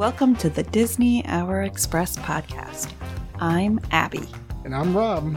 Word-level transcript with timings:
Welcome 0.00 0.34
to 0.36 0.48
the 0.48 0.62
Disney 0.62 1.26
Hour 1.26 1.64
Express 1.64 2.16
podcast. 2.16 2.90
I'm 3.38 3.78
Abbie. 3.90 4.30
And 4.64 4.74
I'm 4.74 4.96
Rob. 4.96 5.36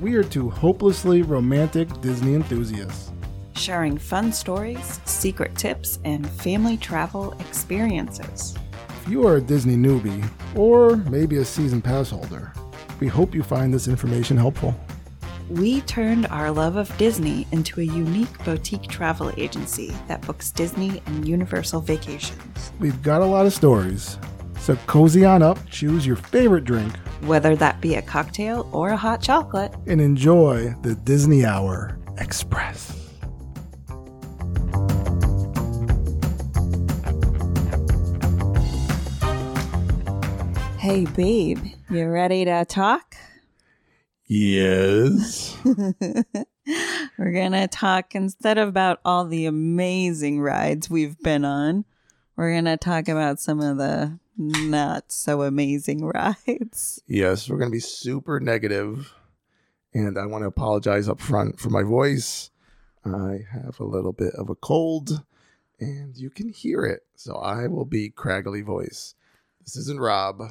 We 0.00 0.14
are 0.14 0.22
two 0.22 0.48
hopelessly 0.48 1.22
romantic 1.22 1.88
Disney 2.02 2.34
enthusiasts. 2.34 3.10
Sharing 3.56 3.98
fun 3.98 4.32
stories, 4.32 5.00
secret 5.06 5.56
tips, 5.56 5.98
and 6.04 6.24
family 6.24 6.76
travel 6.76 7.32
experiences. 7.40 8.54
If 9.02 9.08
you 9.08 9.26
are 9.26 9.38
a 9.38 9.40
Disney 9.40 9.74
newbie, 9.74 10.24
or 10.54 10.98
maybe 10.98 11.38
a 11.38 11.44
season 11.44 11.82
pass 11.82 12.10
holder, 12.10 12.52
we 13.00 13.08
hope 13.08 13.34
you 13.34 13.42
find 13.42 13.74
this 13.74 13.88
information 13.88 14.36
helpful. 14.36 14.72
We 15.48 15.80
turned 15.82 16.26
our 16.26 16.50
love 16.50 16.74
of 16.74 16.96
Disney 16.98 17.46
into 17.52 17.80
a 17.80 17.84
unique 17.84 18.44
boutique 18.44 18.88
travel 18.88 19.32
agency 19.36 19.94
that 20.08 20.20
books 20.22 20.50
Disney 20.50 21.00
and 21.06 21.26
Universal 21.26 21.82
vacations. 21.82 22.72
We've 22.80 23.00
got 23.00 23.22
a 23.22 23.24
lot 23.24 23.46
of 23.46 23.52
stories, 23.52 24.18
so 24.58 24.74
cozy 24.86 25.24
on 25.24 25.42
up, 25.42 25.58
choose 25.70 26.04
your 26.04 26.16
favorite 26.16 26.64
drink, 26.64 26.96
Whether 27.22 27.54
that 27.56 27.80
be 27.80 27.94
a 27.94 28.02
cocktail 28.02 28.68
or 28.72 28.90
a 28.90 28.96
hot 28.96 29.22
chocolate, 29.22 29.72
and 29.86 30.00
enjoy 30.00 30.74
the 30.82 30.96
Disney 30.96 31.44
Hour 31.44 31.96
Express. 32.18 33.02
hey 40.86 41.04
babe, 41.04 41.58
you 41.90 42.06
ready 42.08 42.44
to 42.44 42.64
talk? 42.64 43.16
Yes. 44.26 45.56
We're 47.18 47.32
gonna 47.32 47.68
talk 47.68 48.14
instead 48.14 48.58
of 48.58 48.68
about 48.68 49.00
all 49.04 49.24
the 49.26 49.46
amazing 49.46 50.40
rides 50.40 50.90
we've 50.90 51.18
been 51.20 51.44
on, 51.44 51.84
we're 52.34 52.52
gonna 52.54 52.76
talk 52.76 53.08
about 53.08 53.38
some 53.40 53.60
of 53.60 53.76
the 53.76 54.18
not 54.36 55.10
so 55.12 55.42
amazing 55.42 56.04
rides. 56.46 57.02
yes, 57.06 57.48
we're 57.48 57.58
going 57.58 57.70
to 57.70 57.76
be 57.76 57.80
super 57.80 58.40
negative, 58.40 59.14
and 59.94 60.18
I 60.18 60.26
want 60.26 60.42
to 60.42 60.48
apologize 60.48 61.08
up 61.08 61.20
front 61.20 61.58
for 61.58 61.70
my 61.70 61.82
voice. 61.82 62.50
I 63.04 63.38
have 63.52 63.78
a 63.80 63.84
little 63.84 64.12
bit 64.12 64.34
of 64.34 64.50
a 64.50 64.54
cold, 64.54 65.24
and 65.80 66.16
you 66.16 66.30
can 66.30 66.48
hear 66.48 66.84
it, 66.84 67.06
so 67.14 67.36
I 67.36 67.68
will 67.68 67.84
be 67.84 68.10
craggly 68.10 68.64
voice. 68.64 69.14
This 69.62 69.76
isn't 69.76 70.00
Rob. 70.00 70.42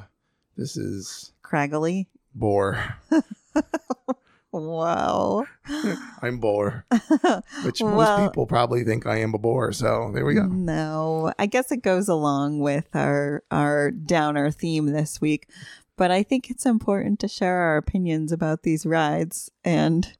This 0.56 0.76
is 0.76 1.32
Craggly. 1.44 2.06
Boar. 2.34 2.96
Wow. 4.52 5.44
I'm 6.22 6.38
Boar, 6.38 6.86
which 7.64 7.82
most 7.82 8.28
people 8.28 8.46
probably 8.46 8.84
think 8.84 9.06
I 9.06 9.18
am 9.18 9.34
a 9.34 9.38
bore. 9.38 9.72
So 9.72 10.10
there 10.14 10.24
we 10.24 10.34
go. 10.34 10.44
No, 10.46 11.32
I 11.38 11.46
guess 11.46 11.70
it 11.70 11.82
goes 11.82 12.08
along 12.08 12.60
with 12.60 12.88
our 12.94 13.42
our 13.50 13.90
downer 13.90 14.50
theme 14.50 14.86
this 14.86 15.20
week, 15.20 15.48
but 15.96 16.10
I 16.10 16.22
think 16.22 16.50
it's 16.50 16.64
important 16.64 17.20
to 17.20 17.28
share 17.28 17.58
our 17.58 17.76
opinions 17.76 18.32
about 18.32 18.62
these 18.62 18.86
rides 18.86 19.50
and 19.62 20.16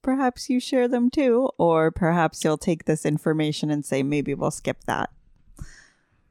perhaps 0.00 0.48
you 0.48 0.60
share 0.60 0.88
them 0.88 1.10
too 1.10 1.50
or 1.58 1.90
perhaps 1.90 2.44
you'll 2.44 2.58
take 2.58 2.84
this 2.84 3.04
information 3.04 3.70
and 3.70 3.84
say 3.84 4.02
maybe 4.02 4.34
we'll 4.34 4.50
skip 4.50 4.84
that. 4.86 5.10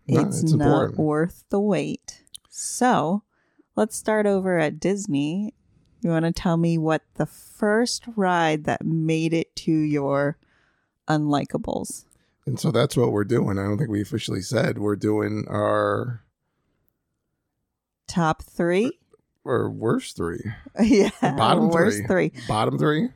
No, 0.08 0.22
it's, 0.22 0.41
it's 0.41 0.53
not 0.53 0.66
important. 0.66 1.00
worth 1.00 1.44
the 1.50 1.59
wait. 1.59 2.23
So, 2.50 3.23
let's 3.75 3.95
start 3.95 4.25
over 4.25 4.59
at 4.59 4.80
Disney. 4.80 5.53
You 6.03 6.09
want 6.09 6.25
to 6.25 6.31
tell 6.31 6.57
me 6.57 6.77
what 6.77 7.01
the 7.15 7.25
first 7.25 8.03
ride 8.15 8.65
that 8.65 8.83
made 8.85 9.33
it 9.33 9.55
to 9.57 9.71
your 9.71 10.37
unlikables? 11.07 12.05
And 12.45 12.59
so 12.59 12.71
that's 12.71 12.97
what 12.97 13.11
we're 13.11 13.23
doing. 13.23 13.57
I 13.57 13.63
don't 13.63 13.77
think 13.77 13.89
we 13.89 14.01
officially 14.01 14.41
said 14.41 14.77
we're 14.77 14.95
doing 14.97 15.45
our 15.50 16.23
Top 18.07 18.44
three? 18.44 19.00
or 19.45 19.69
worst 19.69 20.16
three, 20.16 20.39
yeah. 20.81 21.09
bottom 21.22 21.67
worst 21.69 21.97
three. 22.07 22.29
three. 22.29 22.41
bottom 22.47 22.78
three. 22.79 23.09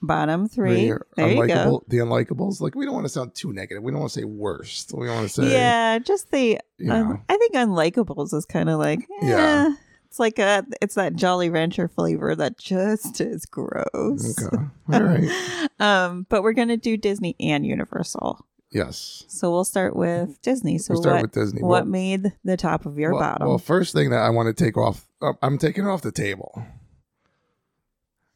Bottom 0.00 0.48
three. 0.48 0.88
The 0.90 1.00
There 1.16 1.28
you 1.34 1.46
go. 1.48 1.82
the 1.88 1.98
unlikables. 1.98 2.60
Like 2.62 2.74
we 2.74 2.84
don't 2.86 2.94
want 2.94 3.04
to 3.06 3.10
sound 3.10 3.34
too 3.34 3.52
negative. 3.52 3.82
We 3.82 3.90
don't 3.92 4.00
want 4.00 4.12
to 4.12 4.20
say 4.20 4.24
worst. 4.24 4.92
We 4.94 5.08
want 5.08 5.28
to 5.28 5.28
say 5.28 5.50
yeah, 5.52 5.98
just 5.98 6.30
the. 6.30 6.58
you 6.78 6.92
un- 6.92 7.22
I 7.28 7.36
think 7.38 7.54
unlikables 7.54 8.32
is 8.34 8.44
kind 8.46 8.68
of 8.70 8.78
like. 8.78 9.00
eh, 9.00 9.26
Yeah. 9.26 9.74
It's 10.16 10.18
like 10.18 10.38
a. 10.38 10.64
It's 10.80 10.94
that 10.94 11.14
Jolly 11.14 11.50
Rancher 11.50 11.88
flavor 11.88 12.34
that 12.34 12.56
just 12.56 13.20
is 13.20 13.44
gross. 13.44 14.42
Okay. 14.42 14.56
All 14.92 15.02
right. 15.02 15.68
Um, 15.78 16.24
but 16.30 16.42
we're 16.42 16.54
gonna 16.54 16.78
do 16.78 16.96
Disney 16.96 17.36
and 17.38 17.66
Universal. 17.66 18.46
Yes. 18.70 19.24
So 19.28 19.50
we'll 19.50 19.66
start 19.66 19.94
with 19.94 20.40
Disney. 20.40 20.78
So 20.78 20.94
we'll 20.94 21.02
start 21.02 21.16
what? 21.16 21.22
with 21.22 21.32
Disney. 21.32 21.60
what 21.60 21.68
Well- 21.68 21.84
made 21.84 22.32
the 22.44 22.56
top 22.56 22.86
of 22.86 22.98
your 22.98 23.12
well, 23.12 23.20
bottom? 23.20 23.48
Well, 23.48 23.58
first 23.58 23.92
thing 23.92 24.08
that 24.08 24.20
I 24.20 24.30
want 24.30 24.46
to 24.46 24.64
take 24.64 24.78
off, 24.78 25.06
uh, 25.20 25.34
I'm 25.42 25.58
taking 25.58 25.86
off 25.86 26.00
the 26.00 26.12
table. 26.12 26.64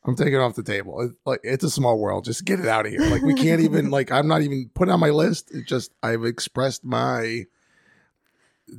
I'm 0.04 0.16
taking 0.16 0.36
off 0.36 0.54
the 0.54 0.62
table. 0.62 1.00
It, 1.00 1.12
like 1.24 1.40
it's 1.42 1.64
a 1.64 1.70
small 1.70 1.98
world. 1.98 2.26
Just 2.26 2.44
get 2.44 2.60
it 2.60 2.66
out 2.66 2.84
of 2.84 2.92
here. 2.92 3.00
Like 3.00 3.22
we 3.22 3.32
can't 3.32 3.62
even. 3.62 3.88
Like 3.90 4.12
I'm 4.12 4.28
not 4.28 4.42
even 4.42 4.70
put 4.74 4.88
it 4.88 4.92
on 4.92 5.00
my 5.00 5.10
list. 5.10 5.50
It 5.54 5.66
just 5.66 5.92
I've 6.02 6.26
expressed 6.26 6.84
my 6.84 7.46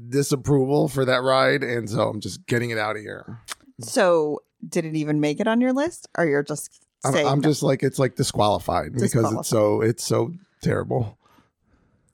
disapproval 0.10 0.88
for 0.88 1.06
that 1.06 1.22
ride, 1.24 1.64
and 1.64 1.90
so 1.90 2.10
I'm 2.10 2.20
just 2.20 2.46
getting 2.48 2.70
it 2.70 2.78
out 2.78 2.96
of 2.96 3.02
here. 3.02 3.40
so 3.80 4.42
did 4.68 4.86
it 4.86 4.96
even 4.96 5.20
make 5.20 5.40
it 5.40 5.48
on 5.48 5.62
your 5.62 5.74
list, 5.74 6.08
or 6.18 6.26
you're 6.26 6.44
just 6.44 6.84
I'm, 7.04 7.14
saying? 7.14 7.28
I'm 7.28 7.42
no? 7.42 7.50
just 7.50 7.64
like 7.64 7.84
it's 7.84 8.00
like 8.00 8.16
disqualified, 8.16 8.94
because 8.94 9.16
it's 9.16 9.50
so 9.50 9.82
it's 9.82 10.04
so 10.04 10.34
terrible. 10.62 11.18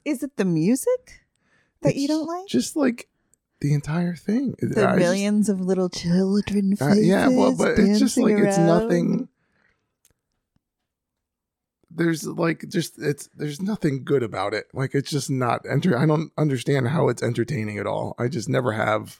Is 0.05 0.23
it 0.23 0.37
the 0.37 0.45
music 0.45 1.25
that 1.81 1.95
you 1.95 2.07
don't 2.07 2.25
like? 2.27 2.47
Just 2.47 2.75
like 2.75 3.09
the 3.59 3.73
entire 3.73 4.15
thing. 4.15 4.55
the 4.59 4.83
I 4.87 4.91
just- 4.91 4.99
millions 4.99 5.49
of 5.49 5.59
little 5.59 5.89
children 5.89 6.75
Uh, 6.79 6.93
yeah, 6.93 7.27
well, 7.27 7.55
but 7.55 7.77
it's 7.79 7.99
just 7.99 8.17
like 8.17 8.35
dancing 8.35 8.47
it's 8.47 8.57
nothing. 8.57 9.29
There's 11.97 12.25
like 12.25 12.69
just 12.69 12.99
it's 12.99 13.27
there's 13.35 13.61
nothing 13.61 14.03
good 14.03 14.21
about 14.21 14.53
it. 14.53 14.67
Like 14.71 14.93
it's 14.93 15.09
just 15.09 15.29
not 15.29 15.65
enter. 15.69 15.97
I 15.97 16.05
don't 16.05 16.31
understand 16.37 16.89
how 16.89 17.09
it's 17.09 17.23
entertaining 17.23 17.79
at 17.79 17.87
all. 17.87 18.15
I 18.19 18.27
just 18.27 18.47
never 18.47 18.73
have. 18.73 19.19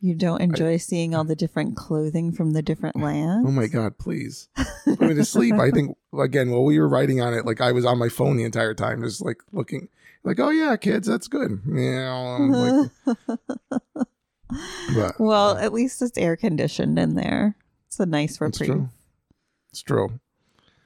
You 0.00 0.14
don't 0.14 0.40
enjoy 0.40 0.76
seeing 0.78 1.14
all 1.14 1.24
the 1.24 1.36
different 1.36 1.76
clothing 1.76 2.32
from 2.32 2.52
the 2.52 2.62
different 2.62 2.96
oh 2.96 3.00
lands. 3.00 3.48
Oh 3.48 3.52
my 3.52 3.66
god, 3.66 3.98
please 3.98 4.48
put 4.84 5.00
me 5.00 5.14
to 5.14 5.24
sleep. 5.24 5.54
I 5.54 5.70
think 5.70 5.96
again 6.16 6.50
while 6.50 6.64
we 6.64 6.78
were 6.78 6.88
writing 6.88 7.20
on 7.20 7.34
it, 7.34 7.44
like 7.44 7.60
I 7.60 7.72
was 7.72 7.84
on 7.84 7.98
my 7.98 8.08
phone 8.08 8.36
the 8.36 8.44
entire 8.44 8.74
time, 8.74 9.02
just 9.02 9.24
like 9.24 9.42
looking, 9.52 9.88
like 10.22 10.38
oh 10.38 10.50
yeah, 10.50 10.76
kids, 10.76 11.08
that's 11.08 11.26
good. 11.28 11.60
Yeah, 11.66 12.38
like, 12.38 12.90
but 14.94 15.20
well, 15.20 15.56
uh, 15.56 15.60
at 15.60 15.72
least 15.72 16.02
it's 16.02 16.18
air 16.18 16.36
conditioned 16.36 16.98
in 16.98 17.16
there. 17.16 17.56
It's 17.88 17.98
a 17.98 18.06
nice 18.06 18.32
it's 18.32 18.40
reprieve. 18.40 18.70
true. 18.70 18.88
It's 19.70 19.82
true. 19.82 20.20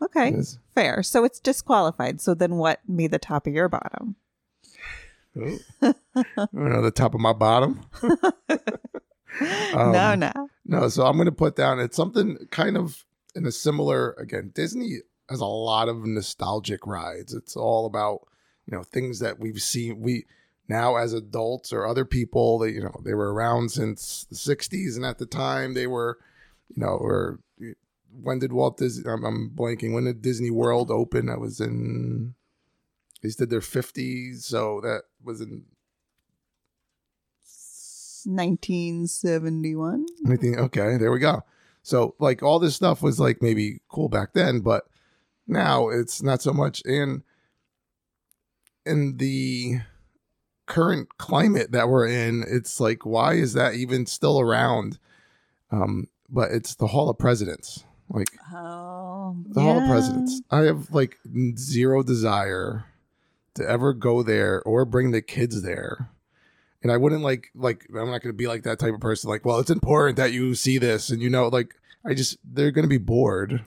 Okay, 0.03 0.37
fair. 0.75 1.03
So 1.03 1.25
it's 1.25 1.41
disqualified. 1.41 2.21
So 2.21 2.35
then, 2.35 2.57
what 2.57 2.81
made 2.87 3.11
the 3.11 3.19
top 3.19 3.47
of 3.47 3.53
your 3.53 3.69
bottom? 3.69 4.17
Oh. 5.39 5.59
The 6.15 6.93
top 6.95 7.15
of 7.15 7.21
my 7.21 7.33
bottom. 7.33 7.83
Um, 9.75 9.93
no, 9.93 10.15
no. 10.15 10.33
No, 10.65 10.89
so 10.89 11.05
I'm 11.05 11.17
going 11.17 11.27
to 11.27 11.33
put 11.33 11.57
down 11.57 11.79
it's 11.79 11.97
something 11.97 12.39
kind 12.51 12.77
of 12.77 13.05
in 13.35 13.45
a 13.47 13.53
similar 13.53 14.13
again. 14.13 14.51
Disney 14.55 15.01
has 15.29 15.41
a 15.41 15.47
lot 15.47 15.89
of 15.89 16.07
nostalgic 16.07 16.87
rides. 16.87 17.35
It's 17.35 17.57
all 17.57 17.87
about 17.87 18.27
you 18.67 18.77
know 18.77 18.83
things 18.83 19.19
that 19.21 19.39
we've 19.39 19.61
seen 19.61 20.01
we 20.01 20.25
now 20.69 20.97
as 20.97 21.13
adults 21.13 21.73
or 21.73 21.87
other 21.87 22.05
people 22.05 22.59
that 22.61 22.73
you 22.73 22.83
know 22.83 23.01
they 23.05 23.15
were 23.15 23.33
around 23.33 23.71
since 23.71 24.27
the 24.31 24.37
60s 24.37 24.97
and 24.97 25.05
at 25.05 25.19
the 25.19 25.27
time 25.27 25.75
they 25.75 25.87
were 25.87 26.19
you 26.75 26.83
know 26.83 26.97
or 26.97 27.39
when 28.23 28.39
did 28.39 28.53
Walt 28.53 28.77
Disney 28.79 29.11
I'm, 29.11 29.25
I'm 29.25 29.51
blanking 29.55 29.93
when 29.93 30.05
did 30.05 30.23
Disney 30.23 30.51
World 30.51 30.91
open? 30.91 31.29
I 31.29 31.37
was 31.37 31.61
in 31.61 32.35
they 33.23 33.31
did 33.31 33.51
their 33.51 33.61
50s, 33.61 34.43
so 34.43 34.81
that 34.83 35.03
was 35.23 35.41
in 35.41 35.65
1971. 38.25 40.07
Anything? 40.27 40.59
Okay, 40.59 40.97
there 40.97 41.13
we 41.13 41.19
go. 41.19 41.43
So 41.83 42.15
like 42.19 42.43
all 42.43 42.59
this 42.59 42.75
stuff 42.75 43.03
was 43.03 43.21
like 43.21 43.41
maybe 43.41 43.81
cool 43.89 44.09
back 44.09 44.33
then, 44.33 44.61
but 44.61 44.85
now 45.47 45.89
it's 45.89 46.23
not 46.23 46.43
so 46.43 46.53
much. 46.53 46.83
And 46.85 47.23
in 48.85 49.17
the 49.17 49.81
current 50.67 51.17
climate 51.19 51.73
that 51.73 51.89
we're 51.89 52.09
in, 52.09 52.45
it's 52.49 52.81
like 52.81 53.07
why 53.07 53.35
is 53.35 53.53
that 53.55 53.75
even 53.75 54.07
still 54.07 54.41
around? 54.41 54.99
Um, 55.71 56.09
but 56.29 56.51
it's 56.51 56.75
the 56.75 56.89
Hall 56.89 57.09
of 57.09 57.19
Presidents. 57.19 57.85
Like 58.09 58.29
Oh, 58.53 59.37
the 59.49 59.61
Hall 59.61 59.81
of. 59.83 59.89
Presidents. 59.89 60.41
I 60.51 60.61
have 60.63 60.91
like 60.93 61.19
zero 61.57 62.03
desire 62.03 62.85
to 63.55 63.69
ever 63.69 63.93
go 63.93 64.23
there 64.23 64.63
or 64.63 64.85
bring 64.85 65.11
the 65.11 65.23
kids 65.23 65.63
there. 65.63 66.11
And 66.83 66.93
I 66.93 66.97
wouldn't 66.99 67.23
like 67.23 67.49
like 67.55 67.87
I'm 67.91 68.11
not 68.11 68.23
going 68.23 68.33
to 68.33 68.33
be 68.33 68.47
like 68.47 68.63
that 68.63 68.79
type 68.79 68.95
of 68.95 69.01
person. 69.01 69.29
Like, 69.31 69.45
well, 69.45 69.59
it's 69.59 69.71
important 69.71 70.17
that 70.19 70.33
you 70.33 70.55
see 70.55 70.79
this, 70.79 71.11
and 71.11 71.21
you 71.21 71.29
know, 71.31 71.49
like 71.49 71.75
I 72.05 72.15
just 72.15 72.37
they're 72.45 72.71
going 72.71 72.85
to 72.85 72.89
be 72.89 72.99
bored. 72.99 73.65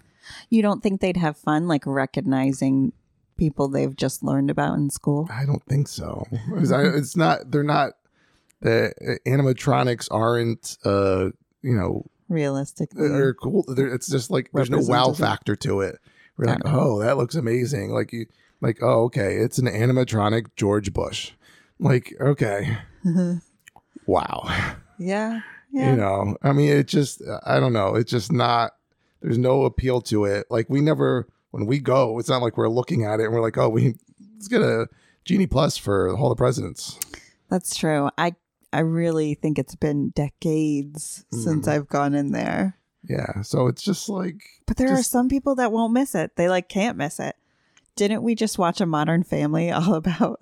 You 0.50 0.62
don't 0.62 0.82
think 0.82 1.02
they'd 1.02 1.18
have 1.18 1.36
fun, 1.38 1.68
like 1.68 1.84
recognizing 1.86 2.94
people 3.36 3.68
they've 3.68 3.96
just 3.96 4.22
learned 4.24 4.50
about 4.52 4.76
in 4.78 4.90
school? 4.90 5.28
I 5.32 5.46
don't 5.46 5.64
think 5.66 5.88
so. 5.88 6.28
It's, 6.56 6.72
I- 6.72 6.84
it's 6.84 7.16
not. 7.18 7.52
They're 7.52 7.64
not. 7.64 7.94
the 8.62 8.94
uh, 9.02 9.30
animatronics 9.30 10.08
aren't 10.12 10.78
uh 10.86 11.30
you 11.62 11.76
know 11.76 12.06
Realistic. 12.30 12.92
They're 12.92 13.34
cool. 13.34 13.66
They're, 13.68 13.94
it's 13.94 14.08
just 14.08 14.30
like 14.30 14.52
there's 14.54 14.70
no 14.70 14.80
wow 14.80 15.14
factor 15.14 15.56
to 15.58 15.82
it. 15.82 16.00
We're 16.38 16.46
like, 16.46 16.62
oh, 16.66 17.00
that 17.00 17.18
looks 17.18 17.36
amazing. 17.36 17.92
Like 17.92 18.14
you, 18.14 18.28
like 18.62 18.80
oh, 18.82 19.04
okay, 19.06 19.38
it's 19.38 19.58
an 19.58 19.66
animatronic 19.66 20.48
George 20.56 20.94
Bush. 20.94 21.32
Like 21.80 22.14
okay, 22.22 22.78
wow. 24.06 24.76
yeah. 24.98 25.42
Yeah. 25.72 25.92
You 25.92 25.98
know, 25.98 26.36
I 26.42 26.52
mean, 26.52 26.72
it 26.72 26.88
just 26.88 27.22
I 27.46 27.60
don't 27.60 27.74
know. 27.74 27.96
It's 27.96 28.12
just 28.12 28.32
not. 28.32 28.72
There's 29.22 29.38
no 29.38 29.66
appeal 29.66 30.02
to 30.02 30.26
it. 30.26 30.48
Like 30.50 30.70
we 30.70 30.82
never 30.82 31.28
when 31.52 31.66
we 31.66 31.80
go, 31.80 32.20
it's 32.20 32.30
not 32.30 32.42
like 32.42 32.58
we're 32.58 32.70
looking 32.70 33.06
at 33.06 33.20
it 33.20 33.26
and 33.26 33.34
we're 33.34 33.42
like, 33.42 33.58
oh, 33.58 33.70
we 33.70 33.96
let's 34.36 34.48
get 34.48 34.62
a 34.62 34.88
genie 35.26 35.48
plus 35.48 35.78
for 35.78 36.08
all 36.08 36.12
the 36.12 36.18
Hall 36.18 36.32
of 36.32 36.38
Presidents. 36.38 37.00
That's 37.50 37.76
true. 37.76 38.10
I 38.18 38.36
I 38.72 38.80
really 38.80 39.34
think 39.34 39.58
it's 39.58 39.76
been 39.76 40.10
decades 40.10 41.26
since 41.32 41.68
Mm. 41.68 41.72
I've 41.72 41.88
gone 41.88 42.14
in 42.14 42.32
there. 42.32 42.78
Yeah, 43.04 43.42
so 43.42 43.68
it's 43.68 43.82
just 43.82 44.10
like 44.10 44.44
But 44.68 44.78
there 44.78 44.94
are 44.94 45.04
some 45.04 45.30
people 45.30 45.56
that 45.56 45.72
won't 45.72 45.94
miss 45.94 46.14
it. 46.16 46.36
They 46.36 46.50
like 46.50 46.70
can't 46.70 46.98
miss 46.98 47.20
it. 47.20 47.36
Didn't 47.96 48.24
we 48.24 48.36
just 48.36 48.58
watch 48.60 48.80
a 48.82 48.86
Modern 48.86 49.24
Family 49.24 49.72
all 49.72 49.96
about 49.96 50.40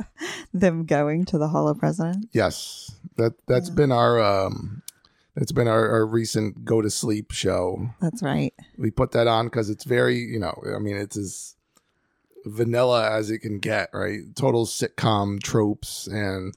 them 0.53 0.85
going 0.85 1.25
to 1.25 1.37
the 1.37 1.47
Hall 1.49 1.67
of 1.69 1.77
Presidents? 1.79 2.27
Yes, 2.33 2.91
that 3.15 3.33
that's 3.47 3.69
Yeah. 3.69 3.75
been 3.75 3.91
our 3.91 4.19
um, 4.21 4.81
it's 5.35 5.51
been 5.51 5.67
our, 5.67 5.87
our 5.89 6.05
recent 6.05 6.65
go 6.65 6.81
to 6.81 6.89
sleep 6.89 7.31
show. 7.31 7.91
That's 8.01 8.23
right. 8.23 8.53
We 8.77 8.89
put 8.91 9.11
that 9.11 9.27
on 9.27 9.45
because 9.45 9.69
it's 9.69 9.83
very 9.85 10.17
you 10.17 10.39
know 10.39 10.61
I 10.75 10.79
mean 10.79 10.97
it's 10.97 11.15
as 11.15 11.55
vanilla 12.45 13.09
as 13.11 13.29
it 13.29 13.39
can 13.39 13.59
get, 13.59 13.89
right? 13.93 14.21
Total 14.35 14.65
sitcom 14.65 15.41
tropes 15.41 16.07
and. 16.07 16.53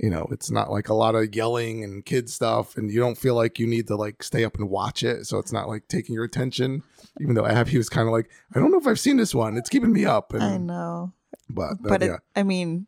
You 0.00 0.10
know, 0.10 0.28
it's 0.30 0.48
not 0.48 0.70
like 0.70 0.88
a 0.88 0.94
lot 0.94 1.16
of 1.16 1.34
yelling 1.34 1.82
and 1.82 2.04
kid 2.04 2.30
stuff, 2.30 2.76
and 2.76 2.88
you 2.90 3.00
don't 3.00 3.18
feel 3.18 3.34
like 3.34 3.58
you 3.58 3.66
need 3.66 3.88
to 3.88 3.96
like 3.96 4.22
stay 4.22 4.44
up 4.44 4.56
and 4.56 4.70
watch 4.70 5.02
it. 5.02 5.26
So 5.26 5.38
it's 5.38 5.52
not 5.52 5.68
like 5.68 5.88
taking 5.88 6.14
your 6.14 6.24
attention. 6.24 6.84
Even 7.20 7.34
though 7.34 7.46
Abbie 7.46 7.76
was 7.76 7.88
kind 7.88 8.06
of 8.06 8.12
like, 8.12 8.30
I 8.54 8.60
don't 8.60 8.70
know 8.70 8.78
if 8.78 8.86
I've 8.86 9.00
seen 9.00 9.16
this 9.16 9.34
one. 9.34 9.56
It's 9.56 9.68
keeping 9.68 9.92
me 9.92 10.04
up. 10.04 10.32
And, 10.32 10.42
I 10.42 10.56
know. 10.56 11.12
But, 11.50 11.82
But 11.82 12.02
yeah, 12.02 12.14
it, 12.14 12.20
I 12.36 12.44
mean, 12.44 12.86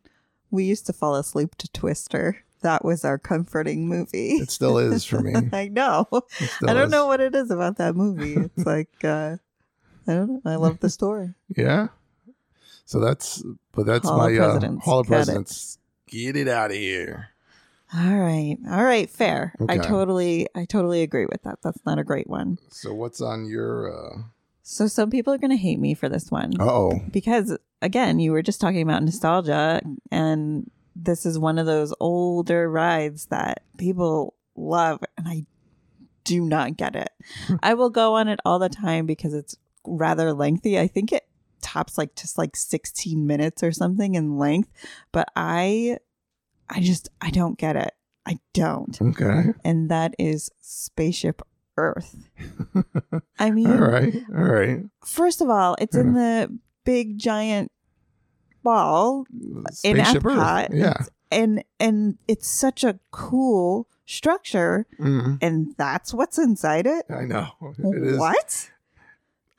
we 0.51 0.63
used 0.63 0.85
to 0.85 0.93
fall 0.93 1.15
asleep 1.15 1.55
to 1.55 1.69
Twister. 1.71 2.37
That 2.61 2.85
was 2.85 3.03
our 3.03 3.17
comforting 3.17 3.89
movie. 3.89 4.35
it 4.35 4.51
still 4.51 4.77
is 4.77 5.03
for 5.03 5.19
me. 5.19 5.33
I 5.51 5.67
know. 5.67 6.07
I 6.11 6.73
don't 6.73 6.85
is. 6.85 6.91
know 6.91 7.07
what 7.07 7.19
it 7.19 7.35
is 7.35 7.51
about 7.51 7.77
that 7.77 7.95
movie. 7.95 8.35
It's 8.35 8.65
like 8.65 9.03
uh 9.03 9.37
I 10.07 10.13
don't 10.13 10.29
know. 10.29 10.51
I 10.51 10.55
love 10.55 10.79
the 10.79 10.89
story. 10.89 11.33
Yeah. 11.55 11.87
So 12.85 12.99
that's, 12.99 13.41
but 13.71 13.85
that's 13.85 14.05
Hall 14.05 14.21
of 14.21 14.33
my 14.33 14.37
uh, 14.37 14.79
Hall 14.79 14.99
of. 14.99 15.07
Presidents. 15.07 15.77
Get 16.11 16.35
it 16.35 16.47
out 16.47 16.71
of 16.71 16.77
here. 16.77 17.29
All 17.93 18.15
right. 18.17 18.57
All 18.69 18.83
right, 18.83 19.09
fair. 19.09 19.55
I 19.67 19.77
totally 19.77 20.47
I 20.55 20.65
totally 20.65 21.01
agree 21.01 21.25
with 21.25 21.41
that. 21.43 21.59
That's 21.63 21.83
not 21.85 21.99
a 21.99 22.03
great 22.03 22.27
one. 22.29 22.57
So 22.69 22.93
what's 22.93 23.21
on 23.21 23.45
your? 23.45 23.91
uh 23.91 24.23
So 24.61 24.87
some 24.87 25.09
people 25.09 25.33
are 25.33 25.37
going 25.37 25.51
to 25.51 25.57
hate 25.57 25.79
me 25.79 25.93
for 25.93 26.07
this 26.09 26.29
one. 26.29 26.51
Oh, 26.59 27.01
because 27.11 27.57
again, 27.81 28.19
you 28.19 28.31
were 28.31 28.41
just 28.41 28.61
talking 28.61 28.81
about 28.81 29.03
nostalgia 29.03 29.81
and 30.11 30.69
this 30.95 31.25
is 31.25 31.39
one 31.39 31.57
of 31.57 31.65
those 31.65 31.93
older 31.99 32.69
rides 32.69 33.27
that 33.27 33.63
people 33.77 34.35
love 34.55 34.99
and 35.17 35.27
I 35.27 35.45
do 36.23 36.41
not 36.41 36.77
get 36.77 36.95
it. 36.95 37.09
I 37.63 37.73
will 37.73 37.89
go 37.89 38.15
on 38.15 38.27
it 38.27 38.39
all 38.45 38.59
the 38.59 38.69
time 38.69 39.05
because 39.05 39.33
it's 39.33 39.57
rather 39.85 40.33
lengthy. 40.33 40.77
I 40.79 40.87
think 40.87 41.11
it 41.11 41.25
tops 41.61 41.97
like 41.97 42.15
just 42.15 42.37
like 42.37 42.55
16 42.55 43.25
minutes 43.25 43.63
or 43.63 43.71
something 43.71 44.15
in 44.15 44.37
length, 44.37 44.69
but 45.11 45.29
I 45.35 45.97
I 46.69 46.79
just 46.81 47.09
I 47.21 47.29
don't 47.29 47.57
get 47.57 47.75
it. 47.75 47.93
I 48.25 48.39
don't. 48.53 48.99
okay. 49.01 49.53
And 49.63 49.89
that 49.89 50.13
is 50.19 50.51
Spaceship 50.61 51.41
Earth. 51.77 52.15
I 53.39 53.49
mean, 53.51 53.67
All 53.71 53.77
right. 53.79 54.13
All 54.35 54.43
right. 54.43 54.79
first 55.05 55.41
of 55.41 55.49
all, 55.49 55.75
it's 55.79 55.95
in 55.95 56.13
the 56.13 56.55
big 56.85 57.17
giant 57.17 57.71
ball 58.63 59.25
in 59.33 59.63
Spaceship 59.71 60.23
Epcot. 60.23 60.69
Earth. 60.69 60.69
Yeah. 60.73 61.03
and 61.31 61.63
and 61.79 62.17
it's 62.27 62.47
such 62.47 62.83
a 62.83 62.99
cool 63.11 63.87
structure, 64.05 64.85
Mhm. 64.99 65.37
and 65.41 65.73
that's 65.77 66.13
what's 66.13 66.37
inside 66.37 66.85
it. 66.85 67.05
I 67.09 67.23
know. 67.23 67.47
It 67.79 68.03
is. 68.03 68.19
What? 68.19 68.70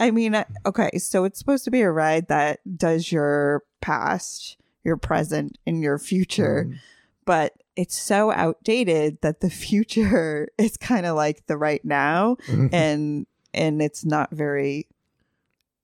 I 0.03 0.11
mean, 0.11 0.45
okay, 0.67 0.91
so 0.99 1.25
it's 1.25 1.39
supposed 1.39 1.65
to 1.65 1.71
be 1.71 1.81
a 1.83 1.91
ride 1.91 2.27
that 2.29 2.61
does 2.77 3.13
your 3.13 3.63
past, 3.81 4.57
your 4.85 4.97
present, 4.97 5.59
and 5.67 5.81
your 5.81 5.99
future, 5.99 6.67
Mhm. 6.69 6.79
but 7.25 7.53
it's 7.77 7.95
so 7.97 8.33
outdated 8.33 9.19
that 9.23 9.41
the 9.41 9.51
future 9.67 10.49
is 10.59 10.77
kind 10.77 11.07
of 11.07 11.15
like 11.17 11.47
the 11.47 11.57
right 11.57 11.85
now, 11.85 12.37
Mhm. 12.49 12.69
and 12.73 13.27
and 13.55 13.81
it's 13.83 14.05
not 14.05 14.31
very. 14.33 14.89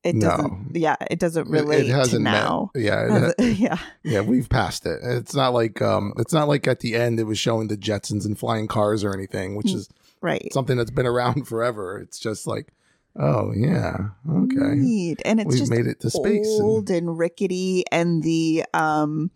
It 0.04 0.14
No. 0.14 0.28
doesn't. 0.30 0.70
Yeah, 0.74 0.96
it 1.10 1.18
doesn't 1.18 1.50
relate 1.50 1.86
it 1.86 1.92
hasn't 1.92 2.20
to 2.20 2.30
met- 2.30 2.32
now. 2.44 2.70
Yeah. 2.74 3.04
it 3.04 3.10
Has 3.10 3.34
it- 3.38 3.56
yeah. 3.58 3.78
yeah. 4.04 4.20
We've 4.20 4.48
passed 4.48 4.86
it. 4.86 5.00
It's 5.02 5.34
not 5.34 5.52
like 5.54 5.82
um. 5.82 6.12
It's 6.18 6.32
not 6.32 6.48
like 6.48 6.66
at 6.66 6.80
the 6.80 6.94
end 6.94 7.18
it 7.20 7.24
was 7.24 7.38
showing 7.38 7.68
the 7.68 7.76
Jetsons 7.76 8.24
and 8.24 8.38
flying 8.38 8.68
cars 8.68 9.04
or 9.04 9.12
anything, 9.14 9.54
which 9.56 9.66
Mm. 9.68 9.74
is 9.74 9.88
Right. 10.22 10.52
something 10.52 10.76
that's 10.76 10.90
been 10.90 11.06
around 11.06 11.46
forever. 11.46 11.98
It's 11.98 12.18
just 12.18 12.46
like, 12.46 12.72
oh 13.16 13.52
yeah, 13.54 14.10
okay, 14.28 14.74
Neat. 14.76 15.22
And 15.24 15.40
it's 15.40 15.48
we've 15.48 15.58
just 15.58 15.70
made 15.70 15.86
it 15.86 16.00
to 16.00 16.10
space. 16.10 16.58
old 16.60 16.90
and 16.90 17.18
rickety 17.18 17.84
and 17.90 18.22
the 18.22 18.64
um 18.74 19.30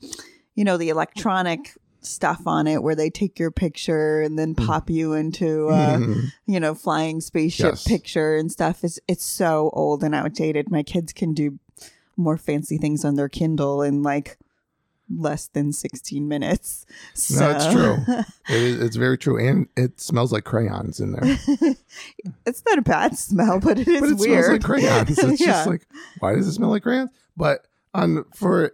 you 0.55 0.65
know 0.65 0.77
the 0.77 0.89
electronic 0.91 1.77
stuff 2.05 2.43
on 2.47 2.67
it 2.67 2.83
where 2.83 2.97
they 2.97 3.09
take 3.09 3.39
your 3.39 3.53
picture 3.53 4.21
and 4.23 4.37
then 4.39 4.55
pop 4.57 4.91
you 4.91 5.13
into 5.13 5.69
uh 5.69 5.99
Mhm. 5.99 6.33
you 6.47 6.59
know 6.59 6.75
flying 6.75 7.21
spaceship 7.21 7.67
Yes. 7.67 7.85
picture 7.85 8.37
and 8.37 8.51
stuff 8.51 8.83
is 8.83 9.01
it's 9.07 9.25
so 9.25 9.71
old 9.73 10.03
and 10.03 10.13
outdated 10.15 10.69
my 10.71 10.83
kids 10.83 11.13
can 11.13 11.33
do 11.33 11.61
more 12.17 12.37
fancy 12.37 12.77
things 12.77 13.05
on 13.05 13.15
their 13.15 13.29
kindle 13.29 13.83
and 13.83 14.03
like 14.03 14.37
less 15.19 15.47
than 15.49 15.73
16 15.73 16.27
minutes 16.29 16.87
so 17.15 17.41
No, 17.41 17.51
it's 17.51 17.67
true. 17.73 18.05
It 18.49 18.61
is, 18.63 18.81
it's 18.83 18.97
very 18.97 19.17
true, 19.17 19.39
and 19.39 19.69
it 19.77 20.01
smells 20.01 20.33
like 20.33 20.45
crayons 20.45 20.99
in 21.01 21.13
there. 21.13 21.23
it's 22.47 22.63
not 22.67 22.79
a 22.79 22.83
bad 22.83 23.17
smell 23.17 23.61
but 23.61 23.79
it 23.79 23.89
is 23.89 24.01
but 24.01 24.11
it 24.11 24.19
weird 24.19 24.45
smells 24.45 24.49
like 24.49 24.63
crayons. 24.63 25.19
It's 25.19 25.41
Yeah. 25.41 25.47
just 25.47 25.67
like, 25.69 25.87
why 26.19 26.35
does 26.35 26.47
it 26.49 26.53
smell 26.53 26.71
like 26.71 26.83
crayons? 26.83 27.11
But 27.37 27.67
on 27.95 28.25
for 28.35 28.73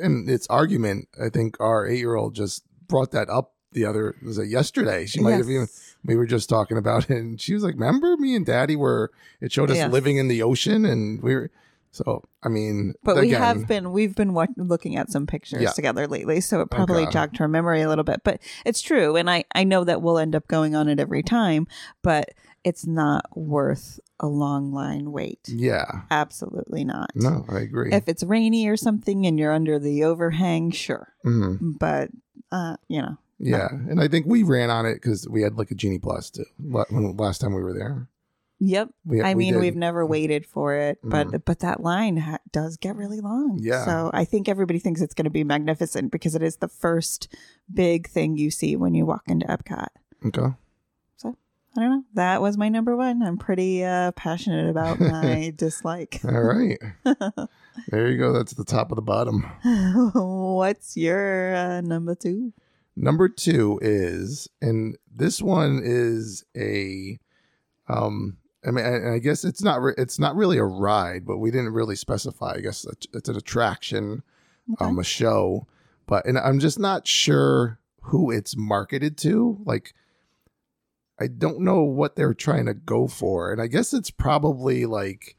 in 0.00 0.26
its 0.28 0.46
argument, 0.48 1.08
I 1.22 1.28
think 1.28 1.60
our 1.60 1.86
eight 1.86 1.98
year 1.98 2.14
old 2.14 2.34
just 2.34 2.62
brought 2.88 3.10
that 3.12 3.28
up 3.28 3.52
the 3.72 3.84
other 3.84 4.16
was 4.24 4.38
it 4.38 4.48
yesterday? 4.48 5.06
She 5.06 5.20
might 5.20 5.32
have 5.32 5.48
even 5.50 5.68
we 6.04 6.16
were 6.16 6.26
just 6.26 6.48
talking 6.48 6.76
about 6.78 7.10
it, 7.10 7.18
and 7.18 7.40
she 7.40 7.54
was 7.54 7.62
like, 7.62 7.74
"Remember 7.74 8.16
me 8.16 8.34
and 8.34 8.44
Daddy 8.46 8.74
were?" 8.74 9.12
It 9.40 9.52
showed 9.52 9.70
us 9.70 9.76
Yes. 9.76 9.92
living 9.92 10.16
in 10.16 10.28
the 10.28 10.42
ocean, 10.42 10.84
and 10.84 11.22
we 11.22 11.34
were. 11.34 11.50
So 11.92 12.22
I 12.42 12.48
mean, 12.48 12.94
But 13.02 13.16
we 13.18 13.30
have 13.30 13.66
been 13.66 13.92
we've 13.92 14.14
been 14.14 14.32
wa- 14.32 14.46
looking 14.56 14.96
at 14.96 15.10
some 15.10 15.26
pictures 15.26 15.62
Yeah. 15.62 15.70
together 15.72 16.06
lately, 16.06 16.40
so 16.40 16.60
it 16.60 16.70
probably 16.70 17.02
Okay. 17.02 17.10
jogged 17.12 17.36
her 17.38 17.48
memory 17.48 17.82
a 17.82 17.88
little 17.88 18.04
bit. 18.04 18.22
But 18.24 18.40
it's 18.64 18.80
true, 18.80 19.16
and 19.16 19.28
I 19.28 19.44
I 19.54 19.64
know 19.64 19.82
that 19.84 20.00
we'll 20.00 20.18
end 20.18 20.34
up 20.36 20.46
going 20.48 20.74
on 20.76 20.88
it 20.88 21.00
every 21.00 21.22
time, 21.22 21.66
but 22.02 22.30
it's 22.62 22.86
not 22.86 23.24
worth 23.36 23.98
a 24.20 24.26
long 24.26 24.70
line 24.72 25.10
wait. 25.12 25.48
Yeah, 25.48 26.02
Absolutely 26.10 26.84
not. 26.84 27.10
no, 27.14 27.44
I 27.48 27.60
agree. 27.60 27.92
If 27.92 28.06
it's 28.06 28.22
rainy 28.22 28.68
or 28.68 28.76
something 28.76 29.26
and 29.26 29.38
you're 29.38 29.52
under 29.52 29.78
the 29.78 30.04
overhang, 30.04 30.70
sure, 30.70 31.14
Mhm. 31.24 31.78
but 31.78 32.10
uh, 32.52 32.76
you 32.88 33.00
know, 33.00 33.16
Yeah, 33.38 33.68
and 33.70 34.00
I 34.00 34.08
think 34.08 34.26
we 34.26 34.42
ran 34.42 34.68
on 34.70 34.84
it 34.84 34.94
because 34.96 35.26
we 35.28 35.40
had 35.42 35.56
like 35.56 35.70
a 35.70 35.74
genie 35.74 35.98
plus 35.98 36.28
too. 36.30 36.44
When 36.62 37.16
last 37.16 37.40
time 37.40 37.54
we 37.54 37.62
were 37.62 37.72
there, 37.72 38.06
yep. 38.60 38.90
we, 39.04 39.20
I 39.20 39.34
we 39.34 39.38
mean, 39.46 39.54
did. 39.54 39.60
we've 39.60 39.76
never 39.76 40.06
waited 40.06 40.46
for 40.46 40.74
it, 40.76 40.98
but 41.02 41.26
Mhm. 41.28 41.42
but 41.44 41.58
that 41.60 41.80
line 41.82 42.18
ha- 42.18 42.38
does 42.52 42.76
get 42.76 42.94
really 42.94 43.20
long. 43.20 43.58
Yeah. 43.60 43.84
So 43.84 44.10
I 44.14 44.24
think 44.24 44.48
everybody 44.48 44.78
thinks 44.78 45.00
it's 45.00 45.14
going 45.14 45.24
to 45.24 45.30
be 45.30 45.42
magnificent 45.44 46.12
because 46.12 46.34
it 46.36 46.42
is 46.42 46.56
the 46.58 46.68
first 46.68 47.34
big 47.72 48.08
thing 48.08 48.36
you 48.36 48.50
see 48.50 48.76
when 48.76 48.94
you 48.94 49.04
walk 49.06 49.22
into 49.26 49.46
Epcot. 49.46 49.88
okay. 50.26 50.54
So 51.16 51.36
I 51.76 51.80
don't 51.80 51.90
know. 51.90 52.04
That 52.14 52.40
was 52.42 52.56
my 52.58 52.68
number 52.68 52.96
one. 52.96 53.22
I'm 53.22 53.38
pretty 53.38 53.82
uh, 53.84 54.12
passionate 54.12 54.68
about 54.68 55.00
my 55.14 55.52
dislike. 55.56 56.20
All 56.24 56.42
right, 56.42 56.78
there 57.88 58.08
you 58.10 58.18
go. 58.18 58.32
That's 58.32 58.54
the 58.54 58.64
top 58.64 58.90
of 58.92 58.96
the 58.96 59.02
bottom. 59.02 59.42
What's 60.14 60.96
your 60.96 61.54
uh, 61.54 61.80
number 61.80 62.14
two? 62.14 62.52
Number 62.96 63.28
two 63.28 63.78
is, 63.82 64.48
and 64.60 64.96
this 65.10 65.40
one 65.40 65.80
is 65.82 66.44
a, 66.56 67.18
um, 67.88 68.36
I 68.66 68.70
mean, 68.70 68.84
I, 68.84 69.14
I 69.14 69.18
guess 69.18 69.44
it's 69.44 69.62
not 69.62 69.80
re- 69.80 69.94
it's 69.96 70.18
not 70.18 70.36
really 70.36 70.58
a 70.58 70.64
ride, 70.64 71.24
but 71.24 71.38
we 71.38 71.50
didn't 71.50 71.72
really 71.72 71.96
specify. 71.96 72.54
I 72.56 72.60
guess 72.60 72.84
it's- 72.84 73.28
an 73.28 73.36
attraction, 73.36 74.22
Okay. 74.74 74.84
um, 74.84 74.98
a 74.98 75.04
show, 75.04 75.66
but 76.06 76.26
and 76.26 76.38
I'm 76.38 76.60
just 76.60 76.78
not 76.78 77.06
sure 77.06 77.78
who 78.02 78.30
it's 78.30 78.56
marketed 78.56 79.16
to. 79.18 79.58
Like, 79.64 79.94
I 81.18 81.26
don't 81.26 81.60
know 81.60 81.82
what 81.82 82.16
they're 82.16 82.34
trying 82.34 82.66
to 82.66 82.74
go 82.74 83.06
for, 83.06 83.52
and 83.52 83.60
I 83.60 83.66
guess 83.66 83.92
it's 83.92 84.10
probably 84.10 84.86
like 84.86 85.36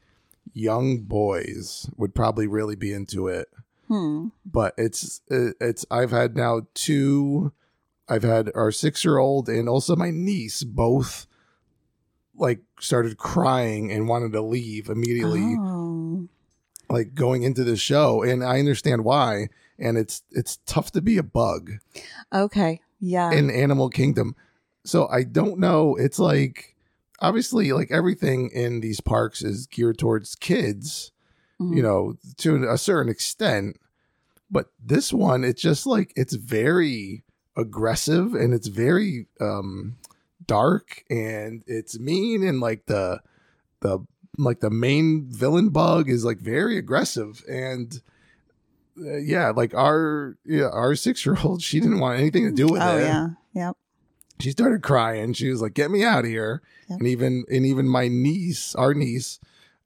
young 0.52 0.98
boys 1.02 1.88
would 1.96 2.14
probably 2.14 2.46
really 2.46 2.76
be 2.76 2.92
into 2.92 3.26
it 3.28 3.48
Hmm. 3.88 4.28
but 4.44 4.74
it's 4.76 5.20
it- 5.28 5.56
it's 5.60 5.86
I've 5.90 6.10
had 6.10 6.36
now 6.36 6.62
two 6.74 7.52
I've 8.08 8.22
had 8.24 8.50
our 8.54 8.70
six 8.72 9.04
year 9.04 9.18
old 9.18 9.48
and 9.48 9.68
also 9.68 9.96
my 9.96 10.10
niece 10.10 10.62
both 10.64 11.26
like 12.42 12.60
started 12.80 13.16
crying 13.16 13.90
and 13.90 14.08
wanted 14.08 14.32
to 14.32 14.42
leave 14.42 14.88
immediately, 14.90 15.56
Oh. 15.58 16.28
like 16.90 17.14
going 17.14 17.42
into 17.44 17.64
the 17.64 17.76
show. 17.76 18.22
And 18.22 18.44
I 18.44 18.58
understand 18.58 19.04
why. 19.04 19.48
And 19.78 19.96
it's 19.96 20.22
it's 20.30 20.58
tough 20.66 20.92
to 20.92 21.00
be 21.00 21.16
a 21.18 21.22
bug 21.22 21.70
Okay. 22.32 22.80
Yeah. 23.00 23.32
in 23.32 23.50
Animal 23.50 23.88
Kingdom. 23.88 24.36
So 24.84 25.06
I 25.08 25.22
don't 25.22 25.58
know. 25.58 25.96
It's 25.96 26.18
like 26.18 26.76
obviously 27.20 27.72
like 27.72 27.90
everything 27.90 28.50
in 28.52 28.80
these 28.80 29.00
parks 29.00 29.42
is 29.42 29.66
geared 29.66 29.98
towards 29.98 30.34
kids, 30.34 31.12
Mhm. 31.60 31.76
you 31.76 31.82
know, 31.82 32.16
to 32.38 32.64
a 32.68 32.76
certain 32.76 33.10
extent. 33.10 33.76
But 34.50 34.66
this 34.84 35.12
one, 35.12 35.44
it's 35.44 35.62
just 35.62 35.86
like 35.86 36.12
it's 36.16 36.34
very 36.34 37.22
aggressive 37.56 38.34
and 38.34 38.52
it's 38.52 38.66
very 38.68 39.26
um 39.40 39.96
dark 40.46 41.04
and 41.10 41.62
it's 41.66 41.98
mean 41.98 42.42
and 42.42 42.60
like 42.60 42.86
the 42.86 43.20
the 43.80 43.98
like 44.38 44.60
the 44.60 44.70
main 44.70 45.26
villain 45.28 45.68
bug 45.68 46.08
is 46.08 46.24
like 46.24 46.38
very 46.38 46.78
aggressive 46.78 47.44
and 47.48 48.02
uh, 48.98 49.16
yeah 49.16 49.50
like 49.50 49.74
our 49.74 50.36
yeah 50.44 50.68
our 50.68 50.94
six 50.94 51.24
year 51.24 51.36
old 51.44 51.62
she 51.62 51.80
didn't 51.80 52.00
want 52.00 52.18
anything 52.18 52.44
to 52.44 52.52
do 52.52 52.66
with 52.66 52.80
it. 52.80 52.84
oh 52.84 52.96
it 52.98 53.02
yeah. 53.02 53.28
Yep. 53.54 53.76
she 54.40 54.50
started 54.50 54.82
crying. 54.82 55.32
She 55.32 55.50
was 55.50 55.60
like, 55.60 55.74
"Get 55.74 55.90
me 55.90 56.04
out 56.04 56.24
of 56.24 56.30
here!" 56.30 56.62
Yep. 56.88 56.98
And 57.00 57.08
even 57.08 57.44
and 57.50 57.66
even 57.66 57.88
my 57.88 58.08
niece, 58.08 58.74
our 58.74 58.94
niece, 58.94 59.38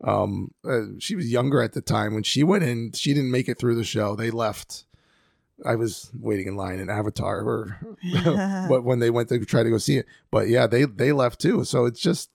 um, 0.05 0.53
uh, 0.65 0.99
she 0.99 1.17
was 1.17 1.31
younger 1.31 1.63
at 1.63 1.73
the 1.73 1.81
time 1.81 2.15
when 2.15 2.23
she 2.23 2.43
went 2.43 2.65
in. 2.65 2.93
She 2.93 3.13
didn't 3.13 3.31
make 3.31 3.49
it 3.49 3.59
through 3.59 3.75
the 3.75 3.85
show. 3.85 4.15
They 4.15 4.31
left. 4.31 4.85
I 5.65 5.75
was 5.75 6.11
waiting 6.19 6.49
in 6.49 6.57
line 6.57 6.79
in 6.81 6.91
Avatar, 6.91 7.41
or 7.41 7.79
but 8.69 8.85
when 8.85 8.99
they 8.99 9.11
went 9.11 9.29
to 9.31 9.45
try 9.45 9.63
to 9.63 9.71
go 9.71 9.79
see 9.79 9.97
it, 9.99 10.07
but 10.31 10.49
yeah, 10.49 10.67
they 10.67 10.85
they 10.85 11.13
left 11.13 11.41
too. 11.41 11.65
So 11.65 11.87
it's 11.87 12.01
just, 12.01 12.31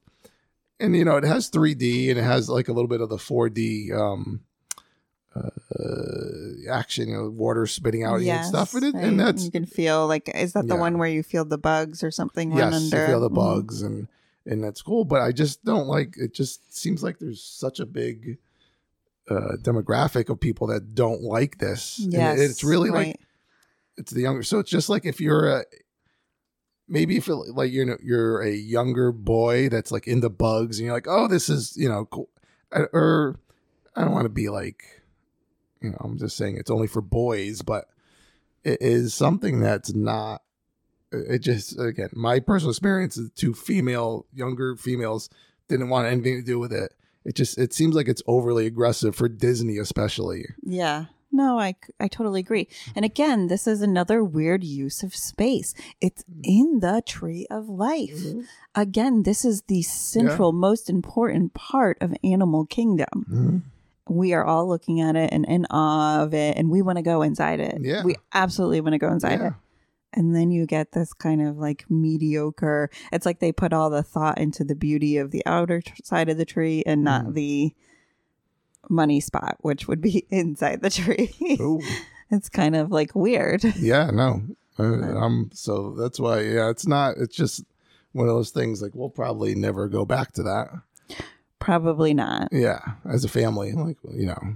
and 0.80 0.96
you 0.96 1.06
know, 1.06 1.18
it 1.18 1.24
has 1.24 1.50
3D 1.50 2.10
and 2.10 2.18
it 2.18 2.24
has 2.24 2.50
like 2.50 2.68
a 2.68 2.74
little 2.74 2.88
bit 2.90 3.02
of 3.02 3.10
the 3.10 3.18
4D 3.18 3.92
um, 3.94 4.42
uh, 5.36 5.50
action, 6.70 7.10
you 7.10 7.16
know, 7.18 7.30
water 7.30 7.66
spitting 7.68 8.04
out 8.04 8.22
and 8.22 8.46
stuff, 8.46 8.74
and, 8.74 8.84
it, 8.86 8.94
right. 8.96 9.04
and 9.04 9.20
that's 9.20 9.46
you 9.46 9.52
can 9.52 9.66
feel 9.66 10.08
like 10.08 10.30
is 10.36 10.54
that 10.54 10.68
the 10.68 10.76
Yeah. 10.76 10.80
one 10.82 10.98
where 10.98 11.08
you 11.08 11.24
feel 11.24 11.46
the 11.46 11.58
bugs 11.58 12.04
or 12.04 12.12
something 12.12 12.52
yes, 12.52 12.74
under? 12.74 12.98
you 12.98 13.06
feel 13.06 13.20
the 13.22 13.30
Mhm. 13.30 13.36
bugs 13.36 13.82
and 13.82 14.08
and 14.46 14.64
that's 14.64 14.82
cool. 14.82 15.06
But 15.06 15.22
I 15.22 15.32
just 15.32 15.64
don't 15.64 15.88
like. 15.88 16.16
It 16.18 16.34
just 16.34 16.76
seems 16.76 17.04
like 17.04 17.20
there's 17.20 17.44
such 17.44 17.80
a 17.80 17.86
big 17.86 18.40
uh 19.30 19.56
demographic 19.62 20.30
of 20.30 20.40
people 20.40 20.68
that 20.68 20.96
don't 20.96 21.22
like 21.22 21.58
this. 21.60 22.00
And 22.00 22.14
Yes, 22.14 22.40
it's 22.40 22.64
really 22.64 22.90
like 22.90 23.20
it's 23.98 24.12
the 24.12 24.22
younger. 24.22 24.44
So 24.44 24.60
it's 24.60 24.72
just 24.72 24.90
like 24.90 25.06
if 25.06 25.22
you're 25.22 25.48
a 25.48 25.66
maybe 26.88 27.18
if 27.18 27.28
you're 27.28 27.46
like 27.54 27.72
you 27.72 27.86
know 27.86 27.98
you're 28.02 28.42
a 28.42 28.52
younger 28.52 29.12
boy 29.12 29.70
that's 29.70 29.92
like 29.92 30.08
into 30.08 30.30
bugs 30.30 30.80
and 30.80 30.86
you're 30.86 30.96
like, 30.96 31.08
oh, 31.08 31.28
this 31.28 31.50
is 31.50 31.76
you 31.78 31.88
know 31.88 32.06
cool, 32.06 32.30
Uh, 32.72 32.86
or 32.94 33.40
I 33.96 34.04
don't 34.04 34.14
want 34.14 34.26
to 34.26 34.30
be 34.30 34.50
like 34.50 34.84
you 35.82 35.92
know 35.92 35.98
I'm 36.02 36.18
just 36.18 36.38
saying 36.38 36.58
it's 36.58 36.72
only 36.72 36.88
for 36.88 37.02
boys, 37.02 37.62
but 37.62 37.86
it 38.64 38.82
is 38.82 39.14
something 39.14 39.60
that's 39.60 39.94
not. 39.94 40.42
It 41.12 41.40
just 41.40 41.78
again 41.78 42.10
my 42.14 42.40
personal 42.40 42.72
experience 42.72 43.18
is 43.18 43.32
two 43.32 43.54
female 43.54 44.26
younger 44.34 44.78
females 44.78 45.30
didn't 45.68 45.90
want 45.90 46.08
anything 46.08 46.38
to 46.38 46.46
do 46.46 46.58
with 46.58 46.72
it. 46.72 46.94
It 47.26 47.36
just 47.36 47.58
it 47.58 47.74
seems 47.74 47.96
like 47.96 48.08
it's 48.08 48.24
overly 48.28 48.66
aggressive 48.66 49.16
for 49.16 49.30
Disney 49.30 49.78
especially. 49.78 50.46
Yeah. 50.64 51.06
No, 51.34 51.58
I, 51.58 51.76
I 51.98 52.10
totally 52.10 52.42
agree. 52.42 52.68
And 52.94 53.06
again, 53.06 53.48
this 53.48 53.66
is 53.66 53.82
another 53.82 54.22
weird 54.22 54.66
use 54.66 55.02
of 55.02 55.16
space. 55.16 55.74
It's 56.02 56.24
Mm. 56.24 56.42
in 56.44 56.80
the 56.82 57.02
tree 57.06 57.48
of 57.50 57.70
life. 57.70 58.22
Again, 58.76 59.24
this 59.24 59.46
is 59.46 59.62
the 59.68 59.82
central, 59.82 60.52
most 60.52 60.90
important 60.90 61.54
part 61.54 61.98
of 62.02 62.14
Animal 62.22 62.66
Kingdom. 62.66 63.26
Mhm. 63.32 63.62
We 64.14 64.34
are 64.34 64.44
all 64.44 64.68
looking 64.68 65.00
at 65.00 65.16
it 65.16 65.32
and 65.32 65.46
in 65.46 65.66
awe 65.70 66.22
of 66.22 66.34
it, 66.34 66.58
and 66.58 66.70
we 66.70 66.82
want 66.82 66.98
to 66.98 67.02
go 67.02 67.22
inside 67.22 67.62
it. 67.62 67.78
Yeah. 67.82 68.04
We 68.04 68.16
absolutely 68.34 68.82
want 68.82 68.92
to 68.94 69.00
go 69.00 69.10
inside 69.10 69.40
Yeah. 69.40 69.48
it. 69.48 69.54
And 70.14 70.36
then 70.36 70.52
you 70.52 70.66
get 70.66 70.92
this 70.92 71.14
kind 71.14 71.42
of 71.42 71.58
like 71.58 71.86
mediocre. 71.90 72.90
It's 73.14 73.26
like 73.26 73.40
they 73.40 73.52
put 73.52 73.72
all 73.74 73.90
the 73.90 74.04
thought 74.04 74.38
into 74.38 74.64
the 74.64 74.76
beauty 74.76 75.18
of 75.18 75.32
the 75.32 75.42
outer 75.46 75.82
tr- 75.82 75.94
side 76.04 76.28
of 76.30 76.38
the 76.38 76.46
tree 76.46 76.84
and 76.86 77.04
not 77.04 77.26
Mhm. 77.28 77.34
the 77.34 77.74
money 78.90 79.20
spot, 79.22 79.58
which 79.62 79.88
would 79.88 80.02
be 80.02 80.26
inside 80.30 80.82
the 80.82 80.90
tree. 80.90 81.34
It's 82.34 82.48
kind 82.48 82.78
of 82.78 82.92
like 82.92 83.14
weird. 83.14 83.62
Yeah, 83.78 84.10
no. 84.10 84.42
Uh, 84.80 84.84
um 85.18 85.50
so 85.54 85.94
that's 86.00 86.18
why 86.18 86.40
yeah, 86.42 86.70
it's 86.70 86.88
not 86.88 87.18
it's 87.18 87.36
just 87.36 87.64
one 88.14 88.28
of 88.30 88.34
those 88.34 88.52
things 88.52 88.82
like 88.82 88.96
we'll 88.96 89.10
probably 89.10 89.54
never 89.54 89.90
go 89.90 90.06
back 90.06 90.32
to 90.34 90.44
that. 90.44 90.70
Probably 91.60 92.14
not. 92.14 92.48
Yeah, 92.54 92.80
as 93.04 93.26
a 93.26 93.30
family, 93.30 93.74
like 93.74 93.98
you 94.14 94.28
know, 94.28 94.56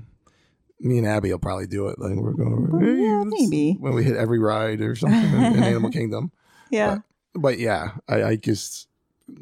me 0.80 0.98
and 0.98 1.08
Abbie 1.08 1.32
will 1.32 1.40
probably 1.40 1.68
do 1.68 1.88
it. 1.88 2.00
Like 2.00 2.16
we're 2.16 2.34
going, 2.34 2.80
"Hey, 2.80 3.02
yeah, 3.04 3.24
maybe. 3.26 3.78
when 3.80 3.94
we 3.94 4.04
hit 4.04 4.18
every 4.18 4.40
ride 4.40 4.82
or 4.82 4.96
something 4.96 5.24
in, 5.24 5.56
in 5.58 5.64
Animal 5.64 5.90
Kingdom. 6.00 6.32
Yeah. 6.70 7.00
But 7.34 7.60
yeah, 7.60 7.92
I, 8.08 8.24
I 8.24 8.36
just 8.36 8.88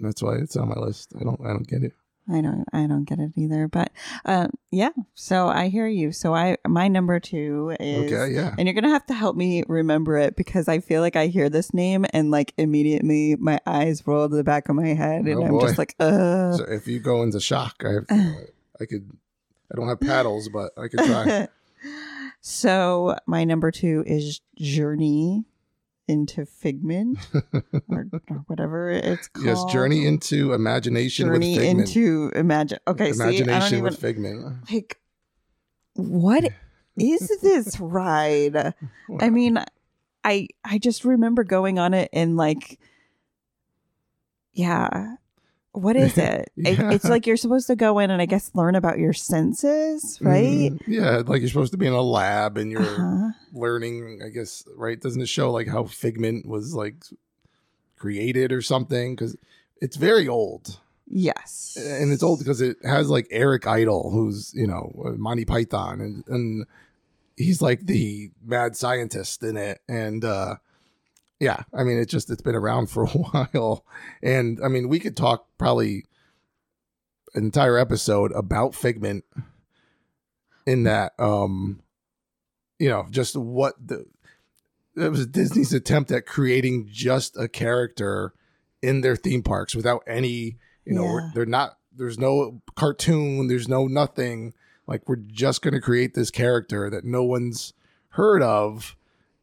that's 0.02 0.22
why 0.24 0.36
it's 0.36 0.56
on 0.56 0.70
my 0.70 0.76
list. 0.76 1.14
I 1.20 1.24
don't 1.24 1.40
I 1.42 1.50
don't 1.50 1.68
get 1.68 1.84
it. 1.84 1.94
I 2.32 2.40
don't 2.40 2.64
I 2.72 2.88
don't 2.88 3.04
get 3.04 3.20
it 3.20 3.32
either. 3.36 3.68
But 3.68 3.92
uh, 4.26 4.48
yeah, 4.72 4.90
so 5.14 5.48
I 5.50 5.68
hear 5.68 5.88
you. 5.88 6.12
So 6.14 6.34
I 6.34 6.58
my 6.66 6.88
number 6.88 7.20
two 7.20 7.76
is 7.80 8.12
Okay, 8.14 8.34
yeah. 8.34 8.56
and 8.58 8.66
you're 8.68 8.74
gonna 8.76 8.90
have 8.94 9.06
to 9.08 9.14
help 9.14 9.36
me 9.36 9.64
remember 9.68 10.18
it 10.18 10.36
because 10.38 10.68
I 10.70 10.80
feel 10.80 11.02
like 11.02 11.16
I 11.18 11.28
hear 11.28 11.50
this 11.50 11.74
name 11.74 12.06
and 12.14 12.32
like 12.32 12.54
immediately 12.58 13.36
my 13.36 13.60
eyes 13.66 14.08
roll 14.08 14.30
to 14.30 14.36
the 14.36 14.44
back 14.44 14.70
of 14.70 14.76
my 14.76 14.88
head 14.94 15.26
and 15.26 15.36
Oh, 15.40 15.44
I'm 15.44 15.52
boy. 15.52 15.62
just 15.62 15.78
like, 15.78 15.96
uh 16.00 16.54
So 16.54 16.64
if 16.64 16.88
you 16.88 17.00
go 17.00 17.24
into 17.24 17.42
shock, 17.42 17.84
I 17.84 17.98
I 18.80 18.86
could 18.86 19.12
I 19.72 19.76
don't 19.76 19.88
have 19.88 20.00
paddles, 20.02 20.50
but 20.50 20.72
I 20.78 20.88
could 20.88 21.00
try. 21.00 21.48
so 22.42 23.16
my 23.26 23.44
number 23.44 23.72
two 23.72 24.04
is 24.06 24.42
Journey 24.58 25.46
into 26.08 26.46
Figment 26.46 27.18
or, 27.90 28.08
or 28.30 28.38
whatever 28.48 28.90
it's 28.90 29.30
called. 29.30 29.46
yes, 29.46 29.64
journey 29.72 30.06
into 30.06 30.52
imagination 30.54 31.28
Journey 31.28 31.56
with 31.56 31.64
Figment. 31.64 31.96
into 31.96 32.32
imagine. 32.36 32.80
Okay, 32.88 33.14
see, 33.14 33.22
I 33.22 33.26
don't 33.26 33.36
imagination 33.36 33.78
even 33.78 33.84
with 33.84 34.00
Figment. 34.00 34.72
like 34.72 35.00
what 35.96 36.44
is 36.98 37.40
this 37.42 37.80
ride? 37.80 38.74
I 39.20 39.30
mean, 39.30 39.64
I 40.24 40.48
I 40.64 40.78
just 40.78 41.06
remember 41.06 41.44
going 41.44 41.80
on 41.80 41.94
it 41.94 42.10
and 42.14 42.38
like, 42.38 42.80
yeah. 44.52 45.16
What 45.74 45.96
is 45.96 46.18
it? 46.30 46.52
It- 46.58 46.78
Yeah. 46.80 46.92
It's 46.92 47.06
like 47.06 47.28
you're 47.28 47.38
supposed 47.38 47.68
to 47.68 47.76
go 47.76 48.00
in 48.00 48.10
and 48.12 48.22
I 48.22 48.26
guess 48.26 48.52
learn 48.54 48.76
about 48.76 48.98
your 49.00 49.14
senses, 49.14 50.18
right? 50.22 50.72
Mhm. 50.72 50.82
Yeah, 50.88 51.24
like 51.26 51.42
you're 51.42 51.50
supposed 51.50 51.72
to 51.74 51.78
be 51.78 51.88
in 51.88 51.94
a 51.94 52.02
lab 52.02 52.58
and 52.58 52.72
you're 52.72 52.82
Uh-huh. 52.82 53.32
learning, 53.54 54.22
I 54.26 54.30
guess, 54.30 54.64
right? 54.78 55.00
Doesn't 55.00 55.22
it 55.22 55.30
show 55.30 55.52
like 55.52 55.68
how 55.68 55.84
Figment 55.86 56.48
was 56.48 56.74
like 56.74 57.04
created 57.98 58.52
or 58.52 58.62
something? 58.62 59.16
Because 59.16 59.36
it's 59.82 59.96
very 59.98 60.28
old. 60.28 60.80
Yes. 61.08 61.78
And 61.80 62.12
it's 62.12 62.24
old 62.24 62.40
because 62.40 62.62
it 62.62 62.78
has 62.84 63.10
like 63.10 63.28
Eric 63.30 63.68
Idle, 63.68 64.10
who's, 64.12 64.54
you 64.56 64.66
know, 64.68 64.92
uh, 65.06 65.12
Monty 65.12 65.46
Python, 65.46 66.00
and, 66.02 66.24
and 66.28 66.66
he's 67.36 67.62
like 67.62 67.86
the 67.86 68.32
mad 68.44 68.76
scientist 68.76 69.44
in 69.44 69.58
it. 69.58 69.82
And, 69.88 70.24
uh, 70.24 70.56
yeah, 71.44 71.64
I 71.74 71.84
mean, 71.84 71.98
it's 72.00 72.12
just, 72.12 72.30
it's 72.30 72.42
been 72.42 72.56
around 72.56 72.88
for 72.90 73.04
a 73.04 73.08
while. 73.10 73.86
And 74.22 74.60
I 74.64 74.68
mean, 74.68 74.88
we 74.90 75.00
could 75.00 75.18
talk 75.18 75.46
probably 75.58 76.06
an 77.36 77.44
entire 77.44 77.78
episode 77.78 78.32
about 78.32 78.74
Figment 78.76 79.24
in 80.66 80.84
that, 80.84 81.14
um, 81.20 81.82
you 82.80 82.90
know, 82.90 83.06
just 83.10 83.36
what 83.36 83.76
the, 83.86 84.06
it 84.96 85.10
was 85.12 85.26
Disney's 85.28 85.74
attempt 85.74 86.12
at 86.12 86.26
creating 86.26 86.88
just 86.92 87.36
a 87.38 87.48
character 87.48 88.34
in 88.82 89.02
their 89.02 89.16
theme 89.16 89.42
parks 89.44 89.76
without 89.76 90.04
any, 90.08 90.58
you 90.86 90.94
know, 90.94 91.06
Yeah. 91.06 91.30
they're 91.34 91.46
not, 91.46 91.78
there's 91.96 92.20
no 92.20 92.62
cartoon, 92.76 93.48
there's 93.48 93.68
no 93.68 93.88
nothing. 93.88 94.54
Like, 94.88 95.08
we're 95.08 95.16
just 95.16 95.62
going 95.62 95.74
to 95.74 95.80
create 95.82 96.14
this 96.14 96.30
character 96.30 96.90
that 96.90 97.06
no 97.06 97.24
one's 97.24 97.74
heard 98.10 98.42
of 98.44 98.96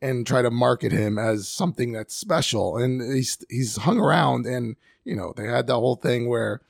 and 0.02 0.26
try 0.26 0.42
to 0.42 0.50
market 0.50 0.92
him 0.92 1.18
as 1.18 1.48
something 1.48 1.92
that's 1.92 2.14
special. 2.14 2.76
And 2.76 3.00
he's 3.14 3.38
he's 3.48 3.76
hung 3.76 3.98
around, 3.98 4.46
and 4.46 4.76
you 5.04 5.14
know 5.14 5.32
they 5.36 5.46
had 5.46 5.66
that 5.66 5.74
whole 5.74 5.96
thing 5.96 6.28
where, 6.28 6.60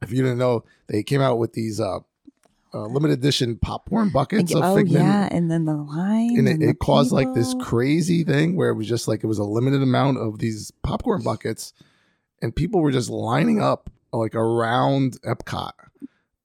if 0.00 0.10
you 0.10 0.22
didn't 0.22 0.38
know, 0.38 0.64
they 0.86 1.02
came 1.02 1.20
out 1.20 1.38
with 1.38 1.52
these 1.52 1.80
uh, 1.80 1.98
uh 2.74 2.86
limited 2.86 3.18
edition 3.18 3.56
popcorn 3.56 4.10
buckets 4.10 4.54
of 4.54 4.62
oh 4.62 4.76
Figment, 4.76 5.04
yeah, 5.04 5.28
and 5.30 5.50
then 5.50 5.64
the 5.64 5.74
line 5.74 6.38
and 6.38 6.48
it, 6.48 6.52
and 6.52 6.62
the 6.62 6.68
it 6.70 6.78
caused 6.78 7.12
like 7.12 7.32
this 7.34 7.54
crazy 7.60 8.24
thing 8.24 8.56
where 8.56 8.70
it 8.70 8.74
was 8.74 8.88
just 8.88 9.08
like 9.08 9.22
it 9.22 9.26
was 9.28 9.38
a 9.38 9.44
limited 9.44 9.82
amount 9.82 10.18
of 10.18 10.38
these 10.38 10.70
popcorn 10.82 11.22
buckets, 11.22 11.72
and 12.40 12.54
people 12.54 12.80
were 12.80 12.92
just 12.92 13.10
lining 13.10 13.60
up 13.60 13.90
like 14.12 14.34
around 14.34 15.20
Epcot, 15.22 15.72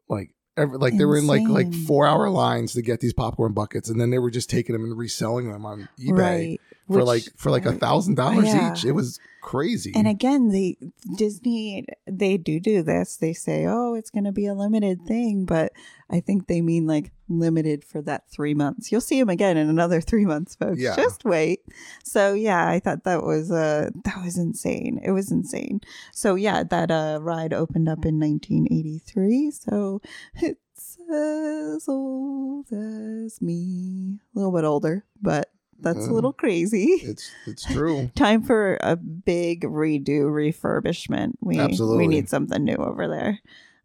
like. 0.09 0.31
Every, 0.57 0.77
like 0.77 0.97
they 0.97 1.05
were 1.05 1.17
in 1.17 1.27
like 1.27 1.47
like 1.47 1.73
four 1.73 2.07
hour 2.07 2.29
lines 2.29 2.73
to 2.73 2.81
get 2.81 2.99
these 2.99 3.13
popcorn 3.13 3.53
buckets, 3.53 3.89
and 3.89 4.01
then 4.01 4.09
they 4.09 4.19
were 4.19 4.31
just 4.31 4.49
taking 4.49 4.73
them 4.73 4.83
and 4.83 4.97
reselling 4.97 5.51
them 5.51 5.65
on 5.65 5.87
eBay 5.99 6.11
right. 6.17 6.61
for 6.87 6.97
Which- 6.97 7.05
like 7.05 7.23
for 7.37 7.51
like 7.51 7.65
a 7.65 7.73
thousand 7.73 8.15
dollars 8.15 8.47
each. 8.53 8.83
It 8.85 8.93
was 8.93 9.19
crazy. 9.47 9.93
And 9.95 10.07
again, 10.09 10.49
they 10.49 10.77
Disney 11.15 11.85
they 12.05 12.37
do 12.37 12.59
do 12.59 12.83
this. 12.83 13.15
They 13.15 13.31
say, 13.31 13.65
"Oh, 13.65 13.93
it's 13.93 14.09
going 14.09 14.25
to 14.25 14.33
be 14.33 14.45
a 14.45 14.53
limited 14.53 15.05
thing," 15.07 15.45
but 15.45 15.71
I 16.09 16.19
think 16.19 16.47
they 16.47 16.61
mean 16.61 16.85
like 16.85 17.11
limited 17.29 17.85
for 17.85 18.01
that 18.01 18.29
3 18.29 18.53
months. 18.53 18.91
You'll 18.91 18.99
see 18.99 19.19
them 19.19 19.29
again 19.29 19.55
in 19.55 19.69
another 19.69 20.01
3 20.11 20.25
months, 20.25 20.55
folks. 20.55 20.81
Yeah. 20.81 20.97
Just 20.97 21.23
wait. 21.23 21.61
So, 22.03 22.33
yeah, 22.33 22.67
I 22.67 22.79
thought 22.79 23.05
that 23.05 23.23
was 23.23 23.49
uh 23.49 23.89
that 24.03 24.21
was 24.21 24.37
insane. 24.37 24.99
It 25.01 25.11
was 25.11 25.31
insane. 25.31 25.79
So, 26.11 26.35
yeah, 26.35 26.63
that 26.63 26.91
uh 26.91 27.19
ride 27.21 27.53
opened 27.53 27.87
up 27.87 28.05
in 28.05 28.19
1983. 28.19 29.51
So, 29.51 30.01
it's 30.35 30.97
as 31.09 31.87
old 31.87 32.67
as 32.73 33.41
me. 33.41 34.19
A 34.35 34.39
little 34.39 34.51
bit 34.51 34.65
older, 34.65 35.05
but 35.21 35.49
that's 35.79 36.05
a 36.05 36.09
Mm. 36.09 36.13
little 36.13 36.33
crazy 36.33 36.87
it's 37.03 37.31
it's 37.45 37.63
true. 37.65 38.09
time 38.15 38.41
for 38.41 38.77
a 38.81 38.95
big 38.95 39.61
redo 39.63 40.21
refurbishment 40.25 41.33
we 41.41 41.59
Absolutely. 41.59 41.97
we 41.97 42.07
need 42.07 42.29
something 42.29 42.63
new 42.63 42.75
over 42.75 43.07
there 43.07 43.39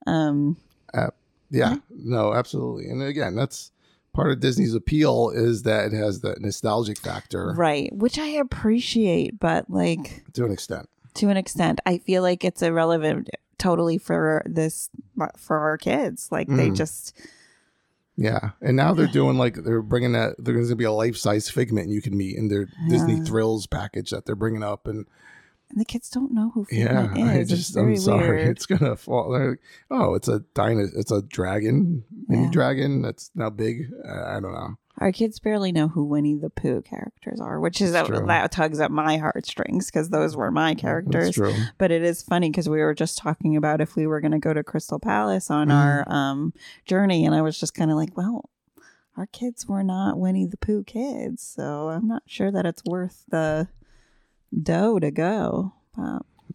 um 0.07 0.57
Yeah, 1.51 1.77
no, 1.91 2.33
absolutely. 2.33 2.89
And 2.89 3.03
again, 3.03 3.35
that's 3.35 3.73
part 4.15 4.31
of 4.33 4.41
Disney's 4.41 4.75
appeal 4.75 5.31
is 5.35 5.65
that 5.65 5.93
it 5.93 5.97
has 5.97 6.21
that 6.23 6.41
nostalgic 6.41 6.99
factor 6.99 7.53
right 7.57 7.91
which 7.95 8.19
i 8.19 8.27
appreciate 8.27 9.39
but 9.41 9.69
like 9.71 10.23
to 10.35 10.45
an 10.45 10.51
extent. 10.53 10.89
to 11.15 11.29
an 11.31 11.37
extent 11.39 11.81
i 11.87 11.97
feel 11.99 12.23
like 12.23 12.45
it's 12.45 12.61
irrelevant 12.63 13.31
totally 13.59 13.97
for 13.97 14.43
this 14.45 14.91
for 15.39 15.59
our 15.59 15.79
kids 15.79 16.29
like 16.31 16.49
they 16.49 16.69
Mm. 16.71 16.77
just 16.77 17.15
Yeah, 18.17 18.51
and 18.61 18.77
now 18.77 18.93
they're 18.93 19.07
doing 19.07 19.39
like 19.39 19.55
they're 19.55 19.81
bringing 19.83 20.13
that. 20.13 20.35
There's 20.39 20.55
going 20.57 20.69
to 20.69 20.77
be 20.77 20.85
a 20.85 20.93
life 20.93 21.17
size 21.17 21.49
figment 21.49 21.89
you 21.89 22.03
can 22.03 22.17
meet 22.17 22.37
in 22.37 22.49
their 22.49 22.69
Disney 22.89 23.21
Thrills 23.21 23.67
package 23.67 24.11
that 24.11 24.27
they're 24.27 24.35
bringing 24.37 24.63
up, 24.63 24.87
and 24.87 25.07
and 25.71 25.81
the 25.81 25.87
kids 25.87 26.11
don't 26.11 26.33
know 26.33 26.51
who 26.55 26.67
yeah, 26.71 27.09
Figment 27.09 27.31
I 27.31 27.45
just 27.45 27.71
it's 27.71 27.77
I'm 27.77 27.97
sorry, 27.97 28.37
weird. 28.43 28.49
it's 28.51 28.67
gonna 28.67 28.97
fall. 28.97 29.31
They're 29.33 29.51
like, 29.53 29.61
oh, 29.91 30.15
it's 30.15 30.29
a 30.29 30.41
dino, 30.55 30.87
it's 30.95 31.11
a 31.11 31.23
dragon, 31.23 32.05
mini 32.29 32.45
Yeah. 32.45 32.51
dragon 32.51 33.01
that's 33.01 33.31
now 33.35 33.49
big. 33.49 33.91
Uh, 34.07 34.25
I 34.27 34.41
don't 34.41 34.53
know. 34.53 34.77
Our 34.99 35.11
kids 35.11 35.39
barely 35.39 35.73
know 35.73 35.89
who 35.89 36.05
Winnie 36.05 36.35
the 36.37 36.51
Pooh 36.51 36.83
characters 36.83 37.41
are, 37.41 37.59
which 37.59 37.81
is 37.81 37.93
that, 37.93 38.07
that 38.27 38.53
tugs 38.53 38.79
at 38.79 38.91
my 38.91 39.17
heartstrings 39.17 39.87
because 39.87 40.11
those 40.11 40.37
were 40.37 40.51
my 40.51 40.75
characters. 40.75 41.35
That's 41.35 41.37
true. 41.37 41.55
But 41.79 41.91
it 41.91 42.03
is 42.03 42.23
funny 42.23 42.51
because 42.51 42.69
we 42.69 42.79
were 42.81 42.95
just 42.95 43.17
talking 43.19 43.57
about 43.57 43.81
if 43.81 43.97
we 43.97 44.07
were 44.07 44.21
going 44.21 44.33
to 44.33 44.39
go 44.39 44.53
to 44.53 44.63
Crystal 44.63 44.99
Palace 44.99 45.51
on 45.51 45.69
Mhm. 45.69 45.75
our 45.75 46.13
um, 46.13 46.53
journey, 46.85 47.25
and 47.25 47.35
I 47.35 47.41
was 47.43 47.59
just 47.59 47.73
kind 47.75 47.91
of 47.91 47.97
like, 47.97 48.17
well, 48.17 48.51
our 49.17 49.27
kids 49.27 49.67
were 49.67 49.83
not 49.83 50.19
Winnie 50.19 50.47
the 50.47 50.59
Pooh 50.59 50.85
kids, 50.85 51.43
so 51.43 51.89
I'm 51.89 52.07
not 52.07 52.23
sure 52.27 52.51
that 52.51 52.67
it's 52.67 52.83
worth 52.85 53.25
the 53.29 53.69
dough 54.63 54.99
to 54.99 55.11
go. 55.11 55.73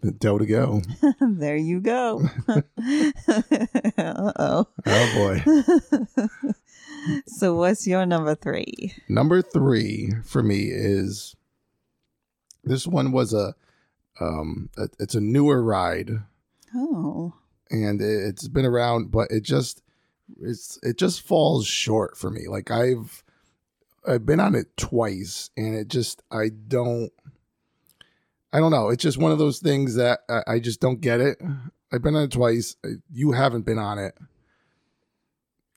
The 0.01 0.11
dough 0.11 0.37
to 0.37 0.45
go. 0.45 0.83
there 1.21 1.57
you 1.57 1.79
go. 1.81 2.21
uh 2.47 2.63
oh. 4.37 4.67
Oh 4.85 5.13
boy. 5.15 5.43
So, 7.27 7.55
what's 7.55 7.87
your 7.87 8.05
number 8.05 8.35
three? 8.35 8.93
Number 9.07 9.41
three 9.41 10.11
for 10.23 10.43
me 10.43 10.69
is 10.71 11.35
this 12.63 12.87
one 12.87 13.11
was 13.11 13.33
a 13.33 13.55
um 14.19 14.69
a, 14.77 14.87
it's 14.99 15.15
a 15.15 15.21
newer 15.21 15.61
ride. 15.61 16.11
Oh, 16.75 17.33
and 17.69 18.01
it, 18.01 18.25
it's 18.25 18.47
been 18.47 18.65
around 18.65 19.11
but 19.11 19.31
it 19.31 19.43
just 19.43 19.81
it's 20.41 20.79
it 20.83 20.97
just 20.97 21.21
falls 21.21 21.67
short 21.67 22.17
for 22.17 22.29
me. 22.29 22.47
Like 22.47 22.71
I've 22.71 23.23
I've 24.07 24.25
been 24.25 24.39
on 24.39 24.55
it 24.55 24.75
twice 24.77 25.49
and 25.57 25.75
it 25.75 25.87
just 25.87 26.23
I 26.31 26.49
don't 26.49 27.11
I 28.53 28.59
don't 28.59 28.71
know. 28.71 28.89
It's 28.89 29.03
just 29.03 29.17
one 29.17 29.31
of 29.31 29.39
those 29.39 29.59
things 29.59 29.95
that 29.95 30.21
I, 30.29 30.43
I 30.47 30.59
just 30.59 30.79
don't 30.79 31.01
get 31.01 31.19
it. 31.19 31.41
I've 31.91 32.01
been 32.01 32.15
on 32.15 32.23
it 32.23 32.31
twice. 32.31 32.75
You 33.11 33.31
haven't 33.31 33.65
been 33.65 33.79
on 33.79 33.97
it 33.99 34.17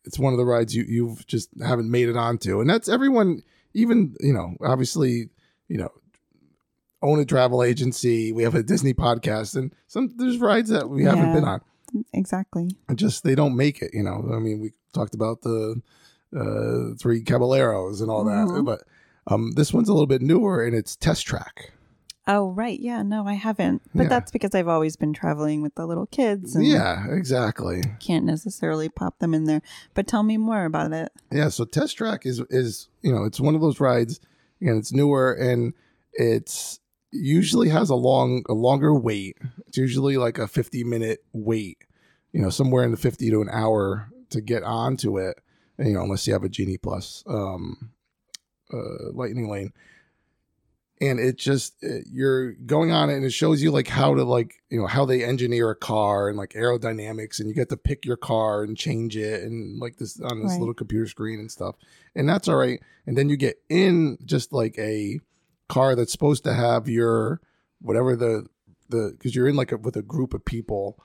it's 0.05 0.19
one 0.19 0.33
of 0.33 0.39
the 0.39 0.45
rides 0.45 0.75
you 0.75 0.85
you've 0.89 1.27
just 1.27 1.49
haven't 1.63 1.91
made 1.91 2.09
it 2.09 2.17
onto. 2.17 2.61
And 2.61 2.69
that's 2.71 2.89
everyone 2.89 3.43
even 3.75 4.17
you 4.21 4.33
know 4.33 4.55
obviously 4.63 5.29
you 5.69 5.79
know 5.79 5.91
own 7.03 7.19
a 7.19 7.25
travel 7.25 7.63
agency 7.63 8.31
we 8.33 8.43
have 8.43 8.55
a 8.55 8.63
disney 8.63 8.93
podcast 8.93 9.57
and 9.57 9.73
some 9.87 10.13
there's 10.17 10.39
rides 10.39 10.69
that 10.71 10.89
we 10.91 11.05
haven't 11.05 11.33
been 11.35 11.45
on. 11.45 11.61
Exactly. 12.13 12.71
and 12.89 12.99
just 12.99 13.25
they 13.25 13.35
don't 13.35 13.57
make 13.57 13.83
it 13.83 13.91
you 13.95 14.03
know. 14.03 14.29
I 14.33 14.39
mean 14.39 14.61
we 14.61 14.73
talked 14.93 15.15
about 15.15 15.43
the 15.43 15.81
uh 16.37 16.95
three 17.01 17.23
caballeros 17.23 18.01
and 18.01 18.11
all 18.11 18.25
that 18.25 18.47
Mhm. 18.49 18.65
but 18.65 18.83
um 19.27 19.53
this 19.53 19.73
one's 19.73 19.89
a 19.89 19.93
little 19.93 20.07
bit 20.07 20.23
newer 20.23 20.63
and 20.65 20.75
it's 20.77 20.95
test 20.97 21.27
track 21.27 21.73
Oh, 22.33 22.53
right. 22.53 22.79
Yeah, 22.79 23.03
no, 23.03 23.27
I 23.27 23.33
haven't. 23.35 23.83
But 23.93 24.05
Yeah. 24.05 24.09
that's 24.09 24.31
because 24.31 24.55
I've 24.55 24.69
always 24.69 24.95
been 24.95 25.13
traveling 25.13 25.63
with 25.63 25.75
the 25.75 25.85
little 25.85 26.07
kids 26.07 26.55
and 26.55 26.65
yeah 26.65 27.07
exactly 27.11 27.83
can't 27.99 28.25
necessarily 28.25 28.89
pop 28.89 29.19
them 29.19 29.35
in 29.35 29.45
there. 29.45 29.63
But 29.95 30.07
tell 30.07 30.23
me 30.23 30.37
more 30.37 30.65
about 30.65 30.93
it. 30.93 31.11
Yeah, 31.33 31.49
so 31.49 31.65
Test 31.65 31.97
Track 31.97 32.25
is 32.25 32.41
is 32.49 32.89
you 33.03 33.13
know 33.13 33.25
it's 33.25 33.41
one 33.41 33.57
of 33.57 33.61
those 33.61 33.81
rides, 33.81 34.21
and 34.61 34.79
it's 34.79 34.93
newer 34.93 35.33
and 35.33 35.75
it's 36.13 36.79
usually 37.11 37.69
has 37.71 37.91
a 37.91 37.97
long 37.97 38.45
a 38.49 38.55
longer 38.55 38.95
wait. 38.95 39.37
It's 39.67 39.77
usually 39.77 40.17
like 40.17 40.39
a 40.39 40.47
fifty 40.47 40.85
minute 40.85 41.25
wait, 41.33 41.79
you 42.33 42.41
know, 42.41 42.51
somewhere 42.51 42.85
in 42.85 42.93
the 42.93 42.97
fifty 42.97 43.29
to 43.31 43.41
an 43.41 43.49
hour 43.51 44.09
to 44.31 44.41
get 44.41 44.63
onto 44.63 45.19
it. 45.19 45.41
And, 45.79 45.89
you 45.89 45.95
know, 45.95 46.03
unless 46.03 46.29
you 46.29 46.33
have 46.35 46.45
a 46.45 46.49
Genie 46.49 46.79
Plus 46.79 47.25
um, 47.27 47.91
uh, 48.73 49.11
Lightning 49.13 49.49
Lane. 49.51 49.73
And 51.03 51.19
it 51.19 51.39
just 51.39 51.83
it, 51.83 52.07
you're 52.11 52.53
going 52.53 52.93
on 52.93 53.09
it, 53.09 53.15
and 53.15 53.25
it 53.25 53.33
shows 53.33 53.63
you 53.63 53.71
like 53.71 53.89
how 53.89 54.15
to 54.15 54.23
like 54.23 54.57
you 54.69 54.79
know 54.79 54.87
how 54.87 55.07
they 55.07 55.25
engineer 55.25 55.71
a 55.71 55.75
car 55.77 56.29
and 56.29 56.37
like 56.37 56.51
aerodynamics, 56.51 57.39
and 57.41 57.49
you 57.49 57.55
get 57.55 57.71
to 57.71 57.77
pick 57.79 58.05
your 58.05 58.19
car 58.19 58.63
and 58.63 58.77
change 58.77 59.17
it, 59.17 59.43
and 59.43 59.81
like 59.81 59.97
this 59.97 60.21
on 60.21 60.43
this 60.43 60.51
Right. 60.53 60.61
little 60.61 60.75
computer 60.75 61.07
screen 61.07 61.41
and 61.41 61.51
stuff, 61.51 61.77
and 62.15 62.29
that's 62.29 62.49
all 62.49 62.57
right. 62.57 62.81
And 63.07 63.17
then 63.17 63.31
you 63.31 63.37
get 63.39 63.57
in 63.71 64.19
just 64.25 64.53
like 64.53 64.79
a 64.79 65.21
car 65.69 65.95
that's 65.95 66.13
supposed 66.13 66.45
to 66.45 66.53
have 66.53 66.87
your 66.89 67.41
whatever 67.81 68.15
the 68.15 68.47
the 68.91 69.13
because 69.17 69.35
you're 69.35 69.49
in 69.49 69.57
like 69.57 69.73
a, 69.73 69.79
with 69.79 69.97
a 69.97 70.03
group 70.03 70.35
of 70.35 70.45
people 70.45 71.03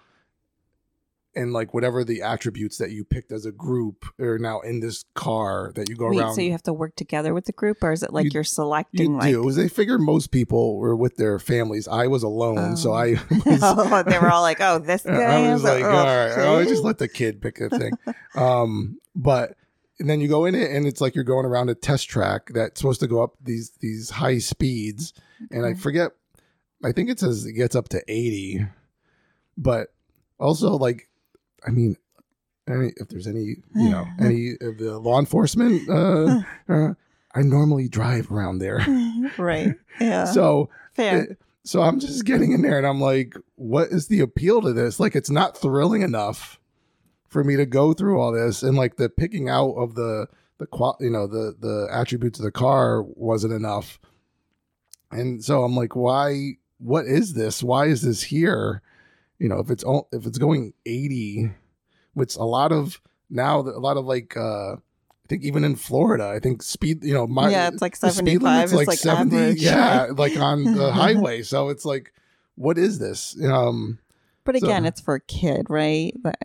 and 1.36 1.52
like 1.54 1.74
whatever 1.74 2.04
the 2.04 2.22
attributes 2.22 2.78
that 2.78 2.92
you 2.92 3.04
picked 3.04 3.32
as 3.32 3.46
a 3.46 3.52
group 3.52 4.06
are 4.20 4.38
now 4.40 4.62
in 4.62 4.80
this 4.80 5.04
car 5.16 5.72
that 5.76 5.90
you 5.90 5.96
go 5.96 6.10
Wait, 6.10 6.20
around 6.20 6.36
so 6.36 6.42
you 6.42 6.52
have 6.52 6.64
to 6.64 6.74
work 6.74 6.96
together 6.96 7.34
with 7.34 7.46
the 7.46 7.52
group, 7.52 7.84
or 7.84 7.92
is 7.92 8.04
it 8.04 8.14
like 8.14 8.34
You- 8.34 8.40
are 8.40 8.44
selecting 8.44 9.12
you 9.14 9.18
like? 9.18 9.32
do 9.34 9.52
they 9.52 9.68
figure 9.68 9.98
most 9.98 10.32
people 10.32 10.78
were 10.78 10.96
with 10.96 11.18
their 11.18 11.40
families 11.40 11.88
i 11.88 12.08
was 12.08 12.24
alone 12.24 12.78
so 12.78 12.92
Oh. 12.92 12.96
i 12.96 13.10
was 13.46 13.60
oh, 13.64 14.04
they 14.04 14.20
were 14.20 14.32
all 14.32 14.42
like, 14.42 14.62
"Oh, 14.62 14.80
this 14.80 15.04
guy 15.04 15.14
I 15.50 15.54
was 15.54 15.64
like, 15.64 15.84
oh, 15.84 15.90
all 15.90 16.06
right, 16.06 16.60
I 16.62 16.64
just 16.66 16.84
let 16.84 16.98
the 16.98 17.08
kid 17.08 17.42
pick 17.42 17.60
a 17.60 17.70
thing. 17.70 17.92
um, 18.36 19.00
but 19.16 19.56
and 20.00 20.10
then 20.10 20.20
you 20.20 20.28
go 20.28 20.44
in 20.46 20.56
it, 20.56 20.72
and 20.72 20.86
it's 20.86 21.00
like 21.00 21.16
you're 21.16 21.24
going 21.24 21.46
around 21.46 21.70
a 21.70 21.76
test 21.76 22.10
track 22.10 22.50
that's 22.54 22.80
supposed 22.82 23.00
to 23.00 23.08
go 23.08 23.24
up 23.24 23.36
these 23.42 23.72
these 23.80 24.10
high 24.10 24.40
speeds, 24.40 25.14
and 25.52 25.66
I 25.66 25.74
forget. 25.74 26.12
I 26.84 26.92
think 26.92 27.10
it 27.10 27.20
says 27.20 27.46
it 27.46 27.54
gets 27.54 27.76
up 27.76 27.88
to 27.90 28.02
eighty, 28.10 28.66
but 29.58 29.94
also 30.40 30.72
like, 30.78 31.08
I 31.66 31.72
mean, 31.72 31.96
any, 32.70 32.94
if 32.98 33.10
there's 33.10 33.28
any 33.28 33.58
you 33.76 33.90
know 33.90 34.06
any 34.20 34.52
of 34.62 34.78
the 34.78 34.98
law 35.00 35.20
enforcement, 35.20 35.90
uh, 35.90 36.42
uh, 36.74 36.94
I 37.34 37.42
normally 37.42 37.88
drive 37.90 38.32
around 38.32 38.60
there, 38.60 38.78
right? 39.38 39.74
Yeah, 40.00 40.24
so 40.34 40.70
it- 41.30 41.40
so 41.68 41.82
I'm 41.82 42.00
just 42.00 42.26
getting 42.26 42.52
in 42.52 42.62
there 42.62 42.78
and 42.78 42.86
I'm 42.86 43.02
like, 43.02 43.36
what 43.56 43.88
is 43.88 44.08
the 44.08 44.20
appeal 44.20 44.62
to 44.62 44.72
this? 44.72 45.00
Like, 45.00 45.16
it's 45.16 45.32
not 45.32 45.58
thrilling 45.58 46.04
enough 46.04 46.60
for 47.28 47.44
me 47.44 47.56
to 47.56 47.66
go 47.66 47.92
through 47.92 48.22
all 48.22 48.32
this. 48.32 48.62
And 48.62 48.78
like 48.78 48.98
the 48.98 49.10
picking 49.10 49.50
out 49.50 49.72
of 49.72 49.96
the, 49.96 50.28
the 50.60 50.68
qual, 50.68 50.96
you 51.00 51.10
know, 51.10 51.26
the, 51.26 51.56
the 51.60 51.88
attributes 51.92 52.38
of 52.38 52.46
the 52.46 52.52
car 52.52 53.02
wasn't 53.02 53.52
enough. 53.54 54.00
And 55.12 55.44
so 55.44 55.64
I'm 55.64 55.76
like, 55.76 55.96
why, 55.96 56.58
what 56.78 57.06
is 57.08 57.34
this? 57.34 57.64
Why 57.64 57.88
is 57.88 58.04
this 58.04 58.22
here? 58.22 58.84
You 59.40 59.50
know, 59.50 59.60
if 59.60 59.70
it's, 59.70 59.84
all 59.84 60.08
if 60.12 60.26
it's 60.26 60.38
going 60.38 60.74
80, 60.86 61.52
which 62.14 62.36
a 62.36 62.44
lot 62.44 62.72
of 62.72 63.02
now, 63.30 63.60
a 63.60 63.80
lot 63.80 63.98
of 63.98 64.06
like, 64.06 64.36
uh, 64.38 64.74
I 64.74 65.28
think 65.28 65.44
even 65.44 65.64
in 65.64 65.76
Florida, 65.76 66.28
I 66.28 66.40
think 66.40 66.62
speed, 66.62 67.04
you 67.04 67.14
know, 67.14 67.26
my, 67.26 67.50
yeah, 67.50 67.68
it's 67.70 67.82
like 67.82 67.98
the 68.00 68.12
seventy 68.12 68.32
speed 68.34 68.44
limit's 68.44 68.72
five. 68.72 68.82
It's 68.82 69.06
like, 69.06 69.18
average. 69.18 69.58
yeah, 69.62 70.08
like 70.16 70.38
on 70.38 70.64
the 70.64 70.92
highway. 70.94 71.42
So 71.42 71.70
it's 71.70 71.84
like, 71.84 72.14
what 72.56 72.78
is 72.78 73.00
this? 73.00 73.36
Um, 73.44 73.98
But 74.44 74.58
So- 74.60 74.68
again, 74.68 74.86
it's 74.86 75.02
for 75.02 75.16
a 75.16 75.20
kid, 75.22 75.66
right? 75.70 76.14
But 76.22 76.38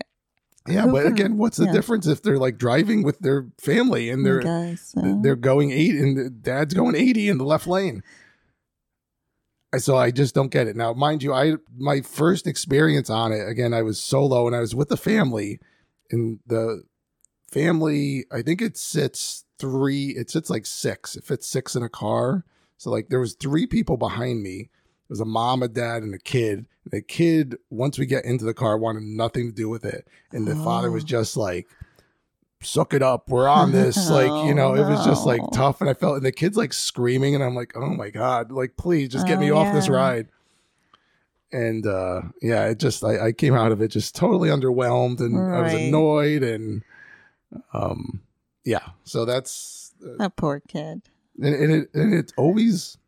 yeah, 0.67 0.87
but 0.87 1.03
can- 1.05 1.13
again, 1.13 1.37
what's 1.37 1.59
the 1.59 1.67
yeah. 1.67 1.73
difference 1.73 2.07
if 2.07 2.23
they're 2.23 2.39
like 2.39 2.57
driving 2.59 3.03
with 3.03 3.19
their 3.21 3.49
family 3.61 4.09
and 4.11 4.25
they're 4.25 4.41
guess, 4.41 4.95
uh, 4.97 5.17
they're 5.21 5.37
going 5.37 5.71
eight 5.73 5.95
and 5.95 6.17
the 6.17 6.31
dad's 6.31 6.75
going 6.75 6.95
eighty 6.95 7.29
in 7.29 7.37
the 7.39 7.45
left 7.45 7.67
lane? 7.67 8.03
So 9.79 9.97
I 9.97 10.11
just 10.11 10.35
don't 10.35 10.51
get 10.51 10.67
it. 10.67 10.75
Now, 10.75 10.93
mind 10.93 11.23
you, 11.23 11.33
I 11.33 11.55
my 11.77 12.01
first 12.01 12.47
experience 12.47 13.09
on 13.09 13.33
it 13.33 13.47
again, 13.49 13.73
I 13.73 13.83
was 13.83 14.01
solo 14.01 14.47
and 14.47 14.57
I 14.57 14.61
was 14.61 14.75
with 14.75 14.89
the 14.89 14.97
family, 14.97 15.61
and 16.11 16.41
the 16.47 16.83
family, 17.51 18.27
I 18.33 18.43
think 18.43 18.61
it 18.63 18.77
sits 18.77 19.45
three, 19.59 20.09
it 20.11 20.31
sits 20.31 20.51
like 20.51 20.67
six. 20.67 21.17
It 21.17 21.25
fits 21.25 21.47
six 21.47 21.77
in 21.77 21.83
a 21.83 21.89
car. 21.89 22.45
So 22.79 22.91
like 22.91 23.09
there 23.11 23.21
was 23.21 23.35
three 23.35 23.67
people 23.67 23.97
behind 23.97 24.43
me. 24.43 24.71
There 25.09 25.15
was 25.15 25.21
a 25.21 25.25
mom, 25.25 25.63
a 25.63 25.69
dad, 25.69 26.03
and 26.03 26.15
a 26.15 26.19
kid. 26.19 26.67
The 26.87 27.03
kid, 27.03 27.57
once 27.69 27.99
we 27.99 28.07
get 28.07 28.25
into 28.25 28.45
the 28.45 28.55
car, 28.55 28.79
wanted 28.79 29.03
nothing 29.03 29.49
to 29.49 29.55
do 29.55 29.69
with 29.69 29.85
it, 29.85 30.09
and 30.33 30.47
the 30.47 30.57
father 30.57 30.91
was 30.91 31.05
Oh. 31.05 31.07
just 31.07 31.37
like, 31.37 31.69
"Suck 32.63 32.93
it 32.95 33.03
up, 33.03 33.29
we're 33.29 33.49
on 33.49 33.73
this." 33.73 34.11
like 34.11 34.47
you 34.47 34.55
know, 34.55 34.75
it 34.75 34.87
was 34.89 35.05
just 35.05 35.27
like 35.27 35.41
tough, 35.53 35.81
and 35.81 35.89
I 35.91 35.95
felt 35.95 36.17
and 36.17 36.25
the 36.27 36.33
kid's 36.33 36.57
like 36.57 36.73
screaming, 36.73 37.35
and 37.35 37.43
I'm 37.45 37.55
like, 37.55 37.73
"Oh 37.77 37.91
my 37.91 38.11
god, 38.11 38.51
like 38.53 38.77
please 38.77 39.09
just 39.09 39.27
get 39.27 39.39
Oh, 39.39 39.41
me 39.41 39.51
off 39.51 39.73
this 39.75 39.89
ride." 39.89 40.29
And 41.53 41.85
uh 41.87 42.23
yeah, 42.41 42.67
it 42.67 42.79
just 42.79 43.03
I, 43.03 43.27
I 43.29 43.33
came 43.33 43.55
out 43.55 43.73
of 43.73 43.81
it 43.83 43.89
just 43.89 44.15
totally 44.15 44.49
underwhelmed, 44.51 45.21
and 45.21 45.37
I 45.37 45.63
was 45.63 45.75
annoyed, 45.75 46.43
and 46.45 46.83
um 47.73 48.21
yeah, 48.65 48.91
so 49.05 49.25
that's 49.25 49.93
That 50.19 50.37
poor 50.37 50.61
kid. 50.61 51.03
and, 51.43 51.55
and 51.55 51.73
it 51.73 51.91
and 51.95 52.15
it's 52.15 52.33
always 52.37 52.99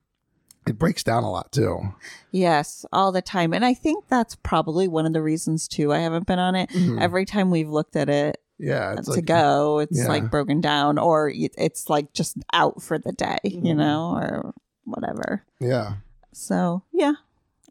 it 0.67 0.79
breaks 0.79 1.05
down 1.05 1.23
a 1.23 1.31
lot 1.31 1.53
too. 1.53 1.95
Yes, 2.33 2.85
all 2.93 3.13
the 3.13 3.23
time. 3.23 3.53
And 3.53 3.65
I 3.65 3.75
think 3.75 4.07
that's 4.09 4.35
probably 4.37 4.87
one 4.89 5.07
of 5.07 5.13
the 5.13 5.23
reasons 5.23 5.67
too. 5.69 5.93
I 5.93 5.99
haven't 5.99 6.27
been 6.27 6.39
on 6.39 6.55
it. 6.57 6.71
Mhm. 6.71 7.01
Every 7.01 7.25
time 7.25 7.51
we've 7.51 7.69
looked 7.71 7.95
at 7.97 8.09
it 8.09 8.41
Yeah, 8.65 8.93
it's 8.97 9.09
to 9.09 9.15
like 9.15 9.25
go, 9.25 9.81
it's 9.81 9.99
yeah. 9.99 10.07
like 10.09 10.31
broken 10.31 10.61
down 10.61 10.97
or 10.97 11.31
it's 11.35 11.91
like 11.91 12.13
just 12.13 12.37
out 12.53 12.81
for 12.81 12.97
the 12.97 13.11
day, 13.13 13.39
you 13.43 13.75
Mhm. 13.75 13.77
know, 13.77 14.13
or 14.17 14.55
whatever. 14.85 15.43
yeah, 15.59 15.95
So, 16.33 16.83
yeah. 16.93 17.15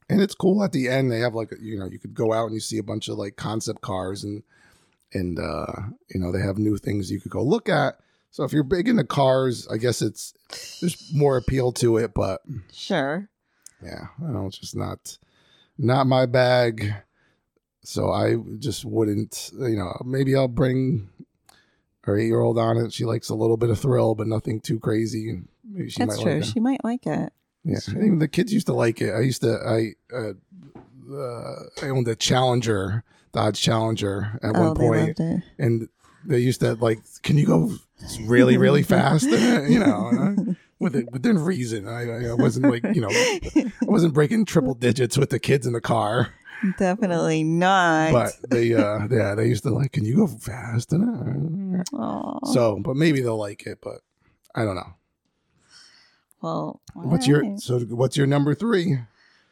and 0.09 0.21
it's 0.21 0.35
cool 0.35 0.61
at 0.63 0.73
the 0.73 0.89
end. 0.89 1.09
They 1.09 1.19
have 1.19 1.33
like 1.33 1.53
you 1.61 1.79
know 1.79 1.85
you 1.85 1.97
could 1.97 2.13
go 2.13 2.33
out 2.33 2.45
and 2.47 2.53
you 2.53 2.59
see 2.59 2.77
a 2.77 2.83
bunch 2.83 3.07
of 3.07 3.17
like 3.17 3.37
concept 3.37 3.79
cars 3.81 4.23
and 4.25 4.43
and 5.13 5.39
uh 5.39 5.71
you 6.13 6.19
know 6.19 6.31
they 6.33 6.41
have 6.41 6.57
new 6.57 6.77
things 6.77 7.09
you 7.09 7.21
could 7.21 7.31
go 7.31 7.41
look 7.43 7.69
at. 7.69 7.97
So 8.29 8.43
if 8.43 8.51
you're 8.53 8.63
big 8.63 8.87
into 8.89 9.03
cars, 9.05 9.67
I 9.69 9.77
guess 9.77 10.01
it's 10.01 10.33
there's 10.81 11.11
more 11.13 11.37
appeal 11.37 11.71
to 11.73 11.97
it, 11.97 12.13
but 12.13 12.41
Sure. 12.73 13.29
yeah, 13.81 14.07
I 14.19 14.23
don't 14.23 14.33
know, 14.33 14.47
it's 14.47 14.57
just 14.57 14.75
not 14.75 15.17
not 15.77 16.05
my 16.07 16.25
bag. 16.25 16.93
So 17.83 18.11
I 18.11 18.35
just 18.59 18.85
wouldn't, 18.85 19.51
you 19.57 19.75
know, 19.75 19.99
maybe 20.05 20.35
I'll 20.35 20.47
bring 20.47 21.09
our 22.05 22.17
eight 22.17 22.27
year 22.27 22.39
old 22.39 22.57
on 22.57 22.77
it. 22.77 22.93
She 22.93 23.05
likes 23.05 23.29
a 23.29 23.35
little 23.35 23.57
bit 23.57 23.69
of 23.69 23.79
thrill, 23.79 24.15
but 24.15 24.27
nothing 24.27 24.59
too 24.59 24.79
crazy. 24.79 25.41
Maybe 25.63 25.89
she 25.89 26.03
That's 26.03 26.17
might 26.17 26.23
true. 26.23 26.33
like 26.35 26.43
she 26.43 26.59
might 26.59 26.83
like 26.83 27.05
it. 27.07 27.33
Yeah, 27.63 27.73
That's 27.75 27.89
I 27.89 27.93
think 27.93 28.19
the 28.19 28.27
kids 28.27 28.53
used 28.53 28.67
to 28.67 28.73
like 28.73 29.01
it. 29.01 29.13
I 29.13 29.21
used 29.21 29.41
to, 29.41 29.53
I, 29.55 29.93
uh, 30.15 30.33
uh, 31.15 31.63
I 31.81 31.89
owned 31.89 32.07
a 32.07 32.15
Challenger, 32.15 33.03
Dodge 33.33 33.59
Challenger 33.61 34.39
at 34.43 34.55
oh, 34.55 34.61
one 34.61 34.73
they 34.75 34.87
point, 34.87 35.19
it. 35.19 35.43
and 35.59 35.89
they 36.25 36.39
used 36.39 36.59
to 36.61 36.75
like, 36.75 36.99
can 37.23 37.37
you 37.37 37.45
go 37.45 37.71
really, 38.25 38.57
really 38.57 38.83
fast? 38.83 39.23
you 39.29 39.79
know, 39.79 40.07
and 40.07 40.49
I- 40.49 40.55
with 40.81 40.95
within 41.11 41.37
reason. 41.37 41.87
I, 41.87 42.31
I 42.31 42.33
wasn't 42.33 42.65
like, 42.71 42.83
you 42.95 43.01
know, 43.01 43.09
I 43.11 43.71
wasn't 43.83 44.15
breaking 44.15 44.45
triple 44.45 44.73
digits 44.73 45.15
with 45.17 45.29
the 45.29 45.37
kids 45.39 45.67
in 45.67 45.73
the 45.73 45.81
car, 45.81 46.33
Definitely 46.77 47.43
not. 47.43 48.11
but 48.13 48.33
they, 48.49 48.73
uh, 48.73 49.07
yeah, 49.09 49.35
they 49.35 49.47
used 49.47 49.63
to 49.63 49.69
like, 49.71 49.91
can 49.93 50.05
you 50.05 50.15
go 50.17 50.27
fast? 50.27 50.91
So, 50.91 52.79
but 52.83 52.95
maybe 52.95 53.21
they'll 53.21 53.37
like 53.37 53.65
it, 53.65 53.79
but 53.81 54.01
I 54.55 54.63
don't 54.65 54.75
know. 54.75 54.93
well, 56.41 56.81
What's 56.93 57.27
your 57.27 57.57
so? 57.57 57.79
What's 57.79 58.17
your 58.17 58.27
number 58.27 58.53
three? 58.55 58.99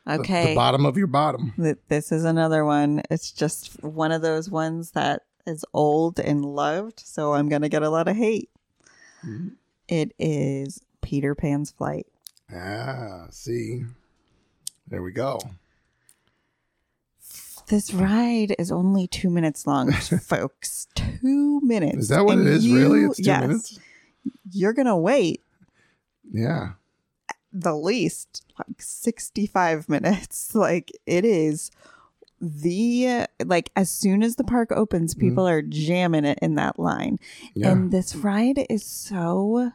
Okay? 0.08 0.48
the 0.50 0.56
bottom 0.56 0.86
of 0.86 0.98
your 0.98 1.08
bottom. 1.08 1.54
Th- 1.58 1.78
This 1.88 2.12
is 2.12 2.24
another 2.26 2.66
one. 2.66 3.04
It's 3.12 3.32
just 3.32 3.84
one 3.84 4.12
of 4.12 4.22
those 4.22 4.50
ones 4.50 4.92
that 4.92 5.24
is 5.46 5.64
old 5.74 6.20
and 6.20 6.44
loved, 6.44 7.00
so 7.00 7.34
I'm 7.34 7.48
gonna 7.50 7.70
get 7.70 7.84
a 7.84 7.90
lot 7.90 8.08
of 8.08 8.16
hate. 8.16 8.50
Mhm. 9.26 9.52
It 9.88 10.14
is 10.20 10.82
Peter 11.02 11.36
Pan's 11.36 11.72
Flight. 11.72 12.08
Ah, 12.54 13.28
see. 13.32 13.84
There 14.88 15.04
we 15.04 15.12
go. 15.12 15.40
This 17.70 17.94
ride 17.94 18.56
is 18.58 18.72
only 18.72 19.08
two 19.08 19.30
minutes 19.30 19.66
long, 19.68 19.92
folks. 19.94 20.88
Two 20.96 21.62
minutes. 21.62 21.98
Is 21.98 22.08
that 22.10 22.26
what 22.26 22.38
And 22.40 22.48
it 22.48 22.54
is? 22.54 22.66
you- 22.66 22.76
really? 22.78 23.04
It's 23.06 23.18
two 23.18 23.24
yes, 23.24 23.42
minutes? 23.42 23.80
You're 24.52 24.74
gonna 24.74 24.98
wait 24.98 25.44
Yeah. 26.32 26.72
the 27.54 27.76
least 27.76 28.44
like 28.58 28.82
65 28.82 29.88
minutes. 29.90 30.52
Like 30.56 30.92
it 31.06 31.24
is 31.26 31.72
the 32.42 33.26
like 33.46 33.70
as 33.76 33.92
soon 33.92 34.24
as 34.24 34.36
the 34.38 34.44
park 34.44 34.72
opens, 34.72 35.14
Mm-hmm. 35.14 35.28
people 35.30 35.48
are 35.48 35.62
jamming 35.62 36.26
it 36.26 36.40
in 36.42 36.56
that 36.56 36.80
line. 36.80 37.20
Yeah. 37.54 37.72
And 37.72 37.92
this 37.92 38.16
ride 38.16 38.66
is 38.70 38.84
so 38.86 39.72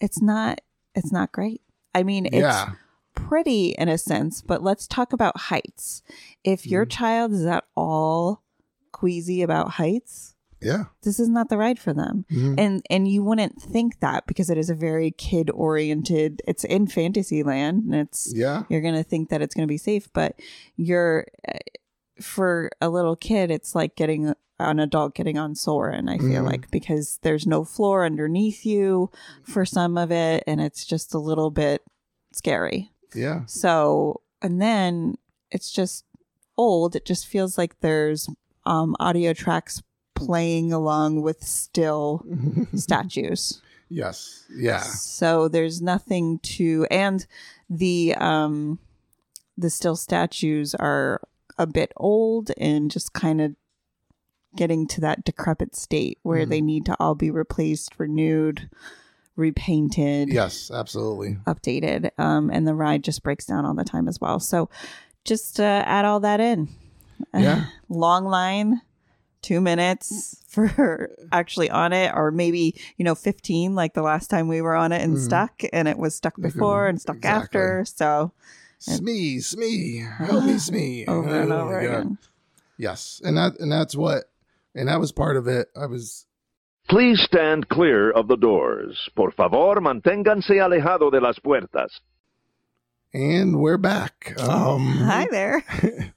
it's 0.00 0.22
not 0.22 0.60
it's 0.94 1.10
not 1.12 1.32
great. 1.32 1.60
I 1.94 2.02
mean, 2.04 2.26
it's 2.26 2.36
yeah. 2.36 2.72
Pretty 3.26 3.70
in 3.78 3.88
a 3.88 3.98
sense, 3.98 4.42
but 4.42 4.62
let's 4.62 4.86
talk 4.86 5.12
about 5.12 5.36
heights. 5.38 6.02
If 6.44 6.66
your 6.66 6.84
Mm-hmm. 6.84 6.96
child 6.98 7.32
is 7.32 7.44
at 7.46 7.64
all 7.76 8.42
queasy 8.92 9.42
about 9.42 9.72
heights, 9.72 10.34
Yeah. 10.60 10.84
this 11.02 11.20
is 11.20 11.28
not 11.28 11.48
the 11.50 11.58
ride 11.58 11.78
for 11.78 11.92
them. 11.92 12.24
Mhm. 12.30 12.58
And 12.58 12.82
and 12.90 13.06
you 13.08 13.22
wouldn't 13.22 13.60
think 13.60 14.00
that 14.00 14.26
because 14.26 14.50
it 14.50 14.58
is 14.58 14.70
a 14.70 14.74
very 14.74 15.10
kid 15.10 15.50
oriented. 15.50 16.42
It's 16.48 16.64
in 16.64 16.86
Fantasyland 16.86 17.84
and 17.84 17.94
it's 17.94 18.32
Yeah. 18.34 18.62
you're 18.68 18.80
going 18.80 18.94
to 18.94 19.04
think 19.04 19.28
that 19.28 19.42
it's 19.42 19.54
going 19.54 19.66
to 19.66 19.72
be 19.72 19.78
safe, 19.78 20.10
but 20.12 20.38
you're 20.76 21.26
uh, 21.46 21.58
for 22.20 22.70
a 22.80 22.88
little 22.88 23.14
kid 23.14 23.50
it's 23.50 23.74
like 23.74 23.94
getting 23.94 24.34
an 24.60 24.80
adult 24.80 25.14
getting 25.14 25.38
on 25.38 25.54
Soarin', 25.54 26.08
I 26.08 26.18
feel 26.18 26.42
Mhm. 26.42 26.46
like 26.46 26.70
because 26.72 27.20
there's 27.22 27.46
no 27.46 27.62
floor 27.62 28.04
underneath 28.04 28.66
you 28.66 29.10
for 29.44 29.64
some 29.64 29.96
of 29.96 30.10
it 30.10 30.42
and 30.46 30.60
it's 30.60 30.84
just 30.84 31.14
a 31.14 31.18
little 31.20 31.50
bit 31.52 31.82
scary. 32.32 32.90
Yeah. 33.14 33.42
So, 33.46 34.20
and 34.42 34.60
then 34.60 35.16
it's 35.50 35.70
just 35.70 36.04
old. 36.56 36.94
It 36.96 37.04
just 37.04 37.26
feels 37.26 37.56
like 37.58 37.80
there's 37.80 38.28
um, 38.66 38.94
audio 39.00 39.32
tracks 39.32 39.82
playing 40.14 40.72
along 40.72 41.22
with 41.22 41.42
still 41.44 42.24
statues. 42.74 43.62
yes. 43.88 44.44
Yeah. 44.54 44.80
So 44.80 45.48
there's 45.48 45.80
nothing 45.80 46.38
to, 46.40 46.86
and 46.90 47.26
the 47.70 48.14
um, 48.16 48.78
the 49.56 49.70
still 49.70 49.96
statues 49.96 50.74
are 50.74 51.20
a 51.58 51.66
bit 51.66 51.92
old 51.96 52.50
and 52.58 52.90
just 52.90 53.12
kind 53.12 53.40
of 53.40 53.54
getting 54.56 54.86
to 54.88 55.00
that 55.00 55.24
decrepit 55.24 55.74
state 55.76 56.18
where 56.22 56.46
Mhm. 56.46 56.48
they 56.48 56.60
need 56.60 56.86
to 56.86 56.96
all 57.00 57.14
be 57.14 57.30
replaced, 57.30 57.98
renewed, 57.98 58.68
repainted 59.38 60.28
Yes. 60.28 60.70
Absolutely. 60.70 61.38
updated 61.46 62.10
um, 62.18 62.50
and 62.50 62.66
the 62.66 62.74
ride 62.74 63.02
just 63.04 63.22
breaks 63.22 63.46
down 63.46 63.64
all 63.64 63.74
the 63.74 63.84
time 63.84 64.08
as 64.08 64.20
well 64.20 64.38
so 64.40 64.68
just 65.24 65.60
uh, 65.60 65.82
add 65.86 66.04
all 66.04 66.20
that 66.20 66.40
in 66.40 66.68
Yeah. 67.34 67.66
long 67.88 68.24
line 68.26 68.82
two 69.40 69.60
minutes 69.60 70.42
for 70.48 71.10
actually 71.32 71.70
on 71.70 71.92
it 71.92 72.12
or 72.14 72.30
maybe 72.30 72.74
you 72.96 73.04
know 73.04 73.14
15 73.14 73.74
like 73.74 73.94
the 73.94 74.02
last 74.02 74.28
time 74.28 74.48
we 74.48 74.60
were 74.60 74.74
on 74.74 74.90
it 74.92 75.00
and 75.00 75.14
Mhm. 75.14 75.24
stuck 75.24 75.62
and 75.72 75.86
it 75.88 75.96
was 75.96 76.14
stuck 76.14 76.38
before 76.40 76.88
and 76.88 77.00
stuck 77.00 77.16
Exactly. 77.18 77.60
after 77.60 77.84
so 77.86 78.32
Smee, 78.80 79.40
Smee, 79.40 80.04
help 80.18 80.44
me, 80.44 80.56
Smee. 80.58 81.04
over 81.06 81.42
and 81.42 81.52
Oh, 81.52 81.62
over 81.62 81.78
my 81.80 81.84
again 81.84 82.18
Yes, 82.76 83.20
and 83.24 83.36
that 83.36 83.58
and 83.58 83.72
that's 83.72 83.96
what, 83.96 84.24
and 84.74 84.86
that 84.88 85.00
was 85.00 85.10
part 85.10 85.36
of 85.36 85.48
it. 85.48 85.66
I 85.76 85.86
was 85.86 86.26
Please 86.88 87.20
stand 87.22 87.68
clear 87.68 88.10
of 88.10 88.28
the 88.28 88.36
doors. 88.36 89.08
Por 89.14 89.30
favor, 89.30 89.76
manténganse 89.80 90.58
alejado 90.60 91.10
de 91.10 91.20
las 91.20 91.38
puertas. 91.38 92.00
and 93.12 93.58
we're 93.60 93.78
back. 93.78 94.34
Um, 94.40 94.80
hi 94.98 95.26
there 95.30 95.64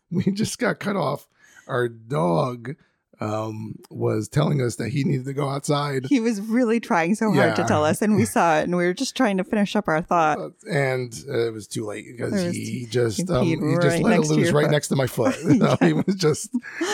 we 0.12 0.23
just 0.31 0.60
got 0.60 0.79
cut 0.79 0.95
off. 0.97 1.25
Our 1.67 1.88
dog 1.88 2.75
um, 3.21 3.75
was 3.89 4.27
telling 4.27 4.62
us 4.62 4.75
that 4.77 4.89
he 4.89 5.03
needed 5.05 5.25
to 5.25 5.34
go 5.34 5.47
outside, 5.47 6.05
he 6.10 6.19
was 6.19 6.41
really 6.41 6.79
trying 6.81 7.15
so 7.15 7.31
hard 7.31 7.55
to 7.57 7.63
tell 7.63 7.86
us 7.86 8.01
and 8.01 8.15
we 8.17 8.25
saw 8.36 8.60
it 8.60 8.63
and 8.63 8.75
we 8.75 8.84
were 8.84 8.93
just 8.93 9.15
trying 9.15 9.38
to 9.38 9.43
finish 9.45 9.75
up 9.75 9.88
our 9.88 10.01
thought 10.01 10.39
uh, 10.39 10.49
and 10.69 11.13
uh, 11.29 11.47
it 11.47 11.53
was 11.53 11.67
too 11.67 11.86
late 11.86 12.05
because 12.12 12.31
There 12.34 12.47
was- 12.47 12.55
he 12.55 12.88
just 12.89 13.17
he 13.29 13.34
um, 13.34 13.45
he 13.45 13.55
peed 13.57 13.81
just 13.81 13.95
right 13.95 14.03
let 14.03 14.13
it 14.13 14.15
next 14.17 14.27
to 14.29 14.34
loose 14.34 14.45
your 14.47 14.53
right 14.55 14.65
foot. 14.65 14.71
next 14.71 14.88
to 14.89 14.95
my 14.95 15.07
foot. 15.07 15.36
So 15.36 15.49
Yeah. 15.81 15.88
he 15.88 15.93
was 15.93 16.15
just 16.15 16.49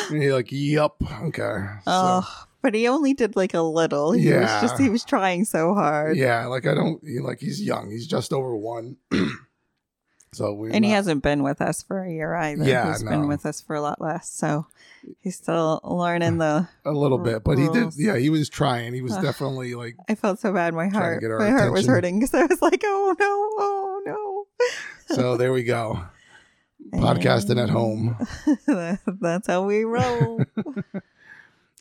he 0.09 0.31
like, 0.33 0.47
"Yup, 0.51 0.95
okay." 1.23 1.65
So, 1.85 1.91
oh 1.91 2.43
but 2.61 2.73
he 2.73 2.87
only 2.87 3.13
did 3.13 3.35
like 3.35 3.53
a 3.53 3.61
little 3.61 4.11
he 4.11 4.29
Yeah. 4.29 4.61
was 4.61 4.69
just 4.69 4.81
he 4.81 4.89
was 4.89 5.03
trying 5.05 5.45
so 5.45 5.73
hard 5.73 6.17
yeah, 6.17 6.45
like 6.47 6.65
I 6.67 6.73
don't 6.73 7.01
he, 7.03 7.19
like 7.19 7.39
he's 7.39 7.61
young. 7.61 7.89
He's 7.91 8.07
just 8.07 8.33
over 8.33 8.55
one. 8.55 8.97
so 10.33 10.53
we 10.53 10.71
and 10.71 10.83
he 10.83 10.91
hasn't 10.91 11.23
been 11.23 11.41
with 11.43 11.61
us 11.61 11.83
for 11.83 12.03
a 12.03 12.11
year 12.11 12.35
either. 12.35 12.63
Yeah, 12.63 12.91
he's 12.91 13.03
no. 13.03 13.11
been 13.11 13.27
with 13.27 13.45
us 13.45 13.61
for 13.61 13.75
a 13.75 13.81
lot 13.81 14.01
less, 14.01 14.29
so 14.29 14.67
he's 15.19 15.35
still 15.37 15.79
learning 15.83 16.37
the. 16.37 16.67
a 16.85 16.91
little 16.91 17.17
bit, 17.17 17.43
but 17.43 17.57
he 17.57 17.67
did. 17.69 17.93
Yeah, 17.95 18.17
he 18.17 18.29
was 18.29 18.49
trying. 18.49 18.93
He 18.93 19.01
was 19.01 19.13
Ugh. 19.13 19.23
definitely 19.23 19.75
like 19.75 19.95
I 20.09 20.15
felt 20.15 20.39
so 20.39 20.51
bad. 20.53 20.73
My 20.73 20.87
heart, 20.89 21.23
my 21.23 21.49
heart 21.49 21.71
was 21.71 21.85
hurting 21.87 22.19
because 22.19 22.33
I 22.33 22.45
was 22.45 22.61
like, 22.61 22.81
"Oh 22.83 23.15
no, 23.19 23.25
oh 23.25 24.01
no." 24.05 25.15
so. 25.15 25.37
There 25.37 25.53
we 25.53 25.63
go. 25.63 26.01
Podcasting 26.93 27.61
at 27.61 27.69
home. 27.69 28.15
That's 29.21 29.47
how 29.47 29.63
we 29.65 29.83
roll. 29.83 30.41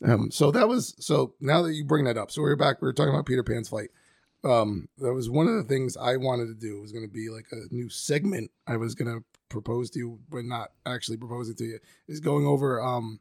Um, 0.05 0.29
so 0.31 0.51
that 0.51 0.67
was 0.67 0.93
so. 0.99 1.33
Now 1.39 1.61
that 1.63 1.73
you 1.73 1.83
bring 1.85 2.05
that 2.05 2.17
up, 2.17 2.31
so 2.31 2.41
we're 2.41 2.55
back. 2.55 2.81
We 2.81 2.85
were 2.87 2.93
talking 2.93 3.13
about 3.13 3.25
Peter 3.25 3.43
Pan's 3.43 3.69
flight. 3.69 3.89
um, 4.43 4.87
that 4.99 5.13
was 5.13 5.29
one 5.29 5.47
of 5.47 5.55
the 5.55 5.63
things 5.63 5.97
I 5.97 6.17
wanted 6.17 6.47
to 6.47 6.53
do. 6.53 6.77
It 6.77 6.81
was 6.81 6.91
going 6.91 7.07
to 7.07 7.11
be 7.13 7.29
like 7.29 7.47
a 7.51 7.73
new 7.73 7.89
segment 7.89 8.51
I 8.67 8.77
was 8.77 8.93
going 8.95 9.11
to 9.11 9.23
propose 9.49 9.89
to 9.91 9.99
you, 9.99 10.19
but 10.29 10.45
not 10.45 10.69
actually 10.85 11.17
proposing 11.17 11.55
to 11.55 11.63
you. 11.63 11.79
Is 12.07 12.19
going 12.19 12.45
over 12.45 12.79
um, 12.81 13.19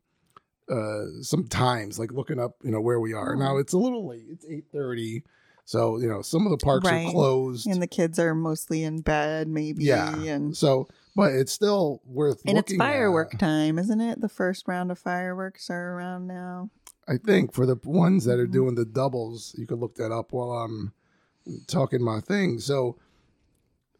uh, 0.71 1.23
some 1.23 1.47
times, 1.47 1.99
like 1.99 2.13
looking 2.13 2.39
up, 2.39 2.57
you 2.63 2.71
know, 2.71 2.81
where 2.81 3.01
we 3.01 3.15
are 3.15 3.35
now. 3.37 3.57
It's 3.57 3.73
a 3.73 3.79
little 3.79 4.07
late. 4.07 4.27
It's 4.31 4.45
eight 4.47 4.67
thirty, 4.71 5.23
so 5.65 5.99
you 5.99 6.09
know 6.09 6.21
some 6.21 6.45
of 6.47 6.51
the 6.51 6.59
parks 6.63 6.85
Right. 6.91 7.07
are 7.07 7.11
closed. 7.11 7.67
And 7.67 7.81
the 7.81 7.87
kids 7.87 8.19
are 8.19 8.35
mostly 8.35 8.83
in 8.85 9.01
bed, 9.01 9.49
maybe. 9.49 9.85
yeah, 9.85 10.15
And 10.15 10.55
so 10.57 10.89
but 11.17 11.33
it's 11.33 11.51
still 11.51 12.01
worth. 12.05 12.43
and 12.47 12.57
it's 12.59 12.77
firework 12.77 13.35
at. 13.35 13.41
time, 13.41 13.79
isn't 13.81 14.01
it? 14.01 14.21
The 14.21 14.29
first 14.29 14.69
round 14.69 14.93
of 14.93 14.99
fireworks 15.01 15.69
are 15.71 15.95
around 15.95 16.29
now. 16.29 16.71
I 17.09 17.17
think 17.17 17.53
for 17.53 17.67
the 17.67 17.77
ones 17.85 18.25
that 18.27 18.39
are 18.39 18.47
Mhm. 18.47 18.53
doing 18.53 18.75
the 18.77 18.85
doubles, 18.85 19.55
you 19.59 19.67
could 19.67 19.79
look 19.81 19.95
that 19.97 20.13
up 20.13 20.33
while 20.33 20.53
I'm 20.53 20.93
talking 21.67 22.03
my 22.03 22.21
thing. 22.21 22.59
So, 22.61 22.97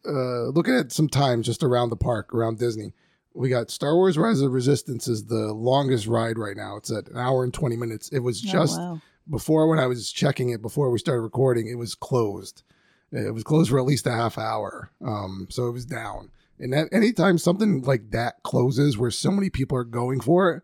uh, 0.07 0.47
looking 0.49 0.73
at 0.75 0.91
some 0.91 1.07
times 1.09 1.45
just 1.45 1.63
around 1.63 1.89
the 1.89 1.95
park, 1.97 2.33
around 2.33 2.59
Disney, 2.59 2.93
we 3.33 3.49
got 3.49 3.69
Star 3.71 3.95
Wars: 3.95 4.17
Rise 4.17 4.41
of 4.41 4.51
Resistance 4.51 5.07
is 5.07 5.25
the 5.25 5.53
longest 5.53 6.07
ride 6.07 6.37
right 6.37 6.57
now. 6.57 6.75
It's 6.77 6.91
at 6.91 7.07
an 7.09 7.17
hour 7.17 7.43
and 7.43 7.53
twenty 7.53 7.75
minutes. 7.77 8.09
It 8.09 8.19
was 8.19 8.43
Oh, 8.47 8.51
just 8.51 8.77
wow. 8.79 9.01
before 9.29 9.67
when 9.67 9.79
I 9.79 9.87
was 9.87 10.11
checking 10.11 10.49
it 10.49 10.61
before 10.61 10.89
we 10.89 10.99
started 10.99 11.21
recording. 11.21 11.67
It 11.67 11.77
was 11.77 11.95
closed. 11.95 12.63
It 13.11 13.33
was 13.33 13.43
closed 13.43 13.69
for 13.69 13.79
at 13.79 13.85
least 13.85 14.05
a 14.07 14.11
half 14.11 14.37
hour. 14.37 14.89
Um, 15.01 15.47
so 15.49 15.67
it 15.67 15.71
was 15.71 15.85
down. 15.85 16.29
And 16.59 16.73
that 16.73 16.89
anytime 16.91 17.37
something 17.37 17.83
like 17.83 18.11
that 18.11 18.41
closes, 18.43 18.97
where 18.97 19.11
so 19.11 19.31
many 19.31 19.49
people 19.49 19.77
are 19.77 19.83
going 19.83 20.19
for 20.19 20.51
it, 20.51 20.63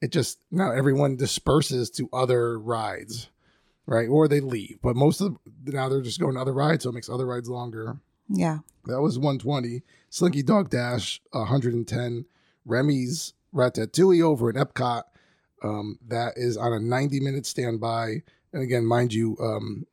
it 0.00 0.12
just 0.12 0.38
now 0.50 0.70
everyone 0.70 1.16
disperses 1.16 1.90
to 1.90 2.08
other 2.12 2.58
rides, 2.58 3.30
right? 3.86 4.08
Or 4.08 4.26
they 4.28 4.40
leave. 4.40 4.78
But 4.82 4.96
most 4.96 5.20
of 5.20 5.36
the, 5.64 5.72
now 5.72 5.88
they're 5.88 6.02
just 6.02 6.20
going 6.20 6.34
to 6.34 6.40
other 6.40 6.52
rides, 6.52 6.84
so 6.84 6.90
it 6.90 6.94
makes 6.94 7.08
other 7.08 7.26
rides 7.26 7.48
longer. 7.48 7.98
Yeah. 8.28 8.58
That 8.84 9.00
was 9.00 9.18
120. 9.18 9.82
Slinky 10.10 10.42
Dog 10.42 10.70
Dash 10.70 11.20
110. 11.30 12.26
Remy's 12.64 13.34
Ratatouille 13.54 14.22
over 14.22 14.50
at 14.50 14.56
Epcot. 14.56 15.02
Um, 15.62 15.98
that 16.06 16.34
is 16.36 16.56
on 16.56 16.72
a 16.72 16.78
90 16.78 17.20
minute 17.20 17.46
standby. 17.46 18.22
And 18.52 18.62
again, 18.62 18.86
mind 18.86 19.12
you, 19.12 19.36
um, 19.40 19.86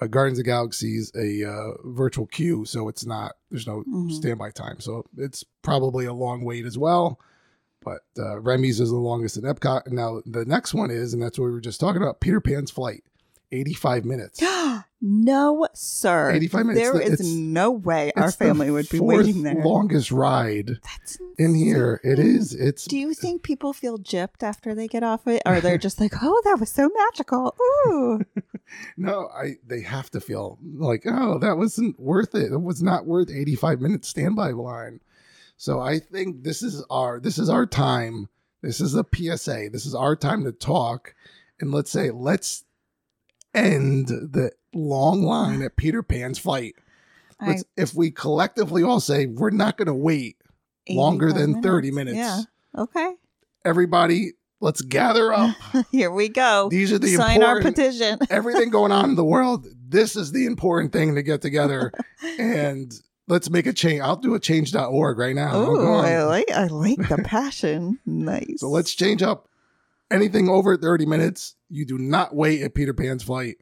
uh, 0.00 0.06
Guardians 0.06 0.38
of 0.38 0.44
Galaxies 0.46 1.12
a 1.14 1.44
uh, 1.48 1.72
virtual 1.84 2.26
queue, 2.26 2.64
so 2.64 2.88
it's 2.88 3.04
not 3.04 3.32
there's 3.50 3.66
no 3.66 3.82
Mhm. 3.88 4.10
standby 4.12 4.50
time, 4.50 4.80
so 4.80 5.04
it's 5.16 5.44
probably 5.62 6.06
a 6.06 6.14
long 6.14 6.44
wait 6.44 6.64
as 6.64 6.78
well. 6.78 7.18
But 7.84 8.02
uh, 8.18 8.38
Remy's 8.40 8.78
is 8.80 8.90
the 8.90 8.96
longest 8.96 9.36
in 9.36 9.42
Epcot. 9.42 9.86
And 9.86 9.96
now 9.96 10.22
the 10.24 10.44
next 10.44 10.72
one 10.72 10.90
is, 10.92 11.12
and 11.12 11.20
that's 11.22 11.36
what 11.38 11.46
we 11.46 11.50
were 11.52 11.60
just 11.60 11.80
talking 11.80 12.00
about, 12.00 12.20
Peter 12.20 12.40
Pan's 12.40 12.70
Flight, 12.70 13.02
85 13.52 14.04
minutes. 14.04 14.40
no, 15.00 15.68
sir. 15.74 16.30
85 16.32 16.66
minutes. 16.66 16.80
There 16.80 17.00
is 17.00 17.12
It's- 17.12 17.28
no 17.28 17.70
way 17.70 18.12
our 18.16 18.32
family 18.32 18.70
would 18.70 18.88
be 18.88 18.98
waiting 19.00 19.42
there. 19.42 19.62
Longest 19.62 20.10
ride 20.10 20.78
That's 20.82 21.18
in 21.38 21.54
here. 21.54 22.00
It 22.02 22.18
is. 22.18 22.54
It's 22.54 22.86
Do 22.86 22.98
you 22.98 23.10
uh, 23.10 23.14
think 23.14 23.42
people 23.42 23.72
feel 23.72 23.98
gypped 23.98 24.42
after 24.42 24.74
they 24.74 24.88
get 24.88 25.02
off 25.02 25.26
it? 25.26 25.42
Or 25.44 25.60
they're 25.60 25.78
just 25.88 26.00
like, 26.00 26.14
oh, 26.22 26.40
that 26.44 26.58
was 26.58 26.70
so 26.70 26.90
magical. 26.96 27.54
Ooh. 27.86 28.22
no. 28.96 29.28
I. 29.34 29.56
They 29.66 29.82
have 29.82 30.10
to 30.10 30.20
feel 30.20 30.58
like, 30.74 31.04
oh, 31.06 31.38
that 31.38 31.56
wasn't 31.58 32.00
worth 32.00 32.34
it. 32.34 32.52
It 32.52 32.62
was 32.62 32.82
not 32.82 33.06
worth 33.06 33.30
eighty 33.30 33.54
five 33.54 33.80
minutes 33.80 34.08
standby 34.08 34.52
line. 34.52 35.00
So 35.56 35.78
I 35.80 35.98
think 35.98 36.42
this 36.42 36.62
is 36.62 36.84
our 36.90 37.20
this 37.20 37.38
is 37.38 37.48
our 37.48 37.66
time. 37.66 38.28
This 38.62 38.80
is 38.80 38.94
a 38.94 39.04
PSA. 39.14 39.68
This 39.72 39.86
is 39.86 39.94
our 39.94 40.16
time 40.16 40.44
to 40.44 40.52
talk, 40.52 41.14
and 41.60 41.72
let's 41.72 41.90
say 41.90 42.10
let's 42.10 42.64
end 43.54 44.08
the 44.08 44.52
long 44.74 45.22
line 45.22 45.62
at 45.62 45.76
Peter 45.76 46.02
Pan's 46.02 46.38
flight. 46.38 46.74
I, 47.40 47.58
if 47.76 47.94
we 47.94 48.10
collectively 48.10 48.82
all 48.84 49.00
say 49.00 49.26
we're 49.26 49.50
not 49.50 49.76
going 49.76 49.86
to 49.86 49.94
wait 49.94 50.36
longer 50.88 51.30
85 51.30 51.40
than 51.40 51.62
30 51.62 51.90
minutes. 51.90 52.16
Yeah. 52.16 52.40
Okay. 52.78 53.14
Everybody, 53.64 54.32
let's 54.60 54.80
gather 54.80 55.32
up. 55.32 55.56
Here 55.90 56.10
we 56.10 56.28
go. 56.28 56.68
These 56.70 56.92
are 56.92 56.98
the 56.98 57.08
Sign 57.08 57.42
our 57.42 57.60
petition. 57.60 58.18
everything 58.30 58.70
going 58.70 58.92
on 58.92 59.10
in 59.10 59.16
the 59.16 59.24
world. 59.24 59.66
This 59.88 60.16
is 60.16 60.32
the 60.32 60.46
important 60.46 60.92
thing 60.92 61.14
to 61.16 61.22
get 61.22 61.42
together 61.42 61.92
and 62.38 62.92
let's 63.28 63.50
make 63.50 63.66
a 63.66 63.72
change. 63.72 64.00
I'll 64.00 64.16
do 64.16 64.34
a 64.34 64.40
change.org 64.40 65.18
right 65.18 65.34
now. 65.34 65.50
I'll 65.50 65.76
Oh. 65.76 65.94
I 65.94 66.22
like 66.24 66.50
I 66.50 66.66
like 66.66 67.08
the 67.08 67.22
passion. 67.24 67.98
Nice. 68.06 68.60
So 68.60 68.68
let's 68.68 68.94
change 68.94 69.22
up 69.22 69.48
anything 70.12 70.48
over 70.48 70.76
30 70.76 71.06
minutes. 71.06 71.54
You 71.68 71.84
do 71.84 71.98
not 71.98 72.34
wait 72.34 72.62
at 72.62 72.74
Peter 72.74 72.94
Pan's 72.94 73.22
flight. 73.22 73.56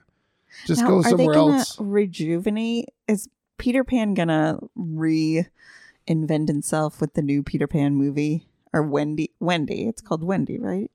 Just 0.66 0.82
Now, 0.82 0.88
go 0.88 0.98
are 0.98 1.02
they 1.04 1.10
somewhere 1.10 1.34
gonna 1.34 1.58
else. 1.58 1.78
Rejuvenate? 1.80 2.86
Is 3.06 3.28
Peter 3.58 3.84
Pan 3.84 4.14
gonna 4.14 4.58
reinvent 4.76 6.48
himself 6.48 7.00
with 7.00 7.14
the 7.14 7.22
new 7.22 7.42
Peter 7.42 7.66
Pan 7.66 7.94
movie? 7.94 8.46
Or 8.72 8.82
Wendy 8.82 9.32
Wendy. 9.40 9.88
It's 9.88 10.00
called 10.00 10.22
Wendy, 10.22 10.58
right? 10.58 10.90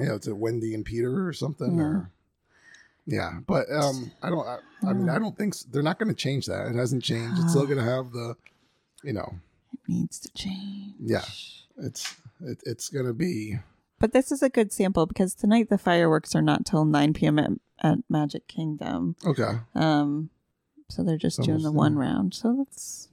Yeah, 0.00 0.14
it's 0.14 0.26
a 0.26 0.34
Wendy 0.34 0.74
and 0.74 0.84
Peter 0.84 1.26
or 1.26 1.32
something. 1.32 1.76
Yeah. 1.76 1.84
Or 1.84 2.10
yeah, 3.06 3.38
but 3.46 3.66
um, 3.72 4.12
I 4.22 4.28
don't. 4.28 4.46
I, 4.46 4.58
I 4.86 4.92
mean, 4.92 5.08
I 5.08 5.18
don't 5.18 5.36
think 5.36 5.54
s 5.54 5.62
they're 5.62 5.82
not 5.82 5.98
going 5.98 6.10
to 6.10 6.14
change 6.14 6.44
that. 6.46 6.66
It 6.66 6.74
hasn't 6.74 7.02
changed. 7.02 7.40
It's 7.40 7.50
still 7.52 7.64
going 7.64 7.78
to 7.78 7.84
have 7.84 8.12
the, 8.12 8.36
you 9.02 9.14
know, 9.14 9.34
It 9.72 9.80
needs 9.88 10.18
to 10.20 10.28
change. 10.34 10.94
Yeah. 11.00 11.24
it's 11.78 12.14
it, 12.42 12.62
it's 12.66 12.90
going 12.90 13.06
to 13.06 13.14
be 13.14 13.58
But 13.98 14.12
this 14.12 14.30
is 14.30 14.42
a 14.42 14.48
good 14.48 14.72
sample 14.72 15.06
because 15.06 15.34
tonight 15.34 15.68
the 15.70 15.78
fireworks 15.78 16.34
are 16.34 16.42
not 16.42 16.64
till 16.64 16.84
9 16.84 17.12
p.m. 17.14 17.38
at, 17.38 17.50
at 17.80 17.98
Magic 18.08 18.46
Kingdom. 18.48 19.16
okay. 19.26 19.58
Um, 19.74 20.30
so 20.88 21.02
they're 21.02 21.16
just 21.18 21.36
So 21.36 21.42
doing 21.42 21.62
the 21.62 21.72
one 21.72 21.96
round. 21.96 22.32
So 22.34 22.54
that's 22.56 23.08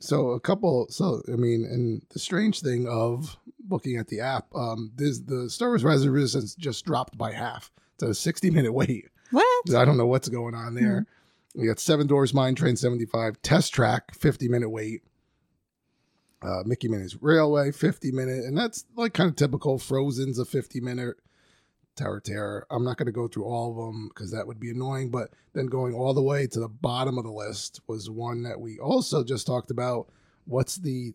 So 0.00 0.30
a 0.30 0.40
couple. 0.40 0.86
So 0.90 1.22
I 1.32 1.36
mean, 1.36 1.64
and 1.64 2.02
the 2.10 2.18
strange 2.18 2.60
thing 2.60 2.88
of 2.88 3.36
looking 3.70 3.96
at 3.96 4.08
the 4.08 4.20
app, 4.20 4.46
um, 4.54 4.90
this 4.96 5.20
the 5.20 5.48
Star 5.48 5.68
Wars 5.68 5.84
Rise 5.84 6.04
of 6.04 6.12
Resistance 6.12 6.54
just 6.54 6.84
dropped 6.84 7.16
by 7.16 7.32
half. 7.32 7.70
It's 7.94 8.02
a 8.02 8.14
sixty 8.14 8.50
minute 8.50 8.72
wait. 8.72 9.08
what? 9.30 9.74
I 9.74 9.84
don't 9.84 9.96
know 9.96 10.06
what's 10.06 10.28
going 10.28 10.54
on 10.54 10.74
there. 10.74 11.02
Mm-hmm. 11.02 11.60
We 11.60 11.66
got 11.68 11.78
Seven 11.78 12.08
Dwarfs 12.08 12.34
Mine 12.34 12.56
Train 12.56 12.74
seventy 12.76 13.06
five 13.06 13.40
Test 13.42 13.72
Track 13.72 14.14
fifty 14.14 14.48
minute 14.48 14.70
wait. 14.70 15.02
Uh, 16.44 16.62
Mickey 16.66 16.88
Minnie's 16.88 17.20
Railway 17.22 17.72
fifty 17.72 18.12
minute, 18.12 18.44
and 18.44 18.56
that's 18.56 18.84
like 18.96 19.14
kind 19.14 19.30
of 19.30 19.36
typical. 19.36 19.78
Frozen's 19.78 20.38
a 20.38 20.44
fifty 20.44 20.80
minute. 20.80 21.16
Tower 21.96 22.20
Terror. 22.20 22.66
I'm 22.70 22.84
not 22.84 22.96
going 22.96 23.06
to 23.06 23.12
go 23.12 23.28
through 23.28 23.44
all 23.44 23.70
of 23.70 23.76
them 23.76 24.08
because 24.08 24.32
that 24.32 24.46
would 24.46 24.58
be 24.58 24.70
annoying. 24.70 25.10
But 25.10 25.30
then 25.52 25.66
going 25.66 25.94
all 25.94 26.12
the 26.12 26.22
way 26.22 26.46
to 26.48 26.60
the 26.60 26.68
bottom 26.68 27.18
of 27.18 27.24
the 27.24 27.30
list 27.30 27.80
was 27.86 28.10
one 28.10 28.42
that 28.42 28.60
we 28.60 28.78
also 28.78 29.22
just 29.22 29.46
talked 29.46 29.70
about. 29.70 30.08
What's 30.44 30.76
the 30.76 31.14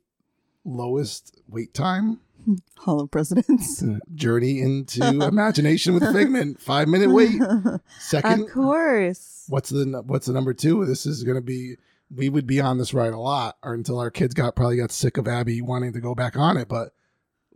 lowest 0.66 1.42
wait 1.48 1.74
time? 1.74 2.20
Hall 2.78 3.02
of 3.02 3.12
Presidents. 3.12 3.84
Journey 4.16 4.62
into 4.62 5.06
Imagination 5.06 5.94
with 5.94 6.12
Figment. 6.14 6.60
Five 6.60 6.88
minute 6.88 7.10
wait. 7.10 7.42
Second, 8.00 8.44
of 8.44 8.52
course. 8.52 9.46
what's 9.50 9.70
the 9.70 10.04
what's 10.06 10.28
the 10.28 10.34
number 10.34 10.54
two? 10.54 10.86
This 10.86 11.06
is 11.06 11.24
going 11.24 11.36
to 11.36 11.42
be. 11.42 11.76
We 12.16 12.30
would 12.30 12.48
be 12.48 12.60
on 12.60 12.78
this 12.78 12.94
ride 12.94 13.14
a 13.14 13.20
lot, 13.20 13.58
or 13.64 13.74
until 13.74 14.00
our 14.00 14.10
kids 14.12 14.34
got 14.34 14.56
probably 14.56 14.78
got 14.78 14.92
sick 14.92 15.18
of 15.18 15.28
Abbie 15.28 15.62
wanting 15.62 15.94
to 15.94 16.00
go 16.02 16.16
back 16.16 16.36
on 16.38 16.58
it. 16.58 16.68
But 16.68 16.94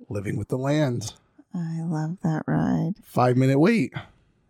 Living 0.10 0.38
with 0.38 0.50
the 0.50 0.58
Land, 0.58 1.14
I 1.56 1.82
love 1.82 2.18
that 2.24 2.44
ride. 2.46 2.94
five 3.04 3.36
minute 3.38 3.58
wait. 3.60 3.94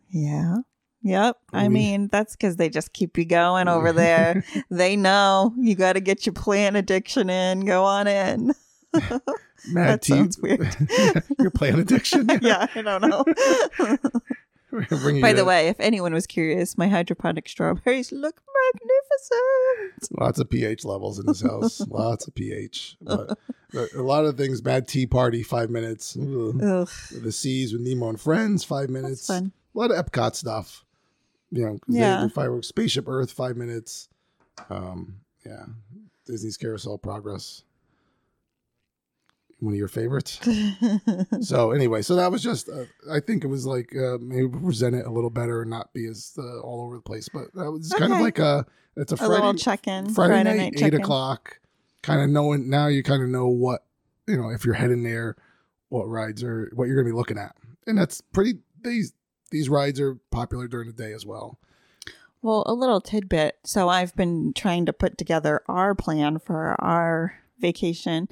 Yeah. 0.10 0.58
Yep. 1.06 1.38
I 1.52 1.68
mean, 1.68 2.08
that's 2.12 2.34
because 2.36 2.56
they 2.56 2.70
just 2.70 2.94
keep 2.94 3.18
you 3.18 3.26
going 3.26 3.68
over 3.68 3.92
there. 3.94 4.44
they 4.70 4.96
know 4.96 5.54
you 5.58 5.76
got 5.76 5.94
to 5.94 6.00
get 6.00 6.26
your 6.26 6.34
plant 6.34 6.76
addiction 6.78 7.30
in. 7.30 7.66
Go 7.66 7.84
on 7.84 8.08
in. 8.08 8.54
Mad 8.94 9.22
That 10.02 10.06
sounds 10.06 10.38
weird. 10.40 10.76
Your 11.40 11.50
plant 11.52 11.80
addiction. 11.80 12.28
yeah, 12.42 12.68
I 12.76 12.82
don't 12.82 13.02
know. 13.02 13.24
By 15.22 15.34
the 15.34 15.46
way, 15.46 15.68
if 15.68 15.80
anyone 15.80 16.14
was 16.14 16.26
curious, 16.28 16.78
my 16.78 16.88
hydroponic 16.88 17.48
strawberries 17.48 18.12
look 18.12 18.42
magnificent. 18.74 20.20
lots 20.20 20.40
of 20.40 20.50
pH 20.50 20.86
levels 20.86 21.20
in 21.20 21.26
this 21.26 21.42
house. 21.42 21.80
lots 21.90 22.28
of 22.28 22.36
pH. 22.36 22.98
But, 23.02 23.38
but 23.72 23.94
a 23.94 24.02
lot 24.04 24.26
of 24.26 24.38
things. 24.38 24.64
Mad 24.64 24.88
tea 24.88 25.06
party, 25.06 25.44
five 25.44 25.70
minutes. 25.70 26.18
Ugh. 26.18 26.90
The 27.22 27.32
seas 27.32 27.74
with 27.74 27.82
Nemo 27.82 28.10
and 28.10 28.20
friends, 28.20 28.64
five 28.64 28.90
minutes. 28.90 29.28
fun. 29.28 29.52
A 29.76 29.80
lot 29.80 29.92
of 29.92 30.06
Epcot 30.06 30.36
stuff. 30.36 30.86
You 31.52 31.66
know, 31.66 31.80
they- 31.88 32.00
Yeah. 32.00 32.24
the 32.24 32.30
fireworks, 32.30 32.68
Spaceship 32.68 33.08
Earth, 33.08 33.32
five 33.32 33.56
minutes. 33.58 34.10
Um, 34.70 35.18
yeah, 35.46 35.66
Disney's 36.26 36.58
Carousel 36.58 36.98
Progress. 36.98 37.64
One 39.64 39.72
of 39.74 39.78
your 39.78 39.88
favorites. 39.88 40.42
so 41.42 41.72
anyway, 41.72 42.02
so 42.02 42.18
that 42.18 42.30
was 42.30 42.44
just. 42.44 42.68
Uh, 42.68 42.84
I 43.10 43.22
think 43.22 43.46
it 43.46 43.48
was 43.48 43.66
like 43.66 43.96
uh, 43.96 44.18
maybe 44.20 44.50
present 44.50 44.94
it 44.94 45.06
a 45.06 45.10
little 45.10 45.30
better 45.30 45.62
and 45.62 45.70
not 45.70 45.94
be 45.94 46.06
as 46.06 46.34
uh, 46.38 46.60
all 46.60 46.82
over 46.86 46.98
the 46.98 47.02
place. 47.02 47.30
But 47.30 47.54
that 47.54 47.72
was 47.72 47.94
kind 47.94 48.12
of 48.12 48.20
like 48.20 48.40
a. 48.40 48.66
It's 48.98 49.14
a 49.14 49.16
A 49.16 49.18
Friday, 49.20 49.34
little 49.36 49.54
check 49.54 49.88
in. 49.88 50.14
Friday, 50.14 50.44
night, 50.44 50.74
eight 50.74 50.78
check-in. 50.78 51.00
o'clock. 51.00 51.62
Kind 52.02 52.22
of 52.22 52.30
knowing 52.30 52.70
now, 52.70 52.88
you 52.88 53.04
kind 53.04 53.24
of 53.24 53.30
know 53.30 53.48
what 53.48 53.86
you 54.28 54.36
know 54.36 54.50
if 54.50 54.66
you're 54.66 54.74
heading 54.74 55.04
there, 55.04 55.38
what 55.88 56.10
rides 56.10 56.44
are 56.44 56.70
what 56.76 56.90
you're 56.90 56.96
going 56.96 57.08
to 57.08 57.14
be 57.14 57.18
looking 57.18 57.38
at, 57.38 57.56
and 57.88 57.98
that's 57.98 58.20
pretty. 58.20 58.56
These 58.84 59.14
these 59.50 59.70
rides 59.70 59.98
are 60.02 60.16
popular 60.30 60.68
during 60.68 60.88
the 60.88 60.94
day 60.94 61.14
as 61.14 61.26
well. 61.26 61.58
Well, 62.42 62.64
a 62.66 62.74
little 62.74 63.00
tidbit. 63.00 63.60
So 63.64 63.88
I've 63.88 64.14
been 64.18 64.52
trying 64.52 64.86
to 64.88 64.92
put 64.92 65.18
together 65.18 65.62
our 65.70 65.96
plan 65.96 66.40
for 66.40 66.76
our 66.84 67.36
vacation, 67.60 68.28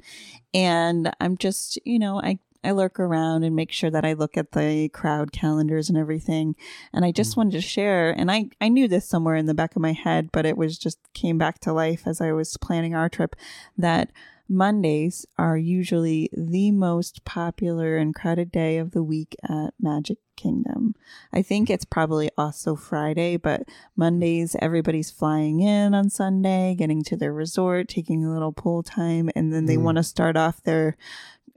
and 0.54 1.14
I'm 1.20 1.36
just, 1.36 1.78
you 1.84 1.98
know, 1.98 2.20
I 2.20 2.38
I 2.64 2.70
lurk 2.70 3.00
around 3.00 3.42
and 3.42 3.56
make 3.56 3.72
sure 3.72 3.90
that 3.90 4.04
I 4.04 4.12
look 4.12 4.36
at 4.36 4.52
the 4.52 4.88
crowd 4.90 5.32
calendars 5.32 5.88
and 5.88 5.98
everything. 5.98 6.54
And 6.92 7.04
I 7.04 7.10
just 7.10 7.34
mm. 7.34 7.38
wanted 7.38 7.52
to 7.52 7.60
share, 7.60 8.10
and 8.10 8.30
I 8.30 8.50
I 8.60 8.68
knew 8.68 8.88
this 8.88 9.08
somewhere 9.08 9.36
in 9.36 9.46
the 9.46 9.54
back 9.54 9.74
of 9.76 9.82
my 9.82 9.92
head, 9.92 10.30
but 10.32 10.46
it 10.46 10.56
was 10.56 10.78
just 10.78 10.98
came 11.14 11.38
back 11.38 11.58
to 11.60 11.72
life 11.72 12.06
as 12.06 12.20
I 12.20 12.32
was 12.32 12.56
planning 12.58 12.94
our 12.94 13.08
trip 13.08 13.36
that 13.76 14.10
Mondays 14.48 15.24
are 15.38 15.56
usually 15.56 16.28
the 16.32 16.70
most 16.72 17.24
popular 17.24 17.96
and 17.96 18.14
crowded 18.14 18.52
day 18.52 18.78
of 18.78 18.90
the 18.90 19.02
week 19.02 19.34
at 19.48 19.72
Magic 19.80 20.18
Kingdom. 20.36 20.94
I 21.32 21.42
think 21.42 21.70
it's 21.70 21.84
probably 21.84 22.30
also 22.36 22.74
Friday, 22.74 23.36
but 23.36 23.62
Mondays, 23.96 24.56
everybody's 24.60 25.10
flying 25.10 25.60
in 25.60 25.94
on 25.94 26.10
Sunday, 26.10 26.74
getting 26.76 27.02
to 27.04 27.16
their 27.16 27.32
resort, 27.32 27.88
taking 27.88 28.24
a 28.24 28.32
little 28.32 28.52
pool 28.52 28.82
time, 28.82 29.30
and 29.36 29.52
then 29.52 29.66
they 29.66 29.76
Mm. 29.76 29.82
want 29.82 29.96
to 29.96 30.02
start 30.02 30.36
off 30.36 30.62
their 30.62 30.96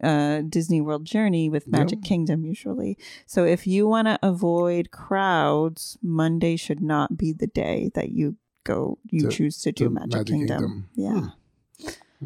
uh, 0.04 0.42
Disney 0.42 0.82
World 0.82 1.06
journey 1.06 1.48
with 1.50 1.68
Magic 1.70 2.02
Kingdom 2.04 2.44
usually. 2.44 2.98
So 3.26 3.46
if 3.46 3.66
you 3.66 3.88
want 3.88 4.08
to 4.10 4.20
avoid 4.22 4.92
crowds, 4.92 5.98
Monday 6.04 6.58
should 6.58 6.82
not 6.82 7.16
be 7.18 7.32
the 7.32 7.48
day 7.48 7.92
that 7.96 8.10
you 8.10 8.36
go, 8.66 9.00
you 9.10 9.22
To- 9.22 9.30
choose 9.30 9.58
to 9.62 9.72
do 9.72 9.90
Magic, 9.90 10.12
Magic 10.12 10.28
Kingdom. 10.36 10.60
Kingdom. 10.60 10.90
Yeah. 10.96 11.28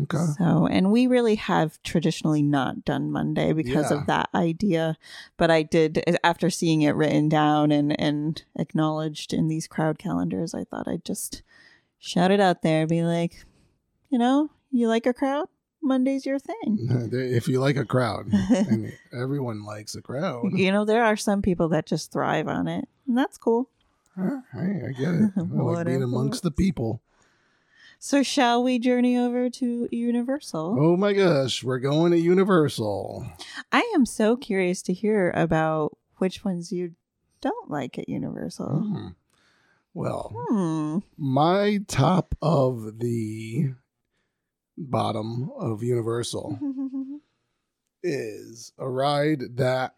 Okay. 0.03 0.17
So, 0.37 0.67
and 0.67 0.91
we 0.91 1.07
really 1.07 1.35
have 1.35 1.81
traditionally 1.83 2.41
not 2.41 2.85
done 2.85 3.11
Monday 3.11 3.51
because 3.53 3.91
Yeah. 3.91 3.97
of 3.97 4.07
that 4.07 4.29
idea. 4.33 4.97
But 5.37 5.51
I 5.51 5.63
did, 5.63 6.03
after 6.23 6.49
seeing 6.49 6.81
it 6.81 6.95
written 6.95 7.27
down 7.29 7.71
and, 7.71 7.99
and 7.99 8.41
acknowledged 8.57 9.33
in 9.33 9.47
these 9.47 9.67
crowd 9.67 9.99
calendars, 9.99 10.53
I 10.53 10.63
thought 10.63 10.87
I'd 10.87 11.03
just 11.05 11.41
shout 11.97 12.31
it 12.31 12.39
out 12.39 12.61
there, 12.61 12.87
be 12.87 13.03
like, 13.03 13.45
you 14.09 14.17
know, 14.17 14.49
you 14.71 14.87
like 14.87 15.05
a 15.05 15.13
crowd? 15.13 15.47
Monday's 15.81 16.25
your 16.25 16.39
thing. 16.39 17.09
If 17.11 17.47
you 17.47 17.59
like 17.59 17.77
a 17.77 17.85
crowd, 17.85 18.27
and 18.31 18.91
everyone 19.13 19.63
likes 19.63 19.95
a 19.95 20.01
crowd, 20.01 20.51
You 20.53 20.71
know, 20.71 20.85
there 20.85 21.03
are 21.03 21.15
some 21.17 21.41
people 21.41 21.69
that 21.69 21.85
just 21.85 22.11
thrive 22.11 22.47
on 22.47 22.67
it, 22.67 22.87
and 23.07 23.17
that's 23.17 23.37
cool. 23.37 23.69
Huh, 24.17 24.41
hey, 24.53 24.81
I 24.87 24.91
get 24.91 25.13
it. 25.13 25.31
I 25.37 25.41
like 25.41 25.85
being 25.85 26.03
amongst 26.03 26.43
the 26.43 26.51
people. 26.51 27.01
So, 28.01 28.23
shall 28.23 28.63
we 28.63 28.79
journey 28.79 29.17
over 29.17 29.49
to 29.49 29.89
Universal? 29.91 30.77
Oh 30.79 30.95
my 30.95 31.11
gosh, 31.11 31.63
we're 31.65 31.79
going 31.79 32.13
to 32.13 32.17
Universal. 32.17 33.27
I 33.73 33.91
am 33.93 34.05
so 34.05 34.37
curious 34.37 34.81
to 34.83 34.93
hear 34.93 35.31
about 35.35 35.97
which 36.17 36.45
ones 36.45 36.71
you 36.71 36.95
don't 37.41 37.69
like 37.69 37.99
at 37.99 38.07
Universal. 38.07 38.67
Hmm. 38.79 39.07
Well, 39.93 40.33
Hmm. 40.47 40.99
my 41.17 41.79
top 41.87 42.35
of 42.41 42.99
the 42.99 43.73
bottom 44.77 45.49
of 45.57 45.83
Universal 45.83 46.57
is 48.03 48.71
a 48.77 48.87
ride 48.89 49.57
that 49.57 49.93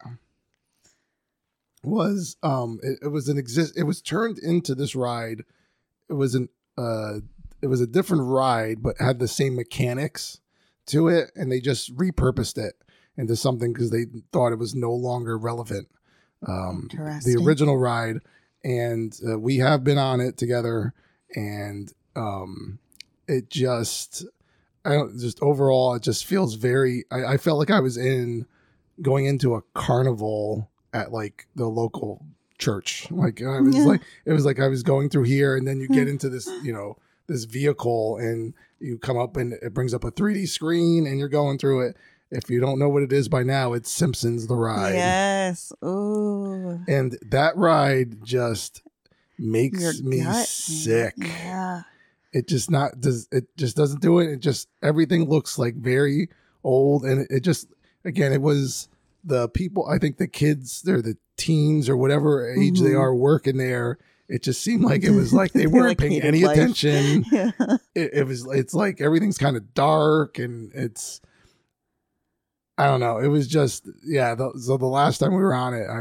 was 1.84 2.36
um 2.42 2.80
it, 2.82 2.98
it 3.02 3.08
was 3.08 3.28
an 3.28 3.38
exist 3.38 3.76
it 3.76 3.82
was 3.84 4.00
turned 4.00 4.38
into 4.38 4.72
this 4.74 4.94
ride 4.94 5.44
it 6.08 6.12
was 6.12 6.34
an 6.36 6.48
uh 6.78 7.14
it 7.62 7.68
was 7.68 7.80
a 7.80 7.86
different 7.86 8.24
ride 8.24 8.82
but 8.82 8.96
had 8.98 9.18
the 9.18 9.28
same 9.28 9.54
mechanics 9.56 10.40
to 10.86 11.08
it 11.08 11.30
and 11.36 11.50
they 11.50 11.60
just 11.60 11.96
repurposed 11.96 12.58
it 12.58 12.74
into 13.16 13.36
something 13.36 13.72
because 13.72 13.90
they 13.90 14.06
thought 14.32 14.52
it 14.52 14.58
was 14.58 14.74
no 14.74 14.92
longer 14.92 15.38
relevant 15.38 15.88
um 16.46 16.88
the 17.24 17.36
original 17.46 17.76
ride. 17.78 18.16
And 18.64 19.16
uh, 19.28 19.38
we 19.38 19.58
have 19.58 19.82
been 19.84 19.98
on 19.98 20.20
it 20.20 20.36
together 20.36 20.92
and 21.34 21.92
um 22.14 22.78
it 23.26 23.48
just 23.50 24.24
i 24.84 24.92
don't 24.92 25.18
just 25.18 25.40
overall 25.42 25.94
it 25.94 26.02
just 26.02 26.24
feels 26.26 26.54
very 26.54 27.04
i, 27.10 27.24
I 27.24 27.36
felt 27.38 27.58
like 27.58 27.70
i 27.70 27.80
was 27.80 27.96
in 27.96 28.46
going 29.00 29.24
into 29.26 29.54
a 29.54 29.62
carnival 29.74 30.70
at 30.92 31.10
like 31.12 31.46
the 31.56 31.66
local 31.66 32.24
church. 32.58 33.08
Like 33.10 33.40
i 33.42 33.60
was 33.60 33.74
Yeah. 33.76 33.84
like 33.84 34.02
it 34.26 34.32
was 34.32 34.44
like 34.44 34.60
i 34.60 34.68
was 34.68 34.82
going 34.82 35.08
through 35.08 35.24
here 35.24 35.56
and 35.56 35.66
then 35.66 35.80
you 35.80 35.88
get 35.88 36.06
into 36.14 36.28
this 36.28 36.46
you 36.62 36.72
know 36.72 36.96
this 37.26 37.44
vehicle 37.44 38.16
and 38.18 38.54
you 38.80 38.98
come 38.98 39.16
up 39.18 39.36
and 39.36 39.52
it 39.54 39.72
brings 39.74 39.94
up 39.94 40.04
a 40.04 40.10
3d 40.10 40.48
screen 40.48 41.06
and 41.06 41.18
you're 41.18 41.28
going 41.28 41.58
through 41.58 41.86
it 41.86 41.96
if 42.30 42.48
you 42.50 42.60
don't 42.60 42.78
know 42.78 42.88
what 42.88 43.02
it 43.02 43.12
is 43.12 43.28
by 43.28 43.42
now 43.42 43.72
it's 43.74 43.90
simpsons 43.90 44.46
the 44.46 44.56
ride 44.56 44.94
Yes. 44.94 45.72
Ooh. 45.84 46.80
and 46.88 47.18
that 47.22 47.56
ride 47.56 48.24
just 48.24 48.82
makes 49.38 49.80
Your 49.80 50.02
me 50.04 50.20
gut, 50.22 50.46
sick 50.46 51.14
Yeah. 51.18 51.82
it 52.32 52.48
just 52.48 52.70
not 52.70 53.00
does 53.00 53.28
it 53.32 53.46
just 53.56 53.76
doesn't 53.76 54.00
do 54.00 54.18
it 54.18 54.30
it 54.30 54.40
just 54.40 54.68
everything 54.82 55.28
looks 55.28 55.58
like 55.58 55.74
very 55.76 56.28
old 56.64 57.04
and 57.04 57.26
it, 57.30 57.40
just 57.40 57.68
again 58.04 58.32
it 58.32 58.40
was 58.42 58.88
the 59.24 59.48
people 59.48 59.86
i 59.88 59.98
think 59.98 60.16
the 60.16 60.26
kids 60.28 60.82
they're 60.82 61.02
the 61.02 61.16
teens 61.36 61.88
or 61.88 61.96
whatever 61.96 62.52
age 62.52 62.80
they 62.80 62.90
Mhm. 62.90 63.00
are 63.00 63.14
working 63.14 63.56
there 63.56 63.98
it 64.32 64.42
just 64.42 64.62
seemed 64.62 64.82
like 64.82 65.04
it 65.04 65.10
was 65.10 65.32
like 65.40 65.52
they 65.52 65.66
weren't 65.66 65.88
like, 65.88 65.98
paying 65.98 66.22
any 66.22 66.44
life. 66.44 66.56
attention 66.56 67.24
Yeah. 67.30 67.50
it, 67.94 68.14
it 68.14 68.26
was 68.26 68.46
it's 68.46 68.74
like 68.74 69.00
everything's 69.00 69.38
kind 69.38 69.56
of 69.56 69.74
dark 69.74 70.38
and 70.38 70.72
it's 70.74 71.20
I 72.78 72.86
don't 72.86 73.00
know. 73.00 73.18
It 73.18 73.28
was 73.28 73.46
just 73.46 73.86
yeah. 74.02 74.34
The, 74.34 74.50
so 74.58 74.78
the 74.78 74.86
last 74.86 75.18
time 75.18 75.32
we 75.32 75.42
were 75.42 75.54
on 75.54 75.74
it, 75.74 75.86
I, 75.88 76.00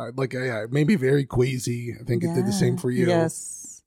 I 0.00 0.10
like 0.16 0.32
yeah, 0.32 0.62
it 0.62 0.72
made 0.72 0.86
me 0.86 0.94
very 0.94 1.24
queasy. 1.26 1.94
I 2.00 2.04
think 2.04 2.22
it 2.22 2.32
did 2.32 2.46
the 2.46 2.52
same 2.52 2.78
for 2.78 2.92
you. 2.92 3.08
Yes. 3.08 3.82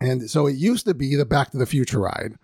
And 0.00 0.28
so 0.28 0.48
it 0.48 0.56
used 0.56 0.84
to 0.86 0.94
be 0.94 1.14
the 1.14 1.24
Back 1.24 1.52
to 1.52 1.56
the 1.56 1.64
Future 1.64 2.00
ride, 2.00 2.34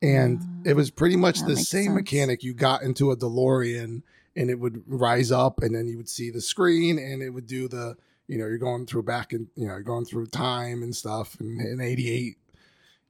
and 0.00 0.40
it 0.64 0.72
was 0.74 0.90
pretty 0.90 1.16
much 1.16 1.40
that 1.40 1.48
the 1.48 1.56
same 1.56 1.84
sense. 1.84 1.94
mechanic. 1.94 2.42
You 2.42 2.54
got 2.54 2.82
into 2.82 3.10
a 3.10 3.16
DeLorean, 3.16 4.02
and 4.34 4.50
it 4.50 4.58
would 4.58 4.82
rise 4.86 5.30
up, 5.30 5.60
and 5.62 5.74
then 5.74 5.86
you 5.86 5.98
would 5.98 6.08
see 6.08 6.30
the 6.30 6.40
screen, 6.40 6.98
and 6.98 7.22
it 7.22 7.30
would 7.30 7.46
do 7.46 7.68
the 7.68 7.96
you 8.28 8.38
know 8.38 8.46
you're 8.46 8.58
going 8.58 8.86
through 8.86 9.02
back 9.04 9.32
and 9.32 9.48
you 9.56 9.66
know 9.66 9.74
you're 9.74 9.82
going 9.82 10.04
through 10.04 10.26
time 10.26 10.82
and 10.82 10.94
stuff, 10.94 11.36
and 11.40 11.60
in 11.60 11.80
'88 11.80 12.36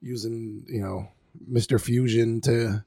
using 0.00 0.64
you 0.68 0.80
know 0.80 1.08
Mr. 1.50 1.80
Fusion 1.80 2.40
to 2.42 2.84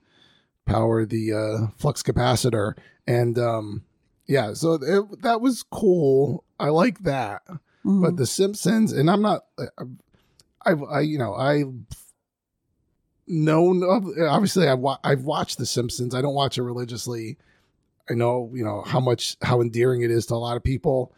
power 0.65 1.05
the 1.05 1.33
uh, 1.33 1.67
flux 1.77 2.03
capacitor, 2.03 2.73
and 3.07 3.37
um, 3.39 3.83
yeah, 4.27 4.53
so 4.53 4.73
it, 4.73 5.21
that 5.23 5.41
was 5.41 5.63
cool. 5.63 6.43
I 6.59 6.69
like 6.69 6.99
that 7.03 7.41
Mhm. 7.85 8.01
but 8.01 8.17
the 8.17 8.25
Simpsons, 8.27 8.91
and 8.91 9.09
I'm 9.09 9.21
not, 9.21 9.45
I, 10.65 10.73
I, 10.73 10.99
you 10.99 11.17
know, 11.17 11.33
I 11.33 11.63
known 13.27 13.83
of 13.83 14.05
obviously 14.27 14.67
I 14.67 14.73
wa- 14.73 14.97
I've 15.03 15.23
watched 15.23 15.57
the 15.57 15.65
Simpsons. 15.65 16.13
I 16.15 16.21
don't 16.21 16.33
watch 16.33 16.57
it 16.57 16.63
religiously. 16.63 17.37
I 18.09 18.15
know, 18.15 18.51
you 18.53 18.63
know 18.63 18.81
how 18.85 18.99
much 18.99 19.37
how 19.41 19.61
endearing 19.61 20.01
it 20.01 20.11
is 20.11 20.25
to 20.27 20.33
a 20.33 20.35
lot 20.35 20.57
of 20.57 20.63
people. 20.63 21.13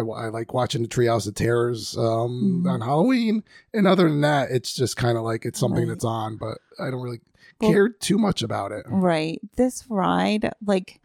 I, 0.00 0.26
I 0.26 0.28
like 0.28 0.52
watching 0.54 0.82
the 0.82 0.88
Treehouse 0.88 1.26
of 1.28 1.34
Terrors 1.34 1.96
um, 1.96 2.62
Mhm. 2.64 2.70
on 2.70 2.80
Halloween, 2.80 3.44
and 3.74 3.86
other 3.86 4.08
than 4.08 4.20
that, 4.22 4.50
it's 4.50 4.74
just 4.74 4.96
kind 4.96 5.16
of 5.18 5.24
like 5.24 5.44
it's 5.44 5.58
something 5.60 5.80
Right. 5.84 5.88
that's 5.88 6.04
on, 6.04 6.36
but 6.36 6.58
I 6.78 6.90
don't 6.90 7.02
really 7.02 7.20
Well- 7.60 7.70
care 7.70 7.88
too 7.88 8.18
much 8.18 8.42
about 8.42 8.72
it. 8.72 8.84
Right. 8.88 9.40
This 9.56 9.84
ride, 9.88 10.52
like, 10.64 11.00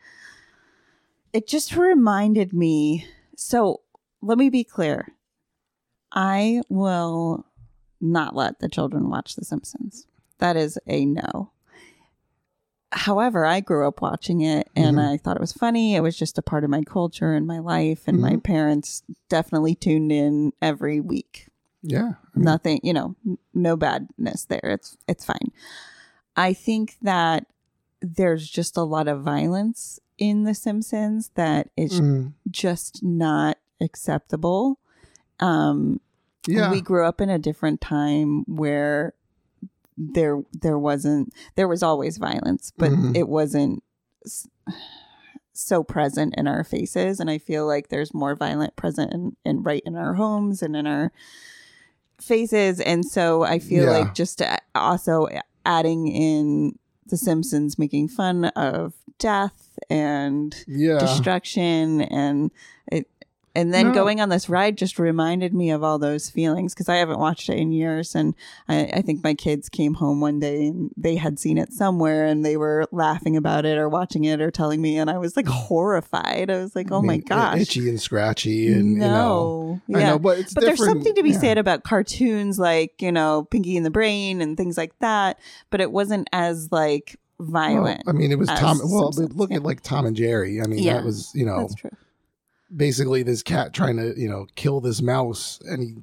it 1.34 1.48
just 1.48 1.76
reminded 1.76 2.54
me. 2.54 3.06
So 3.36 3.82
let 4.22 4.38
me 4.38 4.50
be 4.50 4.64
clear. 4.64 5.14
I 6.12 6.62
will 6.70 7.46
not 8.00 8.36
let 8.36 8.60
the 8.60 8.70
children 8.70 9.10
watch 9.10 9.36
The 9.36 9.44
Simpsons. 9.44 10.08
That 10.38 10.56
is 10.56 10.78
a 10.88 11.06
no. 11.06 11.52
However, 12.98 13.46
I 13.46 13.60
grew 13.60 13.88
up 13.88 14.02
watching 14.02 14.40
it 14.42 14.70
and 14.76 14.98
Mhm. 14.98 15.14
I 15.14 15.18
thought 15.18 15.36
it 15.36 15.42
was 15.42 15.52
funny. 15.54 15.96
It 15.96 16.00
was 16.02 16.18
just 16.18 16.38
a 16.38 16.42
part 16.42 16.64
of 16.64 16.70
my 16.70 16.82
culture 16.82 17.34
and 17.34 17.46
my 17.46 17.60
life. 17.60 18.08
And 18.08 18.22
my 18.22 18.30
Mm-hmm. 18.30 18.40
parents 18.40 19.04
definitely 19.30 19.76
tuned 19.76 20.12
in 20.14 20.54
every 20.62 21.02
week 21.02 21.50
Yeah, 21.84 22.14
I 22.34 22.40
mean, 22.40 22.46
nothing 22.46 22.80
you 22.84 22.94
know 22.94 23.16
no 23.54 23.76
badness 23.78 24.46
there 24.46 24.60
it's 24.64 24.98
it's 25.08 25.24
fine 25.26 25.52
i 26.36 26.52
think 26.54 26.96
that 27.02 27.46
there's 28.02 28.50
just 28.50 28.76
a 28.78 28.82
lot 28.84 29.08
of 29.08 29.22
violence 29.22 30.00
in 30.18 30.44
the 30.44 30.54
simpsons 30.56 31.30
that 31.36 31.70
is 31.78 32.00
mm, 32.02 32.34
just 32.50 33.04
not 33.04 33.58
acceptable 33.82 34.80
um 35.40 36.00
yeah, 36.48 36.72
we 36.72 36.82
grew 36.82 37.06
up 37.06 37.22
in 37.22 37.30
a 37.30 37.40
different 37.40 37.82
time 37.82 38.44
where 38.48 39.14
there 39.98 40.42
there 40.52 40.78
wasn't 40.80 41.34
there 41.56 41.68
was 41.68 41.82
always 41.84 42.18
violence 42.18 42.72
but 42.78 42.92
Mhm. 42.92 43.16
it 43.16 43.28
wasn't 43.30 43.82
so 45.54 45.84
present 45.84 46.34
in 46.38 46.48
our 46.48 46.64
faces 46.66 47.20
and 47.20 47.30
i 47.30 47.38
feel 47.38 47.66
like 47.66 47.88
there's 47.88 48.14
more 48.14 48.36
violent 48.36 48.76
present 48.76 49.14
in, 49.14 49.36
in 49.46 49.64
right 49.64 49.84
in 49.86 49.96
our 49.96 50.14
homes 50.16 50.62
and 50.62 50.76
in 50.76 50.86
our 50.86 51.12
faces 52.20 52.80
and 52.82 53.06
so 53.06 53.44
i 53.44 53.60
feel 53.60 53.86
Yeah. 53.86 53.92
like 54.00 54.14
just 54.14 54.42
also 54.74 55.28
adding 55.66 56.08
in 56.08 56.78
the 57.08 57.18
simpsons 57.18 57.78
making 57.80 58.08
fun 58.10 58.46
of 58.46 58.94
death 59.20 59.78
and 59.90 60.56
yeah. 60.68 60.98
destruction 61.00 62.02
and 62.02 62.52
it 62.92 63.08
and 63.56 63.74
then 63.74 63.88
No. 63.88 63.94
going 63.94 64.22
on 64.22 64.30
this 64.30 64.50
ride 64.50 64.78
just 64.78 65.00
reminded 65.00 65.54
me 65.54 65.72
of 65.72 65.84
all 65.84 65.98
those 65.98 66.30
feelings 66.30 66.74
because 66.74 66.90
I 66.90 66.98
haven't 66.98 67.20
watched 67.20 67.50
it 67.50 67.58
in 67.58 67.72
years. 67.72 68.14
And 68.16 68.36
I, 68.68 68.90
I 68.94 69.02
think 69.02 69.24
my 69.24 69.34
kids 69.34 69.70
came 69.70 69.96
home 69.96 70.20
one 70.22 70.40
day 70.40 70.68
and 70.68 70.92
they 70.98 71.16
had 71.16 71.40
seen 71.40 71.58
it 71.58 71.72
somewhere 71.74 72.26
and 72.26 72.46
they 72.46 72.58
were 72.58 72.86
laughing 72.92 73.36
about 73.38 73.66
it 73.66 73.78
or 73.78 73.88
watching 73.90 74.26
it 74.26 74.42
or 74.42 74.52
telling 74.52 74.82
me. 74.82 74.98
And 74.98 75.10
I 75.10 75.18
was 75.18 75.36
like 75.36 75.48
horrified. 75.48 76.50
I 76.52 76.58
was 76.58 76.76
like, 76.76 76.92
oh 76.92 77.00
I 77.00 77.02
my 77.02 77.18
gosh. 77.18 77.60
itchy 77.62 77.90
and 77.90 78.00
scratchy, 78.02 78.72
and 78.72 78.94
you 78.94 78.98
know, 79.00 79.82
no. 79.88 79.98
I 79.98 80.00
yeah. 80.02 80.10
know, 80.12 80.20
but 80.20 80.40
it's 80.40 80.54
but 80.54 80.62
there's 80.62 80.84
something 80.84 81.16
to 81.16 81.24
be 81.24 81.30
yeah. 81.32 81.40
said 81.40 81.58
about 81.58 81.84
cartoons 81.84 82.60
like, 82.60 83.02
you 83.02 83.12
know, 83.12 83.48
Pinky 83.52 83.78
and 83.78 83.86
the 83.86 83.92
Brain 83.92 84.42
and 84.42 84.58
things 84.58 84.78
like 84.78 84.98
that. 85.00 85.40
But 85.70 85.82
it 85.82 85.92
wasn't 85.92 86.28
as 86.34 86.72
like 86.72 87.18
Well, 87.40 87.50
violent. 87.52 88.04
I 88.08 88.12
mean, 88.12 88.32
it 88.32 88.40
was 88.40 88.48
Tom. 88.50 88.80
Well, 88.84 89.12
look 89.14 89.50
yeah. 89.50 89.58
at 89.58 89.64
like 89.64 89.82
Tom 89.82 90.06
and 90.06 90.16
Jerry. 90.16 90.62
I 90.62 90.68
mean, 90.68 90.80
Yeah. 90.80 90.96
that 90.96 91.04
was 91.06 91.32
you 91.36 91.46
know 91.46 91.62
That's 91.62 91.76
true. 91.76 91.92
Basically 92.74 93.24
this 93.24 93.44
cat 93.44 93.74
trying 93.74 93.98
to 93.98 94.14
you 94.18 94.30
know 94.30 94.48
kill 94.56 94.80
this 94.82 95.02
mouse 95.02 95.60
and 95.66 95.82
he 95.82 95.96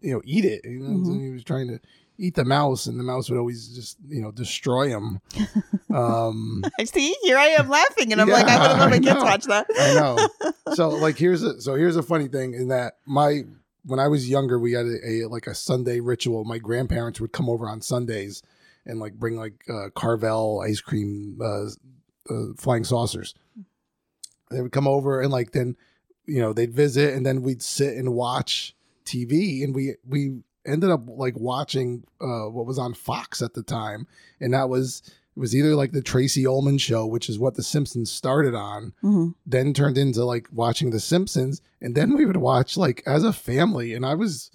you 0.00 0.12
know 0.14 0.20
eat 0.24 0.44
it. 0.44 0.64
You 0.64 0.80
know, 0.80 0.98
Mhm. 0.98 1.06
so 1.06 1.12
he 1.18 1.30
was 1.30 1.44
trying 1.44 1.68
to 1.68 1.80
eat 2.18 2.34
the 2.34 2.44
mouse, 2.44 2.86
and 2.86 2.98
the 2.98 3.04
mouse 3.04 3.30
would 3.30 3.38
always 3.38 3.68
just 3.68 3.96
you 4.08 4.20
know 4.22 4.30
destroy 4.30 4.88
him. 4.88 5.20
um, 5.94 6.64
I 6.78 6.84
see. 6.84 7.14
Here 7.22 7.38
I 7.38 7.46
am 7.48 7.68
laughing, 7.68 8.12
and 8.12 8.20
I'm 8.20 8.28
like, 8.28 8.46
I 8.46 8.56
Yeah, 8.56 8.68
would 8.68 8.78
let 8.80 8.90
my 8.90 8.98
kids 8.98 9.22
watch 9.22 9.44
that. 9.44 9.66
I 9.80 9.92
know. 9.94 10.16
So 10.74 10.90
like 10.90 11.16
here's 11.16 11.42
a 11.42 11.58
so 11.62 11.76
here's 11.76 11.96
a 11.96 12.02
funny 12.02 12.28
thing 12.28 12.52
in 12.52 12.68
that 12.68 12.98
my 13.06 13.44
when 13.86 13.98
I 13.98 14.06
was 14.08 14.28
younger 14.28 14.58
we 14.58 14.72
had 14.72 14.84
a, 14.84 14.98
a 15.24 15.28
like 15.28 15.46
a 15.46 15.54
Sunday 15.54 15.98
ritual. 16.00 16.44
My 16.44 16.58
grandparents 16.58 17.22
would 17.22 17.32
come 17.32 17.48
over 17.48 17.66
on 17.66 17.80
Sundays 17.80 18.42
and 18.84 19.00
like 19.00 19.14
bring 19.14 19.36
like 19.38 19.64
uh, 19.66 19.88
Carvel 19.94 20.60
ice 20.60 20.82
cream 20.82 21.38
uh, 21.42 21.68
uh, 22.30 22.52
flying 22.58 22.84
saucers. 22.84 23.34
They 24.50 24.60
would 24.60 24.72
come 24.72 24.86
over 24.86 25.22
and 25.22 25.32
like 25.32 25.52
then 25.52 25.74
you 26.28 26.40
know 26.40 26.52
they'd 26.52 26.72
visit 26.74 27.14
and 27.14 27.24
then 27.26 27.42
we'd 27.42 27.62
sit 27.62 27.96
and 27.96 28.12
watch 28.14 28.76
TV 29.04 29.64
and 29.64 29.74
we 29.74 29.94
we 30.06 30.40
ended 30.66 30.90
up 30.90 31.02
like 31.08 31.36
watching 31.38 32.04
uh, 32.20 32.44
what 32.50 32.66
was 32.66 32.78
on 32.78 32.92
Fox 32.94 33.40
at 33.42 33.54
the 33.54 33.62
time 33.62 34.06
and 34.40 34.52
that 34.54 34.68
was 34.68 35.02
it 35.36 35.40
was 35.40 35.54
either 35.56 35.74
like 35.74 35.92
the 35.92 36.02
Tracey 36.02 36.46
Ullman 36.46 36.78
show, 36.78 37.06
which 37.06 37.28
is 37.28 37.38
what 37.38 37.54
The 37.54 37.62
Simpsons 37.62 38.10
started 38.10 38.54
on, 38.56 38.92
Mhm. 39.04 39.34
then 39.46 39.72
turned 39.72 39.96
into 39.96 40.24
like 40.24 40.48
watching 40.52 40.90
The 40.90 40.98
Simpsons, 41.00 41.62
and 41.80 41.94
then 41.94 42.14
we 42.16 42.26
would 42.26 42.38
watch 42.38 42.76
like 42.76 43.02
as 43.06 43.22
a 43.22 43.32
family. 43.32 43.94
And 43.94 44.04
I 44.04 44.14
was, 44.14 44.50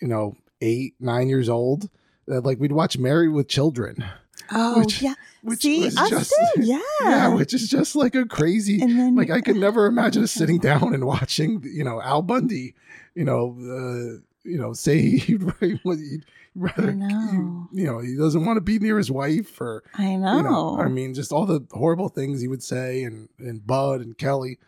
you 0.00 0.06
know, 0.06 0.36
eight, 0.60 0.94
nine 1.00 1.28
years 1.28 1.48
old. 1.48 1.90
Uh, 2.30 2.40
like 2.42 2.60
we'd 2.60 2.70
watch 2.72 2.96
Married 2.96 3.30
with 3.30 3.48
Children, 3.48 4.04
Oh 4.50 4.80
Which- 4.80 5.02
yeah. 5.02 5.14
which 5.42 5.60
See, 5.62 5.84
was 5.84 5.96
us 5.96 6.10
just 6.10 6.34
too. 6.54 6.62
Yeah. 6.62 6.80
yeah, 7.02 7.28
which 7.34 7.52
is 7.54 7.68
just 7.68 7.94
like 7.96 8.14
a 8.14 8.24
crazy. 8.26 8.80
and 8.80 8.98
then 8.98 9.14
Like 9.14 9.30
I 9.30 9.40
could 9.40 9.56
never 9.66 9.86
imagine 9.86 10.22
us 10.22 10.32
sitting 10.32 10.58
down 10.58 10.94
and 10.94 11.04
watching, 11.06 11.62
you 11.64 11.84
know, 11.84 12.00
Al 12.02 12.22
Bundy, 12.22 12.74
you 13.14 13.24
know, 13.24 13.56
uh, 13.60 14.20
you 14.44 14.56
know, 14.58 14.72
say 14.72 15.00
he'd, 15.18 15.42
he'd 15.60 16.24
rather, 16.54 16.92
know. 16.92 17.68
you 17.72 17.84
know, 17.86 17.98
he 18.00 18.16
doesn't 18.16 18.44
want 18.44 18.56
to 18.56 18.60
be 18.62 18.78
near 18.78 18.96
his 18.98 19.10
wife 19.10 19.60
or 19.60 19.84
I 19.94 20.16
know. 20.16 20.36
you 20.38 20.42
know, 20.42 20.78
I 20.80 20.88
mean, 20.88 21.14
just 21.14 21.30
all 21.32 21.46
the 21.46 21.66
horrible 21.72 22.08
things 22.08 22.40
he 22.40 22.48
would 22.48 22.62
say, 22.62 23.02
and 23.04 23.28
and 23.38 23.64
Bud 23.66 24.00
and 24.00 24.16
Kelly. 24.16 24.58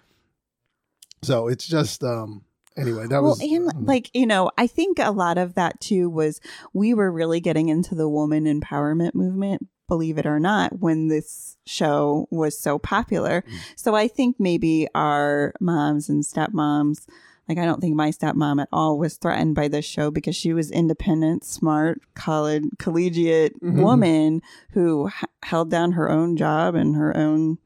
So 1.23 1.49
it's 1.49 1.67
just, 1.67 2.03
um, 2.05 2.45
anyway, 2.77 3.07
that 3.07 3.23
well, 3.23 3.31
was 3.33 3.41
and 3.41 3.69
um, 3.75 3.87
like 3.87 4.11
you 4.15 4.27
know, 4.27 4.51
I 4.59 4.67
think 4.67 4.99
a 4.99 5.11
lot 5.11 5.39
of 5.39 5.55
that 5.55 5.81
too 5.81 6.09
was 6.11 6.41
we 6.73 6.95
were 6.95 7.11
really 7.11 7.41
getting 7.41 7.69
into 7.69 7.95
the 7.95 8.09
woman 8.09 8.45
empowerment 8.45 9.15
movement. 9.15 9.69
Believe 9.89 10.19
it 10.19 10.27
or 10.27 10.39
not, 10.39 10.79
when 10.79 11.09
this 11.09 11.57
show 11.67 12.29
was 12.31 12.57
so 12.57 12.79
popular. 12.79 13.43
Mm. 13.43 13.59
So 13.75 13.97
I 13.97 14.07
think 14.07 14.37
maybe 14.39 14.87
our 14.95 15.53
moms 15.61 16.09
and 16.09 16.23
stepmoms, 16.23 17.07
like 17.49 17.59
I 17.59 17.65
don't 17.65 17.81
think 17.81 17.97
my 17.97 18.11
stepmom 18.11 18.63
at 18.63 18.69
all 18.73 18.99
was 18.99 19.17
threatened 19.17 19.57
by 19.57 19.67
this 19.67 19.85
show 19.85 20.13
because 20.13 20.37
she 20.37 20.53
was 20.53 20.71
independent, 20.71 21.43
smart, 21.43 22.01
college, 22.15 22.63
collegiate 22.79 23.61
Mhm. 23.61 23.83
woman 23.83 24.43
who 24.75 25.09
h- 25.09 25.25
held 25.43 25.71
down 25.73 25.93
her 25.93 26.09
own 26.09 26.37
job 26.37 26.77
and 26.77 26.95
her 26.95 27.17
own 27.17 27.59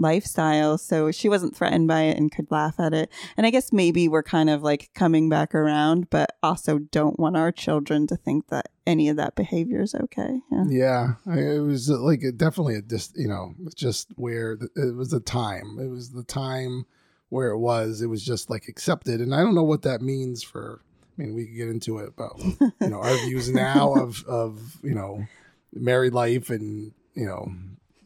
lifestyle. 0.00 0.78
So 0.78 1.10
she 1.12 1.28
wasn't 1.28 1.54
threatened 1.54 1.86
by 1.86 2.02
it 2.02 2.16
and 2.16 2.32
could 2.32 2.50
laugh 2.50 2.80
at 2.80 2.92
it. 2.94 3.10
And 3.36 3.46
I 3.46 3.50
guess 3.50 3.72
maybe 3.72 4.08
we're 4.08 4.22
kind 4.22 4.50
of 4.50 4.62
like 4.62 4.90
coming 4.94 5.28
back 5.28 5.54
around, 5.54 6.10
but 6.10 6.36
also 6.42 6.78
don't 6.78 7.18
want 7.20 7.36
our 7.36 7.52
children 7.52 8.06
to 8.08 8.16
think 8.16 8.48
that 8.48 8.68
any 8.86 9.08
of 9.08 9.16
that 9.16 9.36
behavior 9.36 9.82
is 9.82 9.94
okay. 9.94 10.40
Yeah. 10.50 10.64
yeah, 10.68 11.12
I- 11.26 11.38
it 11.38 11.58
was 11.60 11.90
uh, 11.90 11.98
like 12.00 12.22
definitely 12.36 12.76
a 12.76 12.82
dis, 12.82 13.12
you 13.14 13.28
know, 13.28 13.54
just 13.76 14.08
where 14.16 14.56
the, 14.56 14.68
it 14.74 14.96
was 14.96 15.10
the 15.10 15.20
time. 15.20 15.78
It 15.80 15.88
was 15.88 16.10
the 16.10 16.24
time 16.24 16.86
where 17.28 17.50
it 17.50 17.58
was. 17.58 18.02
It 18.02 18.08
was 18.08 18.24
just 18.24 18.50
like 18.50 18.66
accepted, 18.66 19.20
and 19.20 19.32
I 19.34 19.38
don't 19.40 19.54
know 19.54 19.62
what 19.62 19.82
that 19.82 20.00
means 20.02 20.42
for. 20.42 20.80
I 21.18 21.22
mean, 21.22 21.34
we 21.34 21.44
could 21.46 21.56
get 21.56 21.68
into 21.68 21.98
it 21.98 22.14
but 22.16 22.32
you 22.80 22.88
know 22.88 23.00
our 23.02 23.14
views 23.26 23.50
now 23.52 23.92
of 23.94 24.24
of 24.26 24.78
you 24.82 24.94
know 24.94 25.26
married 25.74 26.14
life 26.14 26.48
and 26.48 26.92
you 27.14 27.26
know 27.26 27.52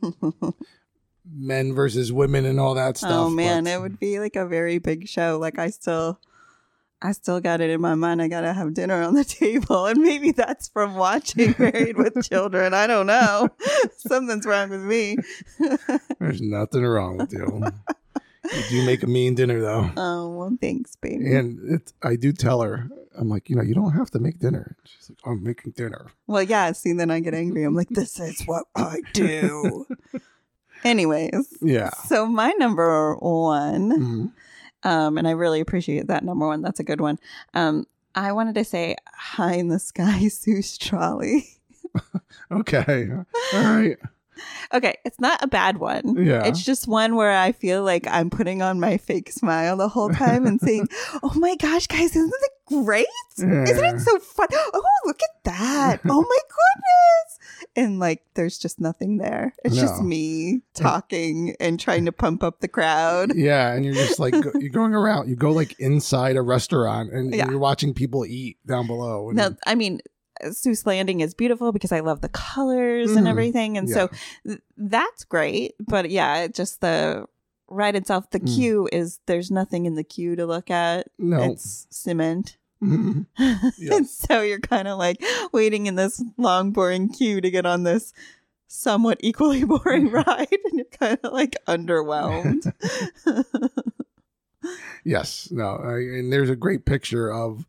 men 1.31 1.75
versus 1.75 2.12
women 2.12 2.45
and 2.45 2.61
all 2.61 2.75
that 2.75 2.91
oh, 2.91 2.99
stuff. 2.99 3.11
oh 3.12 3.31
man, 3.31 3.64
but- 3.64 3.70
it 3.70 3.81
would 3.81 3.99
be 3.99 4.18
like 4.20 4.37
a 4.37 4.47
very 4.47 4.79
big 4.79 5.09
show. 5.09 5.39
Like 5.41 5.59
I 5.59 5.70
still 5.70 6.20
I 7.03 7.12
still 7.12 7.41
got 7.41 7.61
it 7.61 7.70
in 7.70 7.81
my 7.81 7.95
mind 7.95 8.22
I 8.22 8.29
gotta 8.29 8.53
have 8.53 8.75
dinner 8.75 9.03
on 9.03 9.14
the 9.14 9.25
table. 9.41 9.87
And 9.87 10.01
maybe 10.01 10.33
that's 10.33 10.68
from 10.68 10.95
watching 10.95 11.55
Married 11.59 11.97
with 11.97 12.22
Children. 12.29 12.75
I 12.75 12.87
don't 12.87 13.07
know. 13.07 13.49
Something's 13.97 14.47
wrong 14.47 14.70
with 14.70 14.83
me. 14.83 15.16
There's 16.18 16.41
nothing 16.41 16.85
wrong 16.85 17.18
with 17.18 17.33
you. 17.33 17.64
you 18.53 18.62
do 18.70 18.87
make 18.87 19.03
a 19.03 19.07
mean 19.07 19.35
dinner 19.35 19.61
though. 19.61 19.91
oh 19.97 20.31
well 20.31 20.57
thanks, 20.61 20.97
baby. 20.97 21.35
And 21.35 21.75
it, 21.75 21.93
I 22.03 22.16
do 22.16 22.33
tell 22.33 22.61
her, 22.62 22.89
I'm 23.16 23.29
like, 23.29 23.49
you 23.49 23.57
know, 23.57 23.62
you 23.62 23.75
don't 23.75 23.93
have 23.93 24.11
to 24.11 24.18
make 24.18 24.39
dinner. 24.41 24.77
She's 24.85 25.11
like, 25.11 25.18
I'm 25.25 25.43
making 25.43 25.72
dinner. 25.72 26.11
Well, 26.27 26.43
yeah, 26.43 26.72
see, 26.72 26.93
then 26.93 27.11
I 27.11 27.20
get 27.20 27.35
angry. 27.35 27.64
I'm 27.64 27.75
like, 27.75 27.89
this 27.91 28.18
is 28.18 28.43
what 28.45 28.64
I 28.75 29.03
do. 29.12 29.87
Anyways, 30.85 31.55
Yeah. 31.62 31.91
so 32.09 32.26
my 32.26 32.53
number 32.59 33.16
one, 33.16 34.32
Mhm. 34.85 34.89
um, 34.89 35.18
and 35.18 35.26
I 35.26 35.30
really 35.32 35.61
appreciate 35.61 36.09
that 36.09 36.24
number 36.24 36.47
one. 36.47 36.62
That's 36.62 36.80
a 36.80 36.85
good 36.85 37.01
one. 37.01 37.18
Um, 37.55 37.87
I 38.14 38.32
wanted 38.32 38.55
to 38.57 38.64
say 38.64 38.97
high 39.14 39.55
in 39.55 39.68
the 39.68 39.78
sky, 39.78 40.20
Seuss 40.28 40.78
trolley. 40.78 41.49
Okay. 42.51 43.09
All 43.12 43.24
right. 43.62 43.97
Okay, 44.74 44.97
it's 45.05 45.20
not 45.20 45.43
a 45.43 45.47
bad 45.47 45.78
one. 45.78 46.16
Yeah. 46.16 46.45
It's 46.45 46.62
just 46.62 46.89
one 46.89 47.14
where 47.14 47.30
I 47.30 47.53
feel 47.53 47.82
like 47.85 48.07
I'm 48.09 48.30
putting 48.30 48.62
on 48.62 48.80
my 48.80 48.97
fake 48.99 49.30
smile 49.30 49.76
the 49.76 49.89
whole 49.89 50.11
time 50.11 50.45
and 50.47 50.61
saying, 50.61 50.89
"Oh 51.22 51.32
my 51.37 51.55
gosh, 51.57 51.87
guys, 51.87 52.11
isn't 52.16 52.32
it 52.35 52.51
great? 52.67 53.07
Isn't 53.37 53.67
it 53.67 54.01
so 54.01 54.19
fun? 54.19 54.49
Oh, 54.53 54.83
look 55.07 55.21
at 55.23 55.45
that! 55.45 56.01
Oh 56.05 56.23
my 56.23 56.39
goodness!" 56.49 57.39
And 57.77 57.99
like, 57.99 58.23
there's 58.35 58.59
just 58.59 58.81
nothing 58.81 59.19
there. 59.19 59.55
It's 59.65 59.75
just 59.77 60.01
me 60.03 60.62
talking 60.75 61.57
and 61.61 61.79
trying 61.81 62.05
to 62.07 62.12
pump 62.12 62.43
up 62.45 62.61
the 62.61 62.69
crowd. 62.69 63.35
Yeah, 63.35 63.73
and 63.73 63.85
you're 63.85 63.95
just 63.95 64.19
like 64.19 64.33
go, 64.41 64.53
you're 64.61 64.71
going 64.71 64.95
around. 64.95 65.29
You 65.29 65.37
go 65.37 65.51
like 65.51 65.79
inside 65.81 66.37
a 66.37 66.43
restaurant, 66.43 67.12
and 67.12 67.35
Yeah. 67.35 67.49
you're 67.51 67.59
watching 67.59 67.93
people 67.95 68.25
eat 68.25 68.59
down 68.67 68.87
below. 68.87 69.29
And, 69.31 69.37
No, 69.37 69.57
I 69.67 69.75
mean, 69.75 70.01
Seuss 70.45 70.87
Landing 70.87 71.21
is 71.21 71.33
beautiful 71.35 71.73
because 71.73 71.93
I 71.93 72.01
love 72.01 72.21
the 72.21 72.29
colors 72.29 73.12
and 73.17 73.27
Mhm. 73.27 73.31
everything, 73.31 73.79
and 73.79 73.89
so 73.89 74.09
th- 74.47 74.61
that's 74.77 75.25
great. 75.25 75.75
But 75.81 76.11
yeah, 76.11 76.43
it 76.45 76.55
just 76.55 76.81
the 76.81 77.27
ride 77.69 77.97
itself, 77.97 78.31
the 78.31 78.41
Mm. 78.41 78.55
queue 78.55 78.89
is 78.93 79.21
there's 79.27 79.51
nothing 79.51 79.87
in 79.87 79.95
the 79.95 80.05
queue 80.05 80.37
to 80.37 80.47
look 80.47 80.71
at. 80.71 81.09
no, 81.19 81.43
It's 81.53 81.87
cement. 81.91 82.57
Mhm. 82.83 83.27
and 83.39 83.73
Yes. 83.79 84.11
so 84.29 84.43
you're 84.43 84.61
kind 84.61 84.87
of 84.89 84.99
like 84.99 85.23
waiting 85.53 85.87
in 85.87 85.95
this 85.95 86.23
long, 86.37 86.71
boring 86.73 87.09
queue 87.09 87.41
to 87.41 87.51
get 87.51 87.65
on 87.65 87.83
this 87.85 88.12
somewhat 88.67 89.19
equally 89.21 89.65
boring 89.65 90.11
ride, 90.11 90.49
and 90.51 90.73
you're 90.75 90.85
kind 90.87 91.19
of 91.23 91.33
like 91.33 91.57
underwhelmed. 91.67 92.73
yes, 95.05 95.49
no, 95.51 95.77
I, 95.77 95.95
and 95.99 96.33
there's 96.33 96.51
a 96.51 96.57
great 96.57 96.85
picture 96.85 97.31
of 97.33 97.65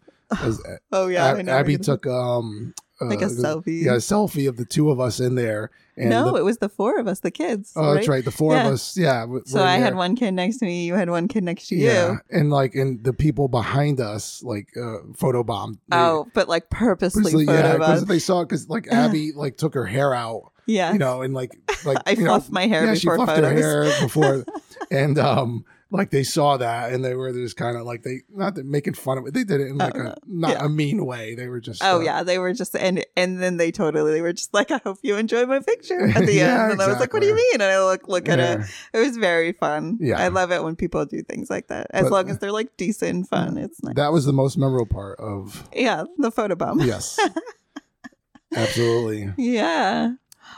oh 0.92 1.08
yeah, 1.08 1.28
Ab-. 1.38 1.48
Abby 1.48 1.78
took 1.78 2.06
um 2.08 2.74
uh, 3.02 3.06
like 3.06 3.22
a 3.22 3.26
selfie. 3.26 3.84
yeah 3.84 3.94
a 3.94 3.98
selfie 3.98 4.48
of 4.48 4.58
the 4.58 4.66
two 4.66 4.90
of 4.90 5.00
us 5.00 5.20
in 5.20 5.36
there. 5.36 5.72
And 5.98 6.10
no, 6.10 6.32
the- 6.34 6.40
it 6.40 6.44
was 6.44 6.58
the 6.58 6.68
four 6.68 7.00
of 7.00 7.08
us, 7.08 7.22
the 7.22 7.32
kids. 7.32 7.72
oh, 7.78 7.94
that's 7.94 8.10
right, 8.10 8.24
the 8.26 8.30
four 8.32 8.54
Yeah. 8.54 8.68
of 8.68 8.74
us. 8.74 8.98
Yeah, 8.98 9.22
w- 9.22 9.44
So 9.46 9.64
I 9.64 9.78
had 9.78 9.96
one 9.96 10.18
kid 10.18 10.32
next 10.34 10.58
to 10.58 10.66
me. 10.66 10.86
You 10.86 10.94
had 10.96 11.10
one 11.10 11.30
kid 11.30 11.46
next 11.46 11.68
to 11.70 11.76
Yeah, 11.78 12.12
you. 12.12 12.20
and 12.32 12.50
like 12.50 12.76
and 12.76 13.02
the 13.02 13.14
people 13.14 13.48
behind 13.48 14.02
us 14.02 14.44
like 14.44 14.70
uh 14.76 15.08
photobombed. 15.14 15.78
Oh, 15.94 16.28
but 16.34 16.50
like 16.50 16.70
purposely 16.70 17.24
purposely, 17.24 17.46
yeah, 17.46 17.74
because 17.78 18.06
they 18.06 18.20
saw 18.20 18.44
because 18.44 18.68
like 18.70 18.88
Abby 18.92 19.32
like 19.34 19.56
took 19.58 19.74
her 19.74 19.86
hair 19.86 20.14
out, 20.14 20.52
yeah. 20.66 20.92
you 20.92 21.00
know, 21.00 21.22
and 21.22 21.34
like 21.34 21.52
like 21.86 21.98
I 22.06 22.12
you 22.12 22.18
know, 22.24 22.26
fluffed 22.32 22.52
my 22.52 22.68
hair 22.68 22.86
yeah, 22.86 22.94
before 22.94 23.14
she 23.14 23.16
fluffed 23.24 23.32
photos. 23.36 23.52
her 23.62 23.84
hair 23.86 24.02
before, 24.02 24.46
and 24.92 25.18
um 25.18 25.64
like 25.98 26.12
they 26.12 26.24
saw 26.24 26.58
that 26.58 26.94
and 26.94 27.04
they 27.04 27.16
were 27.16 27.32
just 27.34 27.58
kind 27.58 27.78
of 27.78 27.84
like 27.84 28.04
they 28.04 28.22
not 28.30 28.56
making 28.58 28.94
fun 28.94 29.18
of 29.18 29.26
it. 29.28 29.34
They 29.34 29.44
did 29.44 29.62
it 29.62 29.68
in 29.68 29.78
like 29.78 29.96
a 29.96 30.16
not 30.26 30.52
yeah. 30.52 30.66
a 30.66 30.70
mean 30.70 31.06
way. 31.06 31.36
They 31.36 31.48
were 31.48 31.60
just 31.60 31.84
Oh 31.84 31.98
uh, 31.98 32.00
yeah, 32.02 32.24
they 32.24 32.38
were 32.40 32.54
just 32.54 32.76
and 32.76 33.06
and 33.16 33.42
then 33.42 33.58
they 33.58 33.72
totally 33.72 34.12
they 34.12 34.22
were 34.22 34.34
just 34.34 34.54
like, 34.54 34.72
I 34.72 34.80
hope 34.84 35.00
you 35.02 35.16
enjoy 35.18 35.46
my 35.46 35.60
picture 35.60 36.08
at 36.08 36.26
the 36.26 36.34
Yeah, 36.36 36.64
end. 36.64 36.74
And 36.74 36.82
I 36.82 36.88
was 36.88 37.00
like, 37.00 37.14
What 37.14 37.22
do 37.22 37.28
you 37.28 37.36
mean? 37.36 37.54
And 37.56 37.64
I 37.64 37.84
look 37.84 38.08
look 38.08 38.30
at 38.30 38.40
it. 38.40 38.62
It 38.94 39.00
was 39.00 39.18
very 39.18 39.52
fun. 39.54 39.98
Yeah. 40.02 40.20
I 40.20 40.28
love 40.30 40.52
it 40.52 40.64
when 40.64 40.76
people 40.76 41.06
do 41.06 41.22
things 41.24 41.50
like 41.50 41.68
that. 41.68 41.88
As 41.90 42.04
But- 42.04 42.12
long 42.12 42.30
as 42.30 42.40
they're 42.40 42.52
like 42.52 42.76
decent 42.78 43.16
and 43.16 43.28
fun. 43.28 43.58
It's 43.58 43.82
nice. 43.84 43.96
That 43.96 44.12
was 44.12 44.26
the 44.26 44.34
most 44.34 44.58
memorable 44.58 44.86
part 44.86 45.20
of 45.20 45.68
yeah, 45.76 46.04
the 46.18 46.32
photo 46.32 46.56
bomb. 46.56 46.82
yes, 46.82 47.20
absolutely. 48.56 49.34
Yeah. 49.38 50.14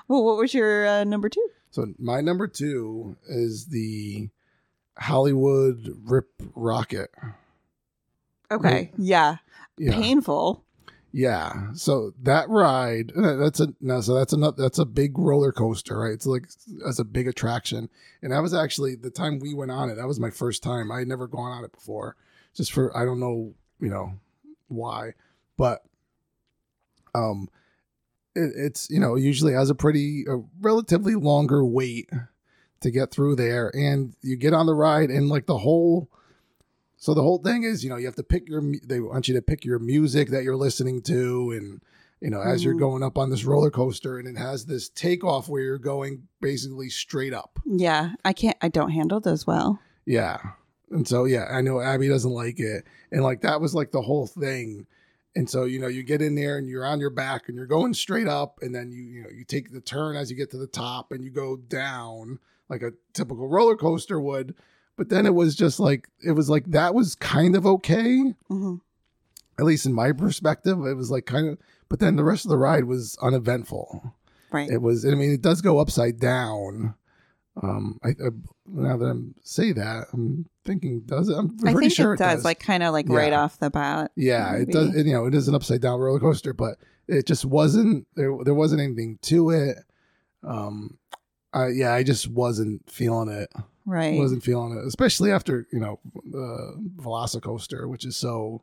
Well, 0.08 0.24
what 0.24 0.38
was 0.38 0.54
your 0.54 0.88
uh, 0.88 1.04
number 1.04 1.30
two? 1.30 1.46
So 1.72 1.88
my 2.00 2.22
number 2.22 2.48
two 2.48 3.18
is 3.28 3.68
the 3.68 4.30
Hollywood 4.98 5.96
Rip 6.06 6.30
Rockit. 6.56 7.08
Okay. 8.52 8.92
Yeah. 8.98 9.38
Yeah, 9.78 9.94
Painful. 9.94 10.64
yeah. 11.12 11.74
So 11.74 12.14
that 12.24 12.50
ride, 12.50 13.12
uh, 13.16 13.36
that's 13.36 13.60
a 13.60 13.74
no. 13.80 14.02
So 14.02 14.16
that's 14.16 14.34
a 14.34 14.54
that's 14.58 14.80
a 14.80 14.86
big 14.86 15.20
roller 15.20 15.52
coaster, 15.52 16.00
right? 16.00 16.14
It's 16.14 16.26
like 16.26 16.48
that's 16.84 16.98
a 16.98 17.04
big 17.04 17.28
attraction, 17.28 17.90
and 18.24 18.32
that 18.32 18.42
was 18.42 18.56
actually 18.56 18.96
the 18.96 19.12
time 19.12 19.38
we 19.38 19.54
went 19.54 19.70
on 19.70 19.92
it. 19.92 19.96
That 19.96 20.08
was 20.08 20.20
my 20.20 20.32
first 20.32 20.64
time. 20.64 20.92
I 20.92 21.00
had 21.00 21.08
never 21.08 21.28
gone 21.28 21.52
on 21.52 21.64
it 21.64 21.72
before, 21.72 22.16
just 22.56 22.72
for 22.72 22.96
I 22.98 23.06
don't 23.06 23.20
know, 23.20 23.54
you 23.80 23.90
know, 23.90 24.14
why, 24.68 25.14
but 25.58 25.84
um, 27.14 27.50
it, 28.36 28.52
it's 28.56 28.90
you 28.90 29.00
know 29.00 29.16
usually 29.16 29.54
has 29.54 29.70
a 29.70 29.76
pretty 29.76 30.26
a 30.28 30.38
relatively 30.60 31.14
longer 31.14 31.64
wait 31.64 32.10
to 32.82 32.92
get 32.92 33.12
through 33.12 33.36
there, 33.36 33.70
and 33.76 34.16
you 34.22 34.36
get 34.36 34.54
on 34.54 34.66
the 34.66 34.74
ride, 34.76 35.10
and 35.10 35.30
like 35.30 35.46
the 35.46 35.58
whole 35.60 36.10
so 37.00 37.14
the 37.14 37.22
whole 37.22 37.38
thing 37.38 37.62
is, 37.64 37.84
you 37.84 37.92
know, 37.92 37.96
you 37.98 38.08
have 38.08 38.16
to 38.16 38.24
pick 38.24 38.50
your. 38.50 38.62
They 38.84 39.00
want 39.00 39.28
you 39.28 39.36
to 39.36 39.42
pick 39.42 39.64
your 39.64 39.78
music 39.80 40.30
that 40.30 40.44
you're 40.44 40.56
listening 40.56 41.02
to, 41.04 41.52
and 41.56 41.82
you 42.22 42.32
know, 42.32 42.42
as 42.42 42.64
you're 42.64 42.74
Mhm. 42.74 42.80
going 42.80 43.04
up 43.04 43.18
on 43.20 43.30
this 43.30 43.46
roller 43.46 43.70
coaster, 43.70 44.18
and 44.18 44.28
it 44.28 44.36
has 44.38 44.66
this 44.66 44.90
takeoff 44.90 45.48
where 45.48 45.62
you're 45.62 45.78
going 45.78 46.28
basically 46.42 46.90
straight 46.90 47.34
up. 47.34 47.60
Yeah. 47.66 48.14
I 48.26 48.34
can't 48.34 48.58
I 48.62 48.70
don't 48.70 48.90
handle 48.90 49.20
those 49.20 49.46
well. 49.46 49.80
Yeah, 50.06 50.38
and 50.90 51.08
so 51.08 51.26
yeah, 51.26 51.46
I 51.52 51.62
know 51.62 51.80
Abby 51.82 52.08
doesn't 52.08 52.32
like 52.32 52.60
it, 52.60 52.86
and 53.12 53.22
like 53.22 53.42
that 53.42 53.62
was 53.62 53.76
like 53.76 53.92
the 53.92 54.02
whole 54.02 54.26
thing. 54.26 54.88
And 55.36 55.48
so 55.48 55.66
you 55.66 55.78
know, 55.80 55.86
you 55.88 56.02
get 56.02 56.24
in 56.24 56.34
there 56.34 56.58
and 56.58 56.68
you're 56.68 56.84
on 56.86 57.00
your 57.00 57.12
back 57.12 57.44
and 57.48 57.56
you're 57.56 57.68
going 57.68 57.94
straight 57.94 58.28
up, 58.28 58.58
and 58.64 58.74
then 58.74 58.92
you 58.92 59.04
you 59.04 59.22
know 59.22 59.30
you 59.30 59.44
take 59.44 59.72
the 59.72 59.82
turn 59.82 60.16
as 60.16 60.32
you 60.32 60.36
get 60.36 60.50
to 60.50 60.58
the 60.58 60.66
top, 60.66 61.12
and 61.12 61.24
you 61.24 61.30
go 61.30 61.56
down 61.58 62.40
like 62.70 62.82
a 62.82 62.92
typical 63.14 63.48
roller 63.48 63.76
coaster 63.76 64.20
would. 64.20 64.56
But 64.98 65.10
then 65.10 65.26
it 65.26 65.34
was 65.36 65.56
just 65.56 65.80
like 65.80 66.10
it 66.26 66.32
was 66.32 66.50
like 66.50 66.66
that 66.72 66.94
was 66.96 67.16
kind 67.16 67.56
of 67.56 67.66
okay. 67.66 68.34
hmm 68.48 68.76
at 69.60 69.66
least 69.66 69.88
in 69.88 69.94
my 69.94 70.12
perspective, 70.12 70.86
it 70.86 70.94
was 70.94 71.10
like 71.10 71.26
kind 71.26 71.48
of, 71.50 71.58
but 71.90 72.00
then 72.00 72.16
the 72.16 72.24
rest 72.24 72.46
of 72.46 72.50
the 72.50 72.58
ride 72.60 72.84
was 72.84 73.18
uneventful. 73.24 74.14
Right. 74.52 74.70
It 74.70 74.84
was, 74.84 75.04
I 75.04 75.16
mean, 75.16 75.32
it 75.32 75.42
does 75.42 75.62
go 75.64 75.80
upside 75.80 76.20
down. 76.20 76.94
Um, 77.64 78.00
I, 78.04 78.10
I 78.10 78.30
now 78.68 78.98
that 78.98 79.06
I'm 79.06 79.34
say 79.42 79.72
that, 79.72 80.10
I'm 80.14 80.46
thinking, 80.64 81.02
does 81.08 81.28
it? 81.28 81.34
I'm 81.36 81.58
I 81.66 81.72
pretty 81.72 81.88
think 81.88 81.94
sure 81.94 82.14
it 82.14 82.20
does, 82.20 82.46
like 82.46 82.60
kind 82.60 82.84
of 82.84 82.94
like 82.94 83.08
Yeah. 83.10 83.16
right 83.18 83.34
off 83.34 83.58
the 83.58 83.72
bat. 83.72 84.12
yeah, 84.16 84.54
it 84.54 84.60
maybe. 84.68 84.74
does. 84.74 84.96
You 84.96 85.14
know, 85.14 85.26
it 85.26 85.34
is 85.34 85.48
an 85.48 85.56
upside 85.56 85.82
down 85.82 86.00
roller 86.00 86.20
coaster, 86.20 86.54
but 86.54 86.78
it 87.08 87.26
just 87.26 87.44
wasn't 87.44 88.06
there. 88.16 88.32
There 88.44 88.54
wasn't 88.54 88.82
anything 88.82 89.18
to 89.24 89.50
it. 89.50 89.78
Um, 90.44 91.00
I, 91.58 91.68
yeah, 91.70 91.94
I 91.94 92.04
just 92.04 92.28
wasn't 92.30 92.90
feeling 92.90 93.30
it. 93.30 93.52
Right. 93.86 94.18
Wasn't 94.20 94.44
feeling 94.44 94.78
it, 94.78 94.86
especially 94.86 95.32
after 95.32 95.66
you 95.72 95.80
know, 95.80 96.00
uh, 96.34 96.78
Velocicoaster, 97.02 97.88
which 97.88 98.06
is 98.06 98.18
so 98.18 98.62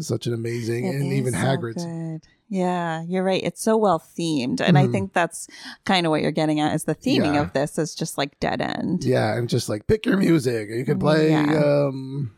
such 0.00 0.26
an 0.26 0.34
amazing, 0.34 0.84
It 0.86 0.94
and 0.96 1.12
even 1.12 1.32
so 1.32 1.38
Hagrid's. 1.38 1.84
good. 1.84 2.20
Yeah, 2.48 3.02
you're 3.08 3.22
right. 3.24 3.42
It's 3.42 3.62
so 3.62 3.76
well 3.76 3.98
themed, 3.98 4.60
and 4.60 4.76
I 4.76 4.86
Mhm. 4.86 4.92
think 4.92 5.12
that's 5.12 5.48
kind 5.84 6.04
of 6.06 6.10
what 6.10 6.20
you're 6.20 6.30
getting 6.30 6.60
at. 6.60 6.74
Is 6.74 6.84
the 6.84 6.94
theming 6.94 7.34
Yeah. 7.34 7.42
of 7.42 7.52
this 7.54 7.78
is 7.78 7.94
just 7.94 8.18
like 8.18 8.38
dead 8.40 8.60
end. 8.60 9.02
Yeah, 9.04 9.36
and 9.36 9.48
just 9.48 9.68
like 9.68 9.86
pick 9.86 10.04
your 10.06 10.16
music. 10.16 10.68
You 10.70 10.84
could 10.84 11.00
play 11.00 11.30
Yeah. 11.30 11.62
um 11.86 12.32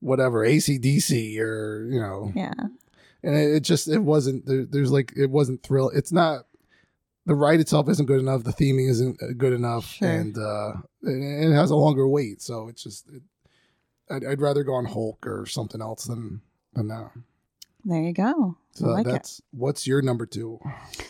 whatever, 0.00 0.44
ACDC 0.44 1.38
or 1.40 1.86
you 1.90 2.00
know. 2.00 2.32
Yeah. 2.34 2.52
And 3.22 3.36
it, 3.36 3.56
it 3.56 3.60
just 3.60 3.88
it 3.88 4.00
wasn't 4.02 4.46
there, 4.46 4.64
there's 4.64 4.90
like 4.92 5.12
it 5.16 5.30
wasn't 5.30 5.62
thrill 5.62 5.90
it's 5.90 6.12
not 6.12 6.46
the 7.26 7.34
ride 7.34 7.60
itself 7.60 7.88
isn't 7.88 8.06
good 8.06 8.20
enough, 8.20 8.44
the 8.44 8.52
theming 8.52 8.88
isn't 8.90 9.22
uh, 9.22 9.32
good 9.36 9.52
enough 9.52 9.86
Sure. 9.86 10.08
and 10.08 10.36
uh 10.38 10.72
it 11.02 11.52
has 11.52 11.70
a 11.70 11.76
longer 11.76 12.06
wait, 12.08 12.40
so 12.42 12.68
it's 12.68 12.82
just 12.82 13.08
it, 13.08 13.22
I'd, 14.10 14.24
I'd 14.24 14.40
rather 14.40 14.62
go 14.64 14.74
on 14.74 14.84
Hulk 14.86 15.26
or 15.26 15.46
something 15.46 15.80
else 15.80 16.04
than 16.04 16.40
than 16.74 16.88
that. 16.88 17.10
There 17.86 18.02
you 18.02 18.12
go. 18.14 18.56
So 18.72 18.88
I 18.88 18.92
like 18.92 19.06
it. 19.06 19.10
that's 19.10 19.42
what's 19.52 19.86
your 19.86 20.00
number 20.02 20.24
2? 20.26 20.58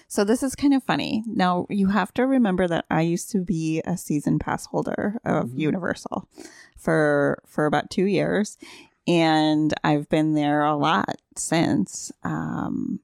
So 0.08 0.24
this 0.24 0.42
is 0.42 0.54
kind 0.56 0.74
of 0.74 0.82
funny. 0.82 1.22
Now 1.26 1.66
you 1.70 1.88
have 1.88 2.12
to 2.14 2.26
remember 2.26 2.66
that 2.68 2.84
I 2.90 3.00
used 3.02 3.30
to 3.30 3.38
be 3.44 3.80
a 3.84 3.96
season 3.96 4.38
pass 4.38 4.66
holder 4.66 5.18
of 5.24 5.50
Mhm. 5.50 5.58
Universal 5.58 6.28
for 6.76 7.40
for 7.46 7.66
about 7.66 7.90
two 7.90 8.04
years, 8.06 8.58
and 9.06 9.72
I've 9.84 10.08
been 10.08 10.34
there 10.34 10.62
a 10.64 10.76
lot 10.76 11.16
since. 11.36 12.10
Um, 12.24 13.00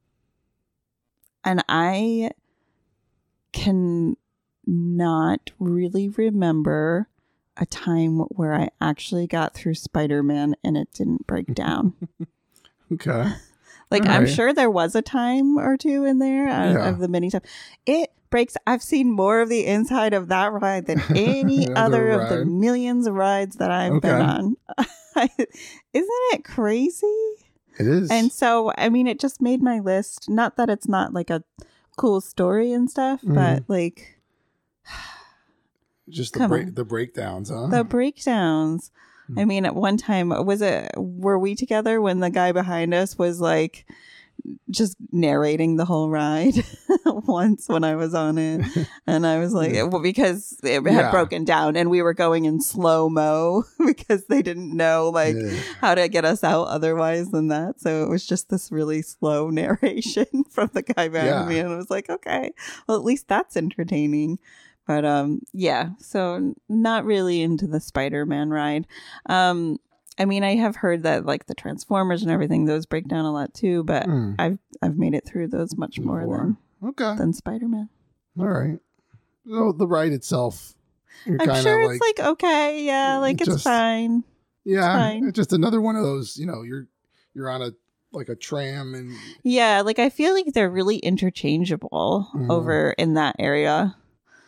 and 1.44 1.64
I 1.68 2.32
can 3.52 4.16
not 4.66 5.50
really 5.58 6.08
remember 6.08 7.08
a 7.56 7.66
time 7.66 8.18
where 8.30 8.54
I 8.54 8.70
actually 8.80 9.26
got 9.26 9.54
through 9.54 9.74
Spider 9.74 10.22
Man 10.22 10.54
and 10.64 10.76
it 10.76 10.88
didn't 10.92 11.26
break 11.26 11.54
down. 11.54 11.94
Okay. 12.92 13.32
Like 13.92 14.04
All 14.06 14.12
I'm 14.12 14.22
right. 14.22 14.30
sure 14.32 14.52
there 14.52 14.70
was 14.70 14.94
a 14.94 15.02
time 15.02 15.58
or 15.58 15.76
two 15.76 16.04
in 16.04 16.20
there 16.20 16.46
out 16.46 16.74
Yeah. 16.74 16.88
of 16.90 17.00
the 17.00 17.08
many 17.08 17.28
times. 17.28 17.44
It 17.86 18.12
breaks. 18.30 18.56
I've 18.64 18.84
seen 18.84 19.10
more 19.10 19.40
of 19.40 19.48
the 19.48 19.66
inside 19.66 20.14
of 20.14 20.28
that 20.28 20.52
ride 20.52 20.86
than 20.86 21.00
any 21.16 21.66
Other 21.66 22.08
other 22.08 22.10
of 22.10 22.28
the 22.28 22.44
millions 22.44 23.08
of 23.08 23.14
rides 23.14 23.56
that 23.56 23.72
I've 23.72 24.00
been 24.00 24.20
on. 24.22 24.56
Isn't 25.16 25.66
it 25.92 26.44
crazy? 26.44 27.06
It 27.80 27.88
is. 27.88 28.12
And 28.12 28.30
so, 28.30 28.72
I 28.78 28.90
mean, 28.90 29.08
it 29.08 29.18
just 29.18 29.42
made 29.42 29.60
my 29.60 29.80
list. 29.80 30.30
Not 30.30 30.56
that 30.56 30.70
it's 30.70 30.86
not 30.86 31.12
like 31.12 31.30
a 31.30 31.42
cool 32.00 32.20
story 32.20 32.72
and 32.72 32.90
stuff, 32.90 33.20
Mhm. 33.22 33.34
but 33.34 33.62
like 33.68 34.18
just 36.08 36.34
the 36.34 36.48
break 36.48 36.74
the 36.74 36.84
breakdowns, 36.84 37.50
huh? 37.50 37.66
the 37.68 37.84
breakdowns. 37.84 38.90
Hmm. 39.28 39.38
I 39.38 39.44
mean, 39.44 39.64
at 39.66 39.74
one 39.74 39.96
time, 39.96 40.30
was 40.46 40.62
it, 40.62 40.90
were 40.96 41.38
we 41.38 41.54
together 41.54 42.00
when 42.00 42.20
the 42.20 42.30
guy 42.30 42.52
behind 42.52 42.94
us 42.94 43.18
was 43.18 43.40
like 43.40 43.86
just 44.70 44.96
narrating 45.12 45.76
the 45.76 45.84
whole 45.84 46.10
ride 46.10 46.54
once 47.06 47.68
when 47.68 47.84
I 47.84 47.96
was 47.96 48.14
on 48.14 48.38
it? 48.38 48.64
And 49.06 49.26
I 49.26 49.38
was 49.40 49.52
like, 49.52 49.72
well, 49.74 50.00
because 50.02 50.56
it 50.62 50.74
had 50.74 50.84
Yeah. 50.84 51.10
broken 51.10 51.44
down 51.44 51.74
and 51.76 51.90
we 51.90 52.00
were 52.02 52.14
going 52.14 52.44
in 52.44 52.60
slow 52.60 53.08
mo 53.08 53.64
because 53.86 54.26
they 54.26 54.40
didn't 54.42 54.76
know 54.76 55.10
like 55.12 55.34
Yeah. 55.36 55.58
how 55.80 55.94
to 55.96 56.06
get 56.08 56.24
us 56.24 56.44
out 56.44 56.68
otherwise 56.68 57.30
than 57.30 57.48
that. 57.48 57.80
So 57.80 58.04
it 58.04 58.08
was 58.08 58.24
just 58.24 58.50
this 58.50 58.70
really 58.70 59.02
slow 59.02 59.50
narration 59.50 60.26
from 60.50 60.70
the 60.74 60.82
guy 60.82 61.08
behind 61.08 61.30
Yeah. 61.30 61.46
me. 61.46 61.58
And 61.58 61.72
I 61.72 61.76
was 61.76 61.90
like, 61.90 62.08
okay, 62.08 62.52
well, 62.86 62.96
at 62.98 63.04
least 63.04 63.26
that's 63.26 63.56
entertaining. 63.56 64.38
But 64.86 65.04
um, 65.04 65.40
yeah, 65.52 65.90
so 65.98 66.54
not 66.68 67.04
really 67.04 67.42
into 67.42 67.66
the 67.66 67.80
Spider 67.80 68.26
Man 68.26 68.50
ride. 68.50 68.86
Um, 69.26 69.78
I 70.20 70.24
mean, 70.26 70.44
I 70.44 70.54
have 70.56 70.76
heard 70.76 71.02
that 71.04 71.24
like 71.26 71.46
the 71.46 71.54
Transformers 71.54 72.22
and 72.22 72.30
everything, 72.30 72.66
those 72.66 72.86
break 72.86 73.08
down 73.08 73.24
a 73.24 73.32
lot 73.32 73.54
too, 73.54 73.82
but 73.84 74.04
Hmm. 74.04 74.34
I've 74.38 74.58
I've 74.82 74.96
made 74.98 75.14
it 75.14 75.24
through 75.26 75.48
those 75.48 75.76
much 75.76 75.98
more 75.98 76.20
Before. 76.20 76.36
than 76.82 76.90
Okay. 76.90 77.16
than 77.16 77.32
Spider 77.32 77.66
Man. 77.68 77.88
All 78.38 78.46
right. 78.46 78.78
So 79.48 79.72
the 79.72 79.86
ride 79.86 80.12
itself, 80.12 80.74
you're 81.26 81.40
I'm 81.42 81.62
sure 81.62 81.86
like, 81.86 81.96
it's 82.02 82.18
like 82.20 82.28
okay, 82.28 82.84
yeah, 82.84 83.16
like 83.18 83.40
it's 83.40 83.48
just- 83.50 83.64
fine. 83.64 84.22
yeah, 84.64 84.94
fine. 84.96 85.24
it's 85.26 85.36
just 85.36 85.52
another 85.52 85.80
one 85.80 85.96
of 85.96 86.02
those. 86.02 86.36
You 86.36 86.46
know, 86.46 86.62
you're 86.62 86.86
you're 87.34 87.50
on 87.50 87.62
a 87.62 87.72
like 88.12 88.28
a 88.28 88.34
tram 88.36 88.94
and 88.94 89.12
Yeah, 89.42 89.80
like 89.82 89.98
I 89.98 90.10
feel 90.10 90.34
like 90.34 90.52
they're 90.52 90.70
really 90.70 90.98
interchangeable 90.98 92.28
Mhm. 92.34 92.50
over 92.50 92.90
in 92.98 93.14
that 93.14 93.36
area. 93.38 93.96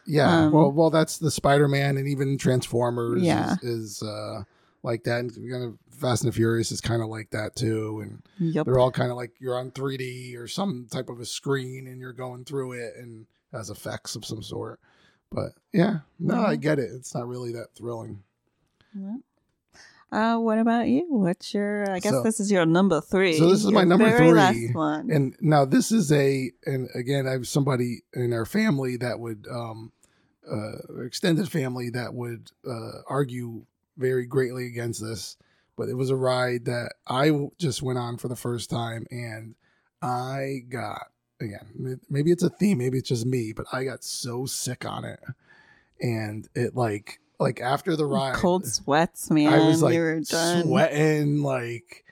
yeah. 0.06 0.46
Um, 0.46 0.52
well, 0.52 0.72
well, 0.72 0.90
that's 0.90 1.18
the 1.18 1.30
Spider 1.30 1.68
Man 1.68 1.96
and 1.96 2.08
even 2.08 2.36
Transformers. 2.38 3.22
Yeah. 3.22 3.54
is, 3.62 4.00
is 4.00 4.02
uh, 4.02 4.42
like 4.82 5.04
that. 5.04 5.20
And 5.20 5.32
kind 5.50 5.64
of 5.64 5.78
Fast 5.98 6.24
and 6.24 6.34
Furious 6.34 6.72
is 6.72 6.80
kind 6.80 7.02
of 7.02 7.08
like 7.08 7.30
that 7.30 7.54
too. 7.56 8.00
And 8.02 8.22
Yep. 8.54 8.66
they're 8.66 8.78
all 8.78 8.90
kind 8.90 9.10
of 9.10 9.16
like 9.16 9.32
you're 9.40 9.58
on 9.58 9.70
3D 9.70 10.36
or 10.36 10.48
some 10.48 10.86
type 10.90 11.08
of 11.08 11.20
a 11.20 11.24
screen 11.26 11.86
and 11.86 12.00
you're 12.00 12.12
going 12.12 12.44
through 12.44 12.72
it 12.72 12.94
and 12.96 13.26
has 13.52 13.70
effects 13.70 14.16
of 14.16 14.24
some 14.24 14.42
sort. 14.42 14.80
But 15.30 15.52
yeah, 15.72 16.00
no, 16.18 16.42
I 16.44 16.56
Mhm. 16.56 16.60
get 16.60 16.78
it. 16.78 16.90
It's 16.92 17.14
not 17.14 17.26
really 17.28 17.52
that 17.52 17.74
thrilling. 17.74 18.22
Uh, 20.10 20.36
what 20.36 20.58
about 20.58 20.88
you? 20.88 21.06
What's 21.08 21.54
your? 21.54 21.90
I 21.90 21.98
guess 21.98 22.12
So- 22.12 22.22
this 22.22 22.38
is 22.38 22.50
your 22.52 22.66
number 22.66 23.00
three. 23.00 23.38
So 23.38 23.48
this 23.48 23.60
is 23.60 23.64
Your 23.70 23.72
my 23.72 23.84
number 23.84 24.04
very 24.10 24.28
three, 24.28 24.32
last 24.32 24.74
one. 24.74 25.10
And 25.10 25.34
now 25.40 25.64
this 25.64 25.90
is 25.90 26.12
a, 26.12 26.52
and 26.66 26.88
again, 26.94 27.26
I 27.26 27.30
have 27.32 27.48
somebody 27.48 28.02
in 28.12 28.34
our 28.34 28.44
family 28.44 28.98
that 28.98 29.18
would, 29.20 29.46
um, 29.50 29.92
uh, 30.50 31.02
extended 31.02 31.48
family 31.50 31.88
that 31.90 32.12
would 32.12 32.50
uh, 32.68 33.00
argue 33.08 33.64
very 33.96 34.26
greatly 34.26 34.66
against 34.66 35.02
this, 35.02 35.36
but 35.76 35.88
it 35.88 35.94
was 35.94 36.10
a 36.10 36.16
ride 36.16 36.64
that 36.66 36.94
I 37.06 37.48
just 37.58 37.82
went 37.82 37.98
on 37.98 38.18
for 38.18 38.28
the 38.28 38.36
first 38.36 38.70
time, 38.70 39.06
and 39.10 39.54
I 40.00 40.60
got 40.68 41.08
again 41.40 42.00
maybe 42.08 42.30
it's 42.30 42.42
a 42.42 42.50
theme, 42.50 42.78
maybe 42.78 42.98
it's 42.98 43.08
just 43.08 43.26
me, 43.26 43.52
but 43.52 43.66
I 43.72 43.84
got 43.84 44.04
so 44.04 44.46
sick 44.46 44.84
on 44.84 45.04
it, 45.04 45.20
and 46.00 46.48
it 46.54 46.76
like 46.76 47.20
like 47.38 47.60
after 47.60 47.96
the 47.96 48.06
ride, 48.06 48.34
Cold 48.34 48.66
sweats, 48.66 49.30
man. 49.30 49.52
I 49.52 49.66
was 49.66 49.82
like 49.82 49.98
sweating, 50.24 51.42
like 51.42 52.04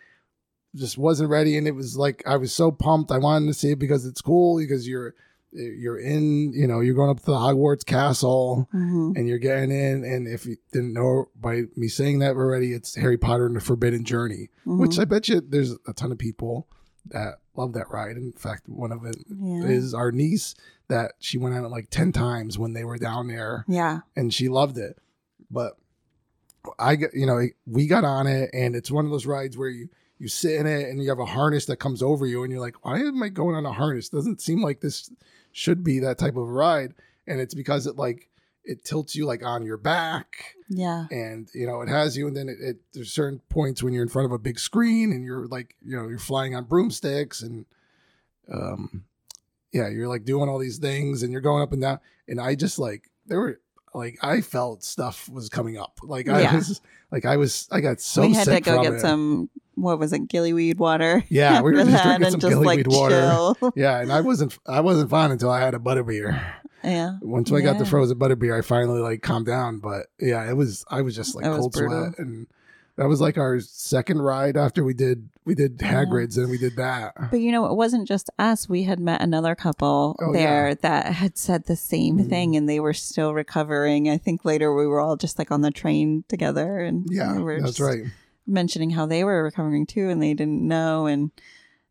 just 0.76 0.99
wasn't 0.99 1.31
ready, 1.31 1.57
and 1.57 1.66
it 1.66 1.74
was 1.74 1.97
like 1.97 2.22
I 2.26 2.37
was 2.37 2.53
so 2.53 2.70
pumped. 2.70 3.11
I 3.11 3.18
wanted 3.18 3.47
to 3.47 3.55
see 3.55 3.72
it 3.72 3.78
because 3.78 4.07
it's 4.07 4.20
cool 4.20 4.59
because 4.59 4.87
you're 4.87 5.14
you're 5.53 5.98
in, 5.98 6.53
you 6.53 6.66
know, 6.66 6.80
you're 6.80 6.94
going 6.94 7.11
up 7.11 7.18
to 7.20 7.26
the 7.26 7.32
Hogwarts 7.32 7.84
castle 7.84 8.68
Mhm. 8.74 9.16
and 9.16 9.28
you're 9.28 9.38
getting 9.38 9.70
in. 9.70 10.05
And 10.05 10.28
if 10.28 10.46
you 10.46 10.57
didn't 10.72 10.92
know 10.92 11.26
by 11.40 11.62
me 11.76 11.88
saying 11.88 12.20
that 12.20 12.36
already, 12.36 12.72
it's 12.72 12.94
Harry 12.94 13.18
Potter 13.18 13.46
and 13.46 13.57
the 13.57 13.61
Forbidden 13.61 14.05
Journey, 14.05 14.48
which 14.64 14.92
Mhm. 14.92 15.01
I 15.01 15.05
bet 15.07 15.28
you 15.28 15.40
there's 15.40 15.72
a 15.88 15.92
ton 15.92 16.12
of 16.12 16.18
people 16.18 16.68
that 17.07 17.38
love 17.57 17.72
that 17.72 17.90
ride. 17.90 18.16
In 18.16 18.32
fact, 18.32 18.68
one 18.68 18.92
of 18.92 19.05
it 19.05 19.16
is 19.68 19.92
yeah. 19.92 19.98
our 19.98 20.12
niece 20.12 20.55
that 20.88 21.12
she 21.18 21.36
went 21.38 21.55
on 21.55 21.64
it 21.64 21.68
like 21.70 21.88
10 21.90 22.12
times 22.12 22.59
when 22.59 22.72
they 22.72 22.84
were 22.84 22.98
down 22.98 23.26
there 23.28 23.64
yeah. 23.68 24.01
and 24.16 24.32
she 24.32 24.48
loved 24.48 24.78
it. 24.78 24.98
But 25.51 25.76
I 26.78 26.96
get, 26.96 27.14
you 27.14 27.26
know, 27.26 27.40
we 27.66 27.86
got 27.86 28.05
on 28.05 28.26
it 28.26 28.51
and 28.53 28.76
it's 28.76 28.90
one 28.90 29.05
of 29.05 29.11
those 29.11 29.26
rides 29.26 29.57
where 29.57 29.68
you, 29.68 29.88
you 30.18 30.28
sit 30.28 30.61
in 30.61 30.66
it 30.66 30.90
and 30.90 31.03
you 31.03 31.09
have 31.09 31.18
a 31.18 31.24
harness 31.24 31.64
that 31.66 31.78
comes 31.78 32.03
over 32.03 32.26
you 32.26 32.42
and 32.42 32.53
you're 32.53 32.61
like, 32.61 32.84
why 32.84 32.98
am 32.98 33.22
I 33.22 33.30
going 33.30 33.57
on 33.57 33.64
a 33.64 33.72
harness? 33.72 34.11
Doesn't 34.11 34.40
seem 34.42 34.62
like 34.62 34.80
this 34.80 35.11
should 35.53 35.82
be 35.84 35.98
that 36.01 36.18
type 36.18 36.36
of 36.36 36.48
ride. 36.48 36.94
And 37.26 37.40
it's 37.40 37.55
because 37.55 37.86
it 37.86 37.96
like, 37.96 38.28
it 38.64 38.84
tilts 38.84 39.16
you 39.16 39.24
like 39.24 39.42
on 39.44 39.64
your 39.64 39.78
back 39.78 40.55
Yeah. 40.68 41.07
and 41.11 41.48
you 41.55 41.66
know 41.66 41.80
it 41.80 41.88
has 41.88 42.14
you 42.16 42.28
and 42.28 42.36
then 42.36 42.48
it, 42.51 42.59
it 42.61 42.76
there's 42.92 43.11
certain 43.11 43.40
points 43.48 43.82
when 43.82 43.94
you're 43.94 44.03
in 44.03 44.09
front 44.11 44.26
of 44.26 44.32
a 44.32 44.38
big 44.38 44.59
screen 44.59 45.12
and 45.12 45.24
you're 45.24 45.46
like 45.46 45.74
you 45.82 45.96
know 45.96 46.07
you're 46.09 46.18
flying 46.18 46.55
on 46.55 46.64
broomsticks 46.64 47.40
and 47.40 47.64
um 48.53 49.05
yeah 49.72 49.88
you're 49.88 50.09
like 50.09 50.24
doing 50.24 50.48
all 50.48 50.59
these 50.59 50.76
things 50.78 51.22
and 51.22 51.32
you're 51.32 51.40
going 51.40 51.62
up 51.62 51.72
and 51.72 51.80
down 51.82 51.98
and 52.28 52.38
i 52.38 52.55
just 52.55 52.78
like 52.78 53.11
there 53.26 53.40
were 53.40 53.61
like 53.94 54.18
i 54.22 54.40
felt 54.42 54.84
stuff 54.84 55.28
was 55.30 55.48
coming 55.48 55.78
up 55.78 55.98
like 56.03 56.28
i 56.28 56.42
Yeah. 56.42 56.57
was 56.57 56.80
like 57.11 57.24
i 57.24 57.36
was 57.38 57.66
i 57.72 57.80
got 57.80 58.01
so 58.01 58.22
we 58.22 58.34
had 58.34 58.44
to 58.46 58.61
go 58.61 58.82
get 58.82 58.92
it. 58.94 59.01
some. 59.01 59.48
What 59.81 59.99
was 59.99 60.12
it? 60.12 60.28
Gillyweed 60.28 60.78
water. 60.78 61.24
Yeah, 61.28 61.61
we 61.62 61.72
were 61.72 61.85
just 61.85 62.03
drinking 62.03 62.31
some 62.31 62.41
just 62.41 62.57
like 62.57 62.81
gillyweed 62.81 62.89
water. 62.89 63.57
chill. 63.61 63.72
yeah 63.76 64.01
and 64.01 64.12
i 64.12 64.20
wasn't 64.20 64.59
i 64.66 64.81
wasn't 64.81 65.11
fine 65.11 65.31
until 65.31 65.51
i 65.51 65.61
had 65.61 65.74
a 65.74 65.78
butterbeer 65.78 66.41
yeah. 66.83 67.18
once 67.22 67.53
i 67.53 67.61
got 67.61 67.78
the 67.78 67.85
Yeah. 67.85 67.91
frozen 67.91 68.18
butterbeer 68.18 68.57
i 68.59 68.62
finally 68.62 69.01
like 69.01 69.22
calmed 69.22 69.47
down 69.47 69.78
but 69.81 70.07
yeah 70.18 70.49
it 70.49 70.55
was 70.55 70.85
i 70.91 71.03
was 71.03 71.14
just 71.14 71.35
like 71.35 71.45
That 71.45 71.57
cold 71.59 71.74
sweat 71.74 72.18
and 72.18 72.47
that 72.97 73.07
was 73.09 73.20
like 73.20 73.39
our 73.39 73.61
second 73.61 74.20
ride 74.20 74.57
after 74.57 74.83
we 74.85 74.93
did 74.95 75.28
we 75.45 75.55
did 75.55 75.78
Yeah. 75.81 76.05
hagrid's 76.05 76.37
and 76.37 76.51
we 76.51 76.59
did 76.59 76.76
that 76.76 77.14
But 77.31 77.41
you 77.41 77.51
know, 77.53 77.66
it 77.66 77.74
wasn't 77.74 78.07
just 78.07 78.28
us. 78.39 78.68
We 78.68 78.83
had 78.85 79.01
met 79.01 79.22
another 79.22 79.55
couple 79.55 80.16
Oh, 80.20 80.33
there 80.33 80.68
yeah. 80.68 80.74
that 80.83 81.07
had 81.14 81.39
said 81.39 81.64
the 81.64 81.76
same 81.76 82.18
Mhm. 82.18 82.28
thing, 82.28 82.57
and 82.57 82.68
they 82.68 82.78
were 82.78 82.93
still 82.93 83.33
recovering. 83.35 84.09
I 84.11 84.18
think 84.18 84.45
later 84.45 84.74
we 84.74 84.87
were 84.87 85.01
all 85.01 85.16
just 85.16 85.39
like 85.39 85.51
on 85.51 85.62
the 85.62 85.70
train 85.70 86.24
together, 86.28 86.78
and 86.81 87.07
yeah 87.11 87.37
we 87.37 87.43
were 87.43 87.59
that's 87.61 87.76
just 87.76 87.81
right 87.81 88.05
mentioning 88.51 88.90
how 88.90 89.07
they 89.07 89.24
were 89.24 89.42
recovering 89.42 89.86
too, 89.86 90.09
and 90.11 90.22
they 90.22 90.34
didn't 90.34 90.66
know. 90.66 91.07
And 91.07 91.30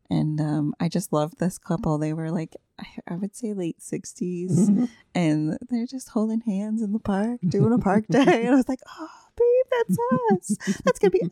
and 0.08 0.40
um, 0.40 0.74
I 0.80 0.88
just 0.88 1.12
loved 1.12 1.38
this 1.38 1.56
couple. 1.58 1.96
They 1.98 2.12
were 2.12 2.30
like, 2.30 2.56
I, 2.80 2.86
I 3.08 3.14
would 3.16 3.36
say 3.36 3.52
late 3.54 3.78
60s 3.78 4.50
Mhm. 4.68 4.88
and 5.14 5.56
they're 5.68 5.86
just 5.86 6.08
holding 6.08 6.40
hands 6.40 6.82
in 6.82 6.92
the 6.92 6.98
park, 6.98 7.38
doing 7.46 7.72
a 7.72 7.78
park 7.78 8.06
day. 8.08 8.42
And 8.44 8.48
I 8.48 8.54
was 8.56 8.68
like, 8.68 8.80
oh, 8.98 9.08
babe, 9.36 9.66
that's 9.70 9.98
us. 10.32 10.76
That's 10.84 10.98
gonna 10.98 11.10
be 11.12 11.22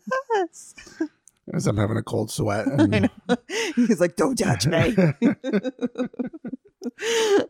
us. 0.41 0.75
as 1.55 1.67
i'm 1.67 1.79
having 1.79 1.97
a 1.97 2.03
cold 2.03 2.31
sweat 2.31 2.67
and-. 2.79 3.09
He's 3.75 4.01
like, 4.01 4.15
don't 4.17 4.39
judge 4.39 4.67
me. 4.67 4.95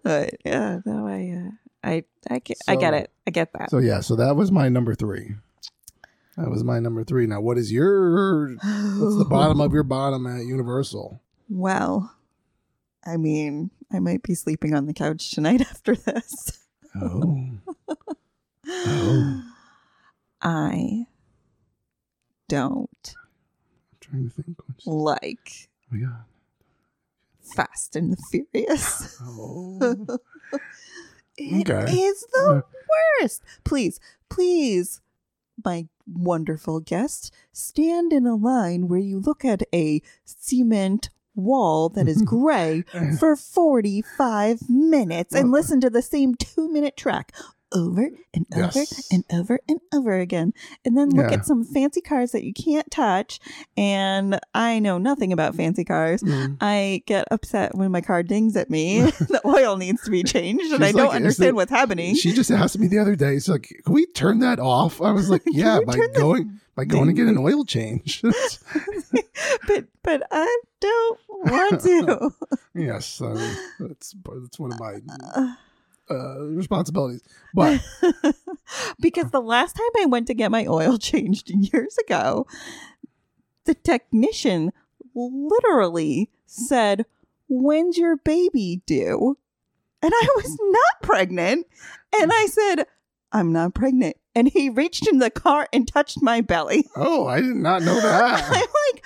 but 0.03 0.35
yeah, 0.45 0.81
no, 0.87 1.07
I, 1.07 1.35
uh, 1.37 1.51
I, 1.83 2.05
I 2.31 2.39
get, 2.39 2.59
I 2.67 2.77
get 2.77 2.95
it. 2.95 3.11
I 3.27 3.31
get 3.31 3.53
that. 3.53 3.71
so 3.71 3.79
yeah 3.79 4.01
so 4.01 4.17
that 4.17 4.37
was 4.37 4.51
my 4.51 4.69
number 4.69 4.95
three 4.95 5.35
that 6.39 6.51
was 6.51 6.63
my 6.65 6.79
number 6.81 7.05
three 7.05 7.27
now 7.27 7.41
what 7.41 7.59
is 7.59 7.71
your 7.73 8.49
what's 8.55 9.17
the 9.19 9.27
bottom 9.29 9.61
of 9.61 9.73
your 9.73 9.83
bottom 9.97 10.27
at 10.27 10.45
universal 10.47 11.21
Well, 11.49 12.15
I 13.07 13.17
mean, 13.17 13.71
I 13.93 13.99
might 14.01 14.23
be 14.23 14.35
sleeping 14.35 14.75
on 14.75 14.87
the 14.87 14.93
couch 14.95 15.31
tonight 15.31 15.61
after 15.71 15.95
this. 15.95 16.59
oh 17.01 17.51
Oh. 18.71 19.43
I 20.43 21.07
don't 22.49 23.15
i'm 23.15 23.99
trying 24.01 24.31
to 24.31 24.43
think 24.43 24.67
which, 24.69 24.83
oh 24.87 24.93
like 24.95 25.69
my 25.91 25.99
god 25.99 26.25
Fast 27.57 27.97
and 27.97 28.13
the 28.13 28.17
Furious. 28.31 29.19
oh 29.23 29.79
It 31.39 31.67
is 31.67 31.71
Okay. 31.71 31.93
the 32.33 32.63
uh, 32.67 33.23
worst. 33.23 33.43
Please, 33.65 33.99
please, 34.29 35.01
my 35.65 35.87
wonderful 36.07 36.81
guest, 36.81 37.33
stand 37.53 38.13
in 38.13 38.27
a 38.27 38.35
line 38.35 38.89
where 38.89 38.99
you 38.99 39.19
look 39.19 39.45
at 39.45 39.63
a 39.75 40.03
cement 40.25 41.11
wall 41.35 41.89
that 41.91 42.09
is 42.09 42.23
gray 42.27 42.85
for 43.19 43.37
45 43.37 44.69
minutes 44.69 45.35
and 45.35 45.51
listen 45.51 45.81
to 45.81 45.91
the 45.91 46.03
same 46.03 46.35
two 46.35 46.69
minute 46.69 46.97
track 46.97 47.33
over 47.73 48.09
and 48.35 48.47
over 48.55 48.71
Yes. 48.79 49.09
and 49.13 49.25
over 49.33 49.61
and 49.69 49.81
over 49.93 50.19
again. 50.19 50.53
And 50.85 50.97
then 50.97 51.11
look 51.11 51.31
Yeah. 51.31 51.39
at 51.39 51.47
some 51.47 51.65
fancy 51.65 52.01
cars 52.01 52.33
that 52.33 52.45
you 52.45 52.53
can't 52.53 52.91
touch. 52.91 53.41
And 53.77 54.39
I 54.55 54.79
know 54.79 54.99
nothing 54.99 55.33
about 55.33 55.55
fancy 55.55 55.85
cars. 55.85 56.23
Mm. 56.23 56.57
I 56.61 57.03
get 57.07 57.27
upset 57.31 57.75
when 57.75 57.91
my 57.93 58.01
car 58.01 58.23
dings 58.23 58.57
at 58.57 58.71
me. 58.71 59.01
the 59.19 59.41
oil 59.45 59.77
needs 59.77 60.03
to 60.05 60.11
be 60.11 60.23
changed, 60.23 60.73
and 60.73 60.85
I 60.85 60.93
don't 60.93 61.15
understand 61.15 61.49
there- 61.49 61.55
what's 61.55 61.71
happening. 61.71 62.15
She 62.15 62.33
just 62.33 62.51
asked 62.51 62.79
me 62.79 62.87
the 62.89 62.99
other 62.99 63.17
day. 63.17 63.35
She's 63.35 63.49
like, 63.49 63.83
"Can 63.85 63.93
we 63.95 64.07
turn 64.07 64.39
that 64.41 64.59
off?" 64.61 65.01
I 65.03 65.11
was 65.13 65.29
like, 65.29 65.43
"Yeah, 65.47 65.81
by 65.87 65.95
that 65.97 66.15
going 66.15 66.61
by 66.75 66.85
going 66.85 67.07
to 67.09 67.13
get 67.13 67.27
an 67.27 67.37
oil 67.39 67.65
change." 67.65 68.23
but 69.67 69.85
but 70.03 70.23
I 70.31 70.61
don't 70.81 71.19
want 71.29 71.81
to. 71.83 72.31
yes, 72.75 73.21
uh, 73.21 73.35
that's 73.81 74.15
that's 74.25 74.59
one 74.59 74.73
of 74.73 74.81
my 74.81 75.01
Uh, 76.11 76.41
responsibilities. 76.41 77.23
But 77.55 77.81
because 79.01 79.31
the 79.31 79.41
last 79.43 79.75
time 79.77 79.91
I 80.03 80.07
went 80.07 80.27
to 80.29 80.35
get 80.35 80.51
my 80.51 80.67
oil 80.67 80.99
changed 80.99 81.51
years 81.51 81.97
ago, 81.99 82.47
the 83.65 83.75
technician 83.75 84.73
literally 85.15 86.31
said, 86.47 87.05
When's 87.49 87.97
your 87.97 88.17
baby 88.17 88.83
due? 88.87 89.39
And 90.03 90.13
I 90.15 90.29
was 90.37 90.57
not 90.61 91.03
pregnant. 91.03 91.67
And 92.21 92.31
I 92.33 92.47
said, 92.47 92.87
I'm 93.33 93.53
not 93.53 93.75
pregnant. 93.75 94.17
And 94.35 94.49
he 94.49 94.69
reached 94.71 95.09
in 95.09 95.19
the 95.19 95.31
car 95.31 95.69
and 95.73 95.89
touched 95.89 96.23
my 96.23 96.41
belly. 96.41 96.87
oh, 96.95 97.27
I 97.27 97.41
did 97.41 97.57
not 97.57 97.83
know 97.83 97.95
that. 98.01 98.45
I'm 98.45 98.61
like, 98.95 99.05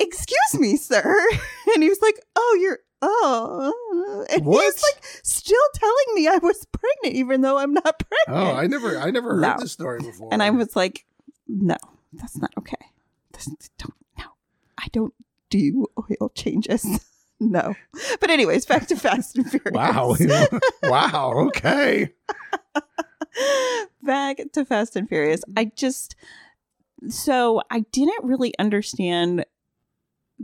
Excuse 0.00 0.60
me, 0.60 0.76
sir. 0.76 1.26
And 1.74 1.82
he 1.82 1.88
was 1.88 2.00
like, 2.02 2.20
Oh, 2.36 2.58
you're. 2.60 2.78
Oh, 3.00 4.26
and 4.30 4.44
What? 4.44 4.64
he's 4.64 4.82
like 4.82 5.04
still 5.22 5.56
telling 5.74 6.14
me 6.14 6.26
I 6.26 6.38
was 6.38 6.66
pregnant, 6.66 7.14
even 7.14 7.42
though 7.42 7.58
I'm 7.58 7.72
not 7.72 7.84
pregnant. 7.84 8.48
Oh, 8.48 8.56
I 8.56 8.66
never 8.66 8.98
I 8.98 9.10
never 9.10 9.34
heard 9.34 9.42
No. 9.42 9.56
this 9.58 9.72
story 9.72 10.00
before. 10.00 10.28
And 10.32 10.42
I 10.42 10.50
was 10.50 10.74
like, 10.74 11.06
no, 11.46 11.76
that's 12.12 12.36
not 12.36 12.52
okay. 12.58 12.74
Don't, 13.78 13.94
no, 14.18 14.24
I 14.76 14.88
don't 14.92 15.14
do 15.48 15.86
oil 15.98 16.30
changes. 16.30 16.84
no. 17.40 17.74
But 18.20 18.30
anyways, 18.30 18.66
back 18.66 18.88
to 18.88 18.96
Fast 18.96 19.36
and 19.36 19.48
Furious. 19.48 19.72
wow, 19.72 20.16
wow, 20.82 21.32
okay. 21.46 22.10
back 24.02 24.38
to 24.52 24.64
Fast 24.64 24.96
and 24.96 25.08
Furious. 25.08 25.42
I 25.56 25.70
just, 25.76 26.16
so 27.08 27.62
I 27.70 27.80
didn't 27.92 28.24
really 28.24 28.54
understand 28.58 29.44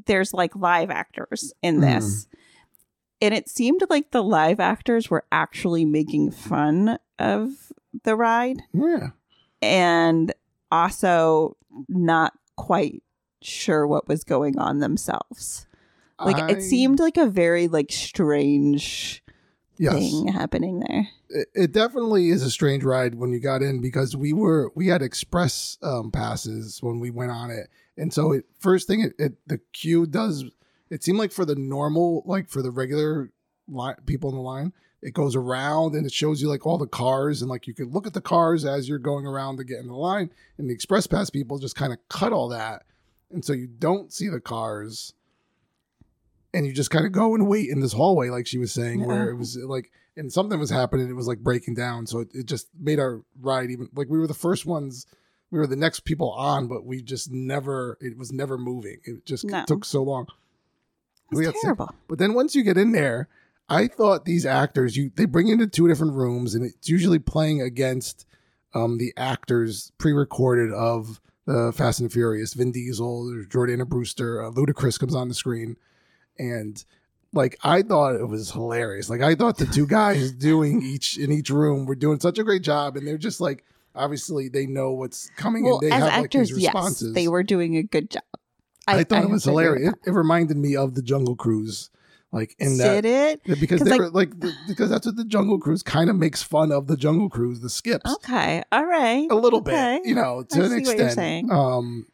there's 0.07 0.33
like 0.33 0.55
live 0.57 0.91
actors 0.91 1.53
in 1.63 1.77
hmm. 1.77 1.81
this. 1.83 2.29
And 3.21 3.33
it 3.33 3.49
seemed 3.49 3.83
like 3.89 4.11
the 4.11 4.23
live 4.23 4.61
actors 4.61 5.09
were 5.09 5.25
actually 5.33 5.85
making 5.85 6.31
fun 6.33 6.99
of 7.19 7.73
the 8.03 8.17
ride. 8.17 8.63
Yeah, 8.73 9.11
and 9.63 10.33
also 10.71 11.57
not 11.89 12.35
quite 12.57 13.03
sure 13.41 13.87
what 13.87 14.09
was 14.09 14.25
going 14.25 14.59
on 14.59 14.81
themselves. 14.81 15.67
Like 16.21 16.37
I- 16.37 16.53
it 16.53 16.63
seemed 16.63 17.01
like 17.01 17.17
a 17.17 17.27
very 17.27 17.69
like 17.69 17.91
strange 17.91 19.23
yes. 19.77 19.95
thing 19.95 20.29
happening 20.29 20.81
there. 20.81 21.09
it, 21.29 21.49
it 21.55 21.73
definitely 21.73 22.29
is 22.31 22.43
a 22.43 22.51
strange 22.51 22.85
ride 22.85 23.17
when 23.17 23.31
you 23.33 23.41
got 23.41 23.63
in 23.63 23.81
because 23.81 24.17
we 24.17 24.33
were 24.33 24.71
we 24.75 24.87
had 24.89 25.03
express 25.03 25.79
um, 25.83 26.11
passes 26.11 26.83
when 26.83 27.01
we 27.01 27.11
went 27.11 27.31
on 27.33 27.51
it, 27.51 27.69
and 27.97 28.13
so 28.13 28.33
it 28.33 28.45
first 28.61 28.87
thing 28.87 29.01
it, 29.01 29.15
it 29.19 29.35
the 29.47 29.59
queue 29.73 30.07
does. 30.07 30.45
It 30.95 31.03
seemed 31.03 31.19
like 31.19 31.33
for 31.33 31.45
the 31.45 31.57
normal, 31.57 32.23
like 32.25 32.49
for 32.49 32.63
the 32.63 32.71
regular 32.71 33.31
line, 33.69 33.97
people 34.07 34.31
in 34.31 34.37
the 34.37 34.43
line. 34.43 34.73
It 35.03 35.13
goes 35.13 35.35
around 35.35 35.97
and 35.97 36.07
it 36.07 36.13
shows 36.13 36.41
you 36.41 36.49
like 36.49 36.65
all 36.65 36.79
the 36.79 36.87
cars 36.87 37.43
and 37.43 37.51
like 37.51 37.67
you 37.67 37.75
can 37.75 37.91
look 37.91 38.07
at 38.07 38.15
the 38.15 38.21
cars 38.21 38.65
as 38.65 38.89
you're 38.89 38.99
going 39.01 39.27
around 39.27 39.57
to 39.57 39.65
get 39.65 39.81
in 39.81 39.89
the 39.89 39.95
line. 39.95 40.31
And 40.57 40.71
the 40.71 40.73
express 40.73 41.09
pass 41.09 41.29
people 41.31 41.59
just 41.59 41.75
kind 41.75 41.93
of 41.93 41.99
cut 42.09 42.33
all 42.33 42.49
that, 42.51 42.85
and 43.33 43.45
so 43.45 43.53
you 43.53 43.67
don't 43.67 44.13
see 44.13 44.29
the 44.29 44.41
cars, 44.41 45.15
and 46.55 46.65
you 46.65 46.73
just 46.73 46.91
kind 46.91 47.05
of 47.05 47.11
go 47.13 47.35
and 47.35 47.49
wait 47.49 47.69
in 47.69 47.81
this 47.81 47.93
hallway, 47.93 48.31
like 48.31 48.47
she 48.47 48.59
was 48.59 48.73
saying, 48.73 49.05
where 49.05 49.29
it 49.29 49.35
was 49.37 49.57
like 49.57 49.91
and 50.17 50.33
something 50.33 50.61
was 50.61 50.71
happening. 50.71 51.09
It 51.09 51.17
was 51.17 51.27
like 51.27 51.41
breaking 51.41 51.75
down, 51.75 52.07
so 52.07 52.21
it, 52.21 52.29
it 52.33 52.47
just 52.47 52.69
made 52.79 53.01
our 53.01 53.23
ride 53.41 53.71
even 53.73 53.89
like 53.97 54.09
we 54.09 54.19
were 54.19 54.29
the 54.29 54.33
first 54.33 54.65
ones. 54.65 55.07
We 55.51 55.59
were 55.59 55.67
the 55.67 55.77
next 55.77 56.01
people 56.01 56.31
on, 56.33 56.67
but 56.69 56.85
we 56.87 57.03
just 57.03 57.31
never. 57.33 57.99
It 58.01 58.17
was 58.17 58.33
never 58.33 58.57
moving. 58.57 58.99
It 59.05 59.27
just 59.27 59.45
No. 59.45 59.65
took 59.67 59.85
so 59.85 60.03
long. 60.03 60.29
We 61.37 61.45
It's 61.45 61.53
got 61.53 61.55
sick. 61.55 61.63
terrible. 61.63 61.95
But 62.09 62.19
then 62.19 62.35
once 62.35 62.55
you 62.55 62.63
get 62.63 62.77
in 62.79 62.93
there, 62.93 63.29
I 63.69 63.87
thought 63.89 64.25
these 64.25 64.45
actors, 64.47 64.97
you 64.97 65.11
they 65.15 65.25
bring 65.25 65.47
you 65.49 65.55
into 65.55 65.67
two 65.67 65.89
different 65.89 66.15
rooms, 66.15 66.55
and 66.55 66.65
it's 66.65 66.89
usually 66.89 67.19
playing 67.19 67.61
against 67.63 68.27
um, 68.75 68.99
the 68.99 69.13
actors 69.17 69.93
pre-recorded 69.99 70.73
of 70.73 71.21
the 71.47 71.73
Fast 71.75 72.01
and 72.01 72.13
Furious. 72.13 72.55
Vin 72.55 72.73
Diesel, 72.73 73.25
Jordana 73.49 73.87
Brewster, 73.87 74.43
uh, 74.45 74.51
Ludacris 74.51 74.99
comes 74.99 75.15
on 75.15 75.29
the 75.29 75.35
screen, 75.35 75.77
and 76.39 76.85
like 77.33 77.59
I 77.65 77.83
thought 77.83 78.15
it 78.17 78.27
was 78.29 78.51
hilarious. 78.51 79.09
Like 79.11 79.21
I 79.23 79.35
thought 79.35 79.59
the 79.59 79.67
two 79.67 79.87
guys 79.87 80.33
doing 80.51 80.83
each 80.83 81.17
in 81.19 81.33
each 81.33 81.51
room 81.51 81.87
were 81.87 81.95
doing 81.95 82.21
such 82.21 82.39
a 82.39 82.45
great 82.45 82.63
job, 82.63 82.97
and 82.97 83.07
they're 83.07 83.19
just 83.19 83.41
like 83.41 83.65
obviously 83.95 84.49
they 84.49 84.67
know 84.67 84.93
what's 84.93 85.31
coming, 85.37 85.65
Well, 85.65 85.79
and 85.81 85.91
they 85.91 85.95
as 85.95 86.03
have 86.03 86.25
actors, 86.25 86.51
like 86.51 86.57
these 86.57 86.65
responses. 86.65 87.09
yes, 87.09 87.15
they 87.15 87.29
were 87.29 87.43
doing 87.43 87.77
a 87.77 87.83
good 87.83 88.11
job. 88.11 88.23
I, 88.87 89.05
thought 89.05 89.25
it 89.25 89.31
was 89.31 89.45
to 89.45 89.51
agree 89.51 89.65
with 89.69 89.75
hilarious. 89.79 89.95
It, 90.05 90.11
it 90.11 90.13
reminded 90.13 90.57
me 90.57 90.77
of 90.77 90.95
the 90.95 91.03
Jungle 91.03 91.37
Cruise, 91.37 91.91
like 92.33 92.55
in 92.59 92.77
that. 92.79 93.03
that 93.03 93.03
Did 93.03 93.41
it? 93.51 93.61
because 93.61 93.81
'Cause, 93.81 93.89
they 93.89 93.91
like- 93.93 94.01
were 94.01 94.11
like 94.11 94.41
the, 94.41 94.53
because 94.69 94.91
that's 94.91 95.07
what 95.07 95.17
the 95.17 95.25
Jungle 95.25 95.59
Cruise 95.59 95.83
kind 95.83 96.11
of 96.11 96.17
makes 96.17 96.43
fun 96.43 96.73
of 96.73 96.87
the 96.87 96.97
Jungle 96.97 97.29
Cruise, 97.31 97.61
the 97.61 97.71
skips 97.71 98.13
Okay. 98.17 98.63
All 98.73 98.85
right. 98.85 99.27
a 99.31 99.35
little 99.35 99.61
Okay. 99.61 100.01
bit, 100.03 100.09
you 100.09 100.15
know, 100.15 100.43
to 100.51 100.63
I 100.63 100.67
an 100.67 100.73
extent. 100.79 101.51
Um, 101.51 102.07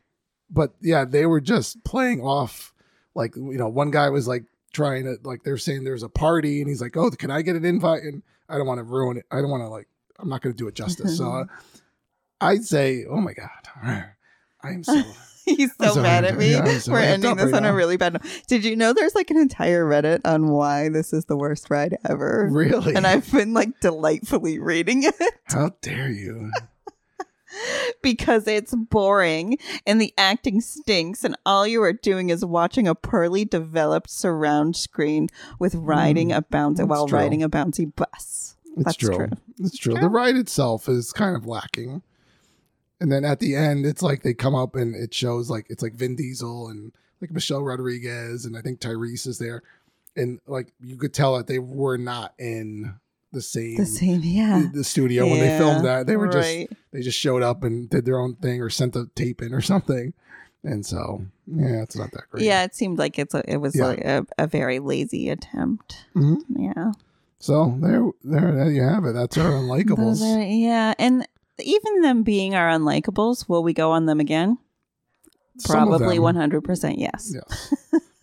but 0.50 0.74
yeah, 0.80 1.04
they 1.04 1.26
were 1.26 1.40
just 1.40 1.82
playing 1.84 2.20
off 2.20 2.72
like 3.14 3.34
you 3.36 3.56
know, 3.58 3.68
one 3.68 3.90
guy 3.90 4.08
was 4.10 4.26
like 4.28 4.44
trying 4.72 5.04
to 5.04 5.16
like 5.24 5.42
they're 5.42 5.58
saying 5.58 5.84
there's 5.84 6.02
a 6.02 6.08
party 6.08 6.60
and 6.60 6.68
he's 6.68 6.80
like, 6.80 6.96
oh, 6.96 7.10
can 7.10 7.30
I 7.30 7.42
get 7.42 7.56
an 7.56 7.64
invite? 7.64 8.02
And 8.02 8.22
I 8.48 8.56
don't 8.58 8.66
want 8.66 8.78
to 8.78 8.84
ruin 8.84 9.16
it. 9.16 9.26
I 9.30 9.36
don't 9.40 9.50
want 9.50 9.62
to 9.62 9.68
like 9.68 9.88
I'm 10.18 10.28
not 10.28 10.42
going 10.42 10.52
to 10.52 10.56
do 10.56 10.68
it 10.68 10.74
justice. 10.74 11.16
so 11.18 11.30
uh, 11.32 11.44
I'd 12.40 12.64
say, 12.64 13.04
oh 13.08 13.20
my 13.20 13.32
god, 13.32 13.48
I 14.62 14.68
am 14.70 14.84
so. 14.84 15.02
He's 15.56 15.72
so 15.80 15.94
sorry. 15.94 16.02
mad 16.02 16.24
at 16.24 16.36
me. 16.36 16.52
Yeah, 16.52 16.80
We're 16.88 16.98
ending 17.00 17.36
this 17.36 17.52
right 17.52 17.54
on 17.54 17.64
a 17.64 17.74
really 17.74 17.96
bad 17.96 18.14
note. 18.14 18.42
Did 18.46 18.64
you 18.64 18.76
know 18.76 18.92
there's 18.92 19.14
like 19.14 19.30
an 19.30 19.36
entire 19.36 19.84
Reddit 19.84 20.20
on 20.24 20.48
why 20.48 20.88
this 20.88 21.12
is 21.12 21.26
the 21.26 21.36
worst 21.36 21.70
ride 21.70 21.96
ever? 22.08 22.48
Really? 22.50 22.94
And 22.94 23.06
I've 23.06 23.30
been 23.30 23.52
like 23.52 23.80
delightfully 23.80 24.58
reading 24.58 25.02
it 25.02 25.14
How 25.44 25.70
dare 25.80 26.10
you? 26.10 26.50
because 28.02 28.46
it's 28.46 28.74
boring 28.74 29.58
and 29.86 30.00
the 30.00 30.14
acting 30.16 30.60
stinks, 30.60 31.24
and 31.24 31.36
all 31.44 31.66
you 31.66 31.82
are 31.82 31.92
doing 31.92 32.30
is 32.30 32.44
watching 32.44 32.86
a 32.86 32.94
poorly 32.94 33.44
developed 33.44 34.10
surround 34.10 34.76
screen 34.76 35.28
with 35.58 35.72
hmm, 35.72 35.84
riding 35.84 36.32
a 36.32 36.42
bouncy 36.42 36.86
while 36.86 37.08
true. 37.08 37.18
riding 37.18 37.42
a 37.42 37.48
bouncy 37.48 37.92
bus. 37.94 38.56
It's 38.76 38.84
That's 38.84 38.96
true. 38.96 39.16
true. 39.16 39.28
It's. 39.58 39.76
True. 39.76 39.94
The 39.94 40.08
ride 40.08 40.36
itself 40.36 40.88
is 40.88 41.12
kind 41.12 41.36
of 41.36 41.46
lacking. 41.46 42.02
And 43.00 43.10
then 43.10 43.24
at 43.24 43.40
the 43.40 43.54
end, 43.56 43.86
it's 43.86 44.02
like 44.02 44.22
they 44.22 44.34
come 44.34 44.54
up 44.54 44.76
and 44.76 44.94
it 44.94 45.14
shows 45.14 45.48
like 45.50 45.66
it's 45.70 45.82
like 45.82 45.94
Vin 45.94 46.16
Diesel 46.16 46.68
and 46.68 46.92
like 47.20 47.30
Michelle 47.30 47.62
Rodriguez 47.62 48.44
and 48.44 48.56
I 48.56 48.60
think 48.62 48.80
Tyrese 48.80 49.26
is 49.26 49.38
there. 49.38 49.62
And 50.16 50.40
like 50.46 50.72
you 50.80 50.96
could 50.96 51.14
tell 51.14 51.36
that 51.36 51.46
they 51.46 51.58
were 51.58 51.96
not 51.96 52.34
in 52.38 52.94
the 53.32 53.40
same, 53.40 53.76
The 53.76 53.86
same, 53.86 54.20
yeah. 54.24 54.66
the 54.74 54.82
studio 54.84 55.26
when 55.28 55.38
they 55.40 55.56
filmed 55.56 55.84
that. 55.86 56.06
They 56.06 56.16
were 56.16 56.26
right. 56.28 56.68
just 56.68 56.80
they 56.92 57.00
just 57.00 57.18
showed 57.18 57.42
up 57.42 57.62
and 57.62 57.88
did 57.88 58.04
their 58.04 58.18
own 58.18 58.34
thing 58.36 58.60
or 58.60 58.68
sent 58.70 58.92
the 58.92 59.08
tape 59.14 59.40
in 59.40 59.54
or 59.54 59.60
something. 59.62 60.12
And 60.62 60.84
so 60.84 61.24
yeah, 61.46 61.80
it's 61.82 61.96
not 61.96 62.10
that 62.12 62.28
great. 62.30 62.42
Yeah, 62.44 62.64
it 62.64 62.74
seemed 62.74 62.98
like 62.98 63.18
it's 63.18 63.32
a, 63.34 63.42
it 63.50 63.56
was 63.58 63.74
Yeah. 63.76 63.86
like 63.86 64.00
a, 64.00 64.26
a 64.36 64.46
very 64.46 64.78
lazy 64.78 65.30
attempt. 65.30 66.04
Mhm. 66.14 66.40
Yeah. 66.54 66.92
So 67.38 67.74
there, 67.80 68.04
there, 68.22 68.52
there 68.54 68.70
you 68.70 68.82
have 68.82 69.06
it. 69.06 69.14
That's 69.14 69.38
our 69.38 69.50
Those 69.50 69.62
unlikables. 69.62 70.20
are- 70.20 70.42
yeah, 70.42 70.92
and 70.98 71.26
even 71.62 72.00
them 72.02 72.22
being 72.22 72.54
our 72.54 72.68
unlikables, 72.70 73.48
will 73.48 73.62
we 73.62 73.72
go 73.72 73.90
on 73.92 74.06
them 74.06 74.20
again? 74.20 74.58
Some 75.58 75.88
Probably 75.88 76.16
them. 76.16 76.22
one 76.22 76.36
hundred 76.36 76.62
percent 76.62 76.98
yes. 76.98 77.32
Yes, 77.34 77.74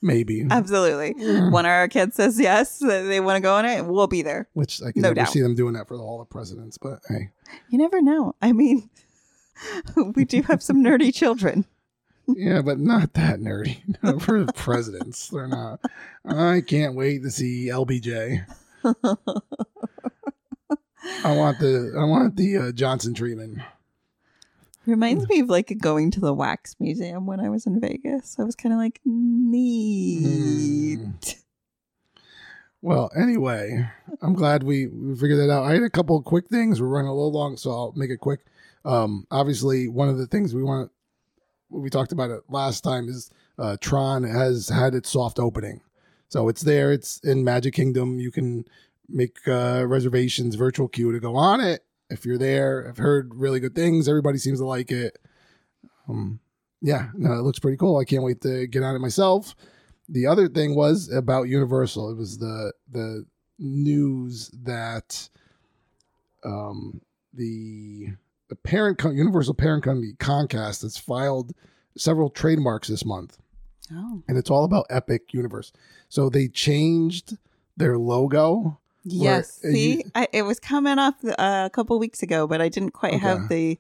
maybe. 0.02 0.46
Absolutely. 0.52 1.14
Mm. 1.14 1.52
When 1.52 1.66
our 1.66 1.88
kid 1.88 2.14
says 2.14 2.40
yes, 2.40 2.80
they 2.80 3.20
want 3.20 3.36
to 3.38 3.42
go 3.42 3.54
on 3.56 3.66
it, 3.66 3.86
we'll 3.86 4.08
be 4.08 4.22
there. 4.24 4.48
Which 4.54 4.82
I 4.82 4.92
can 4.92 5.02
No 5.02 5.10
never 5.10 5.16
doubt. 5.16 5.30
see 5.30 5.42
them 5.42 5.54
doing 5.56 5.74
that 5.74 5.88
for 5.88 5.98
all 5.98 6.20
the 6.20 6.26
Presidents, 6.26 6.78
but 6.78 7.00
hey, 7.10 7.30
You 7.70 7.78
never 7.78 8.02
know. 8.02 8.34
I 8.42 8.54
mean, 8.54 8.90
we 10.16 10.26
do 10.26 10.42
have 10.44 10.64
some 10.64 10.84
nerdy 10.84 11.14
children. 11.14 11.66
yeah, 12.28 12.62
but 12.62 12.80
not 12.80 13.14
that 13.14 13.40
nerdy 13.40 13.78
for 14.22 14.44
the 14.44 14.52
presidents. 14.54 15.30
They're 15.30 15.48
not. 15.48 15.80
I 16.26 16.62
can't 16.62 16.96
wait 16.96 17.22
to 17.24 17.30
see 17.32 17.68
LBJ. 17.68 18.46
I 21.24 21.36
want 21.36 21.60
the 21.60 21.94
I 21.98 22.04
want 22.06 22.36
the 22.36 22.58
uh, 22.58 22.72
Johnson 22.72 23.14
treatment. 23.14 23.60
Reminds 24.86 25.28
me 25.28 25.42
of 25.42 25.50
like 25.50 25.78
going 25.80 26.12
to 26.12 26.22
the 26.22 26.34
wax 26.34 26.76
museum 26.80 27.26
when 27.26 27.42
I 27.42 27.50
was 27.50 27.66
in 27.66 27.80
Vegas. 27.82 28.38
I 28.40 28.44
was 28.44 28.56
kind 28.56 28.72
of 28.72 28.80
like, 28.80 29.02
neat. 29.04 31.00
Mm. 31.00 31.44
Well, 32.82 33.12
anyway, 33.14 33.86
I'm 34.22 34.34
glad 34.34 34.64
we, 34.64 34.88
we 34.88 35.14
figured 35.18 35.40
that 35.40 35.52
out. 35.52 35.66
I 35.66 35.74
had 35.74 35.84
a 35.84 35.90
couple 35.90 36.16
of 36.16 36.24
quick 36.24 36.48
things. 36.48 36.80
We're 36.80 36.88
running 36.88 37.10
a 37.10 37.14
little 37.14 37.34
long, 37.34 37.58
so 37.58 37.72
I'll 37.72 37.94
make 37.98 38.12
it 38.12 38.22
quick. 38.22 38.46
Um, 38.86 39.28
obviously, 39.30 39.90
one 39.90 40.08
of 40.08 40.18
the 40.18 40.28
things 40.28 40.56
we 40.56 40.64
want, 40.64 40.90
we 41.70 41.90
talked 41.90 42.14
about 42.14 42.30
it 42.30 42.44
last 42.48 42.82
time, 42.82 43.10
is 43.10 43.30
uh, 43.60 43.76
Tron 43.82 44.24
has 44.24 44.70
had 44.70 44.96
its 44.96 45.10
soft 45.10 45.38
opening. 45.38 45.82
So 46.30 46.48
it's 46.48 46.62
there. 46.62 46.94
It's 46.94 47.20
in 47.26 47.44
Magic 47.44 47.74
Kingdom. 47.74 48.20
You 48.20 48.32
can 48.32 48.64
make 49.10 49.38
uh, 49.48 49.86
reservations, 49.88 50.56
virtual 50.56 50.88
queue 50.88 51.12
to 51.12 51.20
go 51.20 51.36
on 51.36 51.60
it. 51.62 51.84
If 52.10 52.26
you're 52.26 52.38
there, 52.38 52.88
I've 52.88 52.98
heard 52.98 53.36
really 53.36 53.60
good 53.60 53.76
things. 53.76 54.08
Everybody 54.08 54.38
seems 54.38 54.60
to 54.60 54.66
like 54.66 54.92
it. 54.92 55.18
Um, 56.08 56.40
yeah, 56.82 57.10
no, 57.16 57.34
it 57.34 57.42
looks 57.42 57.60
pretty 57.60 57.78
cool. 57.78 57.98
I 57.98 58.06
can't 58.06 58.24
wait 58.24 58.42
to 58.42 58.68
get 58.68 58.84
on 58.84 58.96
it 58.96 59.00
myself. 59.00 59.56
The 60.08 60.26
other 60.26 60.48
thing 60.48 60.76
was 60.76 61.12
about 61.12 61.50
Universal. 61.50 62.12
It 62.12 62.18
was 62.18 62.38
the 62.38 62.72
the 62.90 63.26
news 63.60 64.50
that 64.64 65.30
um, 66.46 67.02
the 67.34 68.08
the 68.50 68.56
parent 68.56 68.98
co- 69.00 69.10
Universal 69.12 69.56
parent 69.56 69.84
company 69.84 70.14
Comcast 70.18 70.84
has 70.84 70.98
filed 70.98 71.52
several 71.98 72.30
trademarks 72.30 72.88
this 72.88 73.04
month, 73.04 73.38
Oh, 73.92 74.24
and 74.28 74.38
it's 74.38 74.50
all 74.50 74.64
about 74.64 74.86
Epic 74.90 75.34
Universe. 75.34 75.74
So 76.08 76.30
they 76.30 76.48
changed 76.48 77.38
their 77.76 77.98
logo. 77.98 78.80
Yes. 79.10 79.60
Where, 79.62 79.74
See, 79.74 79.98
you- 79.98 80.04
I, 80.16 80.28
it 80.34 80.42
was 80.44 80.60
coming 80.60 81.00
up 81.00 81.16
uh, 81.24 81.64
a 81.66 81.70
couple 81.72 81.98
weeks 82.00 82.22
ago, 82.24 82.48
but 82.48 82.62
I 82.62 82.70
didn't 82.70 82.92
quite 82.92 83.20
have 83.20 83.50
the 83.50 83.78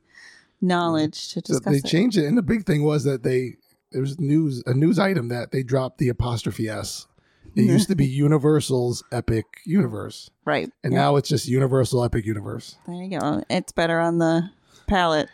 knowledge 0.62 1.30
to 1.34 1.42
So 1.46 1.54
discuss 1.54 1.72
they 1.74 1.78
it. 1.80 1.86
changed 1.86 2.18
it, 2.18 2.26
and 2.26 2.38
the 2.38 2.42
big 2.42 2.66
thing 2.66 2.84
was 2.84 3.04
that 3.04 3.24
they 3.24 3.58
there 3.92 4.02
was 4.02 4.20
news 4.20 4.64
a 4.66 4.74
news 4.74 5.00
item 5.00 5.30
that 5.30 5.52
they 5.52 5.64
dropped 5.64 5.98
the 5.98 6.10
apostrophe 6.10 6.68
s. 6.70 7.08
It 7.56 7.62
Mhm. 7.62 7.68
used 7.68 7.88
to 7.88 7.96
be 7.96 8.06
Universal's 8.06 9.04
Epic 9.12 9.46
Universe, 9.66 10.30
right. 10.46 10.70
and 10.84 10.94
Yeah, 10.94 11.00
now 11.00 11.16
it's 11.16 11.30
just 11.30 11.48
Universal 11.48 12.04
Epic 12.04 12.26
Universe. 12.26 12.76
there 12.86 12.96
you 12.96 13.20
go. 13.20 13.44
It's 13.50 13.72
better 13.72 14.00
on 14.00 14.18
the 14.20 14.50
palate. 14.88 15.30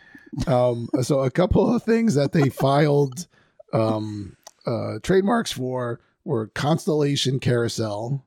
Um, 0.46 0.88
so 1.02 1.20
a 1.20 1.30
couple 1.30 1.74
of 1.74 1.82
things 1.82 2.14
that 2.14 2.32
they 2.32 2.48
filed 2.48 3.26
um, 3.72 4.36
uh, 4.66 4.98
trademarks 5.02 5.52
for 5.52 6.00
were 6.24 6.46
Constellation 6.48 7.38
Carousel, 7.40 8.23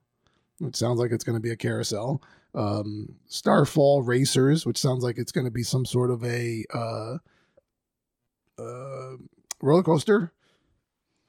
which 0.60 0.76
sounds 0.76 1.00
like 1.00 1.12
it's 1.12 1.24
going 1.24 1.38
to 1.38 1.42
be 1.42 1.52
a 1.52 1.56
carousel. 1.56 2.22
Um, 2.56 3.16
Starfall 3.28 4.02
Racers, 4.02 4.66
which 4.66 4.78
sounds 4.78 5.04
like 5.04 5.18
it's 5.18 5.32
going 5.32 5.46
to 5.46 5.52
be 5.52 5.64
some 5.64 5.86
sort 5.86 6.10
of 6.10 6.24
a 6.24 6.66
uh, 6.74 7.18
uh, 8.60 9.18
roller 9.62 9.84
coaster. 9.84 10.32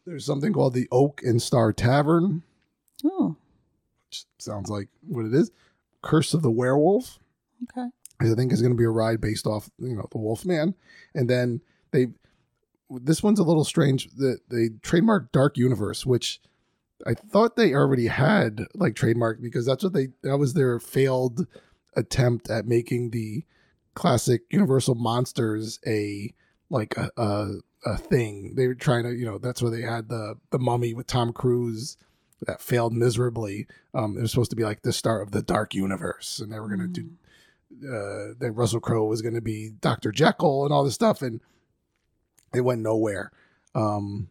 There's 0.07 0.25
something 0.25 0.53
called 0.53 0.73
the 0.75 0.89
Oak 0.91 1.21
and 1.23 1.41
Star 1.43 1.73
Tavern, 1.73 2.43
Oh, 3.05 3.37
which 4.09 4.25
sounds 4.39 4.71
like 4.71 4.89
what 5.07 5.27
it 5.27 5.35
is. 5.35 5.51
Curse 6.03 6.33
of 6.35 6.43
the 6.43 6.51
Werewolf. 6.51 7.19
okay. 7.65 7.89
I 8.21 8.35
think 8.35 8.53
is 8.53 8.63
going 8.63 8.73
to 8.73 8.79
be 8.79 8.85
a 8.85 8.91
ride 8.91 9.21
based 9.21 9.47
off, 9.47 9.71
you 9.79 9.95
know, 9.95 10.09
the 10.11 10.19
Wolfman. 10.19 10.75
And 11.15 11.29
then 11.31 11.61
they, 11.93 12.09
this 12.91 13.23
one's 13.23 13.39
a 13.39 13.45
little 13.45 13.65
strange. 13.65 14.09
That 14.17 14.41
they 14.49 14.71
trademarked 14.71 15.31
Dark 15.31 15.57
Universe, 15.57 16.05
which 16.05 16.41
I 17.07 17.15
thought 17.15 17.57
they 17.57 17.75
already 17.75 18.09
had 18.09 18.67
like 18.75 18.95
trademark 18.95 19.41
because 19.41 19.67
that's 19.67 19.85
what 19.85 19.93
they 19.93 20.09
that 20.23 20.39
was 20.39 20.55
their 20.55 20.79
failed 20.79 21.47
attempt 21.97 22.51
at 22.51 22.67
making 22.67 23.11
the 23.11 23.45
classic 23.95 24.43
Universal 24.51 24.97
monsters 24.97 25.79
a 25.87 26.33
like 26.71 26.97
a 26.97 27.11
a, 27.17 27.55
a 27.85 27.97
thing. 27.97 28.55
They 28.57 28.67
were 28.67 28.75
trying 28.75 29.05
to, 29.05 29.13
you 29.13 29.25
know, 29.25 29.39
that's 29.39 29.63
where 29.63 29.71
they 29.71 29.83
had 29.83 30.09
the 30.09 30.37
the 30.51 30.59
Mummy 30.59 30.95
with 30.95 31.07
Tom 31.07 31.33
Cruise 31.33 31.97
that 32.47 32.61
failed 32.61 32.93
miserably. 32.93 33.67
Um, 33.95 34.17
it 34.17 34.21
was 34.21 34.31
supposed 34.31 34.51
to 34.51 34.57
be 34.57 34.65
like 34.65 34.83
the 34.83 34.93
start 34.93 35.23
of 35.23 35.33
the 35.33 35.43
dark 35.43 35.75
universe, 35.75 36.41
and 36.41 36.53
they 36.53 36.61
were 36.61 36.69
going 36.69 36.81
to 36.81 36.87
do 36.89 37.11
uh, 37.89 38.35
that 38.39 38.53
Russell 38.53 38.81
Crowe 38.81 39.05
was 39.05 39.23
going 39.23 39.35
to 39.35 39.41
be 39.41 39.71
Dr. 39.81 40.13
Jekyll 40.13 40.65
and 40.65 40.73
all 40.73 40.85
this 40.85 40.95
stuff, 40.95 41.23
and 41.23 41.41
it 42.55 42.63
went 42.63 42.81
nowhere. 42.81 43.31
Um, 43.75 44.29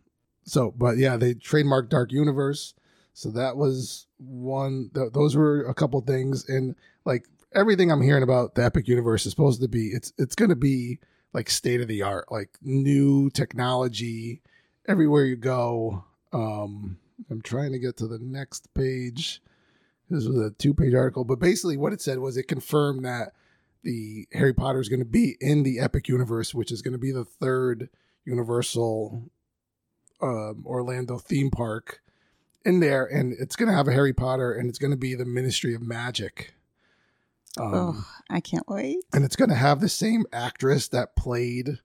so, 0.48 0.74
but 0.76 0.98
yeah, 0.98 1.18
they 1.18 1.34
trademarked 1.34 1.90
Dark 1.90 2.12
Universe. 2.12 2.74
So 3.14 3.30
that 3.32 3.58
was 3.58 4.08
one, 4.18 4.90
th- 4.96 5.12
those 5.12 5.36
were 5.36 5.66
a 5.66 5.74
couple 5.74 6.00
things. 6.02 6.48
And 6.48 6.76
like 7.04 7.28
everything 7.54 7.92
I'm 7.92 8.02
hearing 8.02 8.24
about 8.24 8.56
the 8.56 8.64
Epic 8.64 8.88
Universe 8.88 9.26
is 9.26 9.32
supposed 9.34 9.62
to 9.62 9.68
be, 9.68 9.88
it's, 9.88 10.14
it's 10.18 10.36
going 10.36 10.50
to 10.50 10.56
be 10.56 11.00
like 11.34 11.50
state 11.50 11.82
of 11.82 11.90
the 11.90 12.02
art, 12.02 12.32
like 12.32 12.50
new 12.62 13.30
technology 13.30 14.42
everywhere 14.88 15.26
you 15.26 15.36
go. 15.36 16.06
Um, 16.32 16.98
I'm 17.30 17.42
trying 17.42 17.74
to 17.74 17.80
get 17.80 17.98
to 17.98 18.08
the 18.08 18.20
next 18.20 18.74
page. 18.74 19.42
This 20.10 20.26
was 20.26 20.38
a 20.38 20.52
two 20.52 20.74
page 20.74 20.94
article, 20.94 21.26
but 21.26 21.40
basically 21.40 21.76
what 21.76 21.92
it 21.92 22.02
said 22.02 22.20
was 22.20 22.38
it 22.38 22.44
confirmed 22.44 23.04
that 23.04 23.34
the 23.84 24.28
Harry 24.32 24.54
Potter 24.54 24.80
is 24.80 24.88
going 24.88 25.02
to 25.02 25.06
be 25.06 25.36
in 25.42 25.64
the 25.64 25.80
Epic 25.80 26.08
Universe, 26.08 26.56
which 26.56 26.72
is 26.72 26.82
going 26.82 26.94
to 26.94 26.98
be 26.98 27.12
the 27.12 27.26
third 27.26 27.90
Universal 28.24 29.30
um, 30.22 30.64
Orlando 30.66 31.18
theme 31.18 31.52
park 31.52 32.02
in 32.66 32.80
there, 32.80 33.06
and 33.06 33.34
it's 33.40 33.56
going 33.56 33.70
to 33.70 33.76
have 33.76 33.88
a 33.88 33.94
Harry 33.94 34.14
Potter, 34.14 34.52
and 34.54 34.70
it's 34.70 34.80
going 34.80 34.92
to 34.92 34.98
be 34.98 35.16
the 35.16 35.26
Ministry 35.26 35.74
of 35.74 35.82
Magic. 35.82 36.54
Um, 37.60 37.74
oh, 37.74 38.08
I 38.30 38.40
can't 38.40 38.68
wait. 38.68 39.00
and 39.14 39.26
it's 39.26 39.36
going 39.36 39.50
to 39.50 39.56
have 39.56 39.80
the 39.80 39.90
same 39.90 40.26
actress 40.32 40.88
that 40.90 41.16
played 41.16 41.80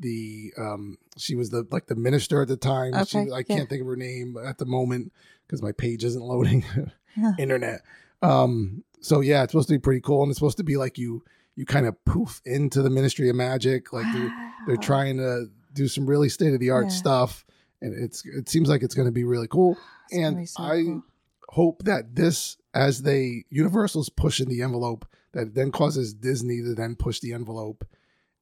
the 0.00 0.52
um 0.58 0.98
she 1.16 1.36
was 1.36 1.50
the 1.50 1.64
like 1.70 1.86
the 1.86 1.94
minister 1.94 2.42
at 2.42 2.48
the 2.48 2.56
time 2.56 2.92
she, 3.06 3.18
Okay, 3.18 3.30
i 3.30 3.38
yeah. 3.38 3.42
can't 3.44 3.68
think 3.70 3.80
of 3.80 3.86
her 3.86 3.94
name 3.94 4.36
at 4.44 4.58
the 4.58 4.64
moment 4.64 5.12
because 5.46 5.62
my 5.62 5.70
page 5.70 6.02
isn't 6.02 6.20
loading 6.24 6.64
Yeah. 7.16 7.34
internet 7.38 7.82
um 8.20 8.82
so 9.00 9.20
yeah 9.20 9.44
it's 9.44 9.52
supposed 9.52 9.68
to 9.68 9.74
be 9.74 9.78
pretty 9.78 10.00
cool 10.00 10.24
and 10.24 10.30
it's 10.30 10.38
supposed 10.38 10.56
to 10.56 10.64
be 10.64 10.76
like 10.76 10.98
you 10.98 11.22
you 11.54 11.64
kind 11.64 11.86
of 11.86 12.04
poof 12.04 12.40
into 12.44 12.82
the 12.82 12.90
ministry 12.90 13.28
of 13.30 13.36
magic 13.36 13.92
like 13.92 14.12
they're, 14.12 14.32
they're 14.66 14.76
trying 14.78 15.16
to 15.18 15.46
do 15.72 15.86
some 15.86 16.06
really 16.06 16.28
state 16.28 16.52
of 16.54 16.58
the 16.58 16.70
art 16.70 16.86
Yeah. 16.86 16.90
stuff 16.90 17.44
and 17.84 17.94
it's 18.04 18.24
it 18.24 18.48
seems 18.48 18.68
like 18.68 18.82
it's 18.82 18.94
going 18.94 19.08
to 19.08 19.12
be 19.12 19.24
really 19.24 19.48
cool 19.48 19.76
It's 20.10 20.18
and 20.18 20.48
so 20.48 20.62
I 20.62 20.82
cool. 20.82 21.02
hope 21.50 21.82
that 21.84 22.14
this, 22.16 22.56
as 22.72 23.02
they 23.02 23.44
Universal's 23.50 24.08
pushing 24.08 24.48
the 24.48 24.62
envelope, 24.62 25.06
that 25.32 25.54
then 25.54 25.70
causes 25.70 26.14
Disney 26.14 26.62
to 26.62 26.74
then 26.74 26.96
push 26.96 27.20
the 27.20 27.32
envelope 27.32 27.84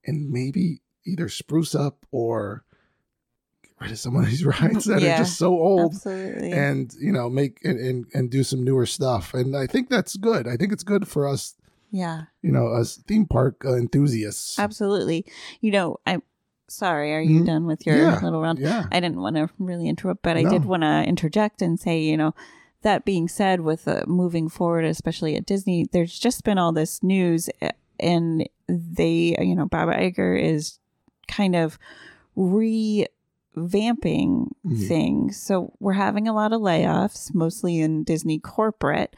and 0.06 0.30
maybe 0.30 0.80
either 1.04 1.28
spruce 1.28 1.74
up 1.74 2.06
or 2.10 2.64
get 3.64 3.72
rid 3.80 3.90
of 3.92 3.98
some 3.98 4.16
of 4.16 4.26
these 4.26 4.44
rides 4.54 4.84
that 4.86 5.02
Yeah, 5.02 5.14
are 5.14 5.18
just 5.18 5.38
so 5.38 5.48
old 5.52 5.94
Absolutely. 5.94 6.52
and 6.52 6.94
you 7.00 7.12
know 7.12 7.28
make 7.28 7.58
and, 7.64 7.78
and 7.78 8.06
and 8.14 8.30
do 8.30 8.42
some 8.44 8.62
newer 8.64 8.86
stuff. 8.86 9.34
And 9.34 9.56
I 9.56 9.66
think 9.66 9.88
that's 9.90 10.16
good. 10.16 10.46
I 10.46 10.56
think 10.56 10.72
it's 10.72 10.84
good 10.84 11.08
for 11.08 11.26
us, 11.28 11.54
yeah, 11.90 12.22
you 12.42 12.52
know, 12.52 12.74
as 12.74 12.96
theme 13.08 13.26
park 13.26 13.64
uh, 13.64 13.74
enthusiasts. 13.76 14.58
absolutely. 14.58 15.24
You 15.60 15.72
know, 15.72 15.96
I'm 16.06 16.22
sorry. 16.72 17.12
Are 17.14 17.20
you 17.20 17.40
Mhm. 17.42 17.46
done 17.46 17.66
with 17.66 17.86
your 17.86 17.96
Yeah. 17.98 18.18
little 18.22 18.40
round? 18.40 18.58
Yeah. 18.58 18.86
I 18.90 19.00
didn't 19.00 19.20
want 19.20 19.36
to 19.36 19.48
really 19.58 19.88
interrupt, 19.88 20.22
but 20.22 20.36
I 20.36 20.44
did 20.44 20.64
want 20.64 20.82
to 20.82 21.04
interject 21.06 21.62
and 21.62 21.78
say, 21.78 22.00
you 22.02 22.16
know, 22.16 22.34
that 22.82 23.04
being 23.04 23.28
said, 23.28 23.60
with 23.60 23.86
uh, 23.86 24.02
moving 24.06 24.48
forward, 24.48 24.84
especially 24.84 25.36
at 25.36 25.46
Disney, 25.46 25.86
there's 25.92 26.18
just 26.18 26.42
been 26.44 26.58
all 26.58 26.72
this 26.72 27.02
news, 27.02 27.48
and 28.00 28.48
they, 28.68 29.36
you 29.40 29.54
know, 29.54 29.66
Bob 29.66 29.88
Iger 29.88 30.40
is 30.42 30.78
kind 31.28 31.54
of 31.54 31.78
revamping 33.56 34.48
Mhm. 34.64 34.88
things. 34.88 35.36
So 35.36 35.72
we're 35.80 35.92
having 35.92 36.26
a 36.28 36.32
lot 36.32 36.52
of 36.52 36.60
layoffs, 36.60 37.34
mostly 37.34 37.80
in 37.80 38.04
Disney 38.04 38.38
corporate, 38.38 39.14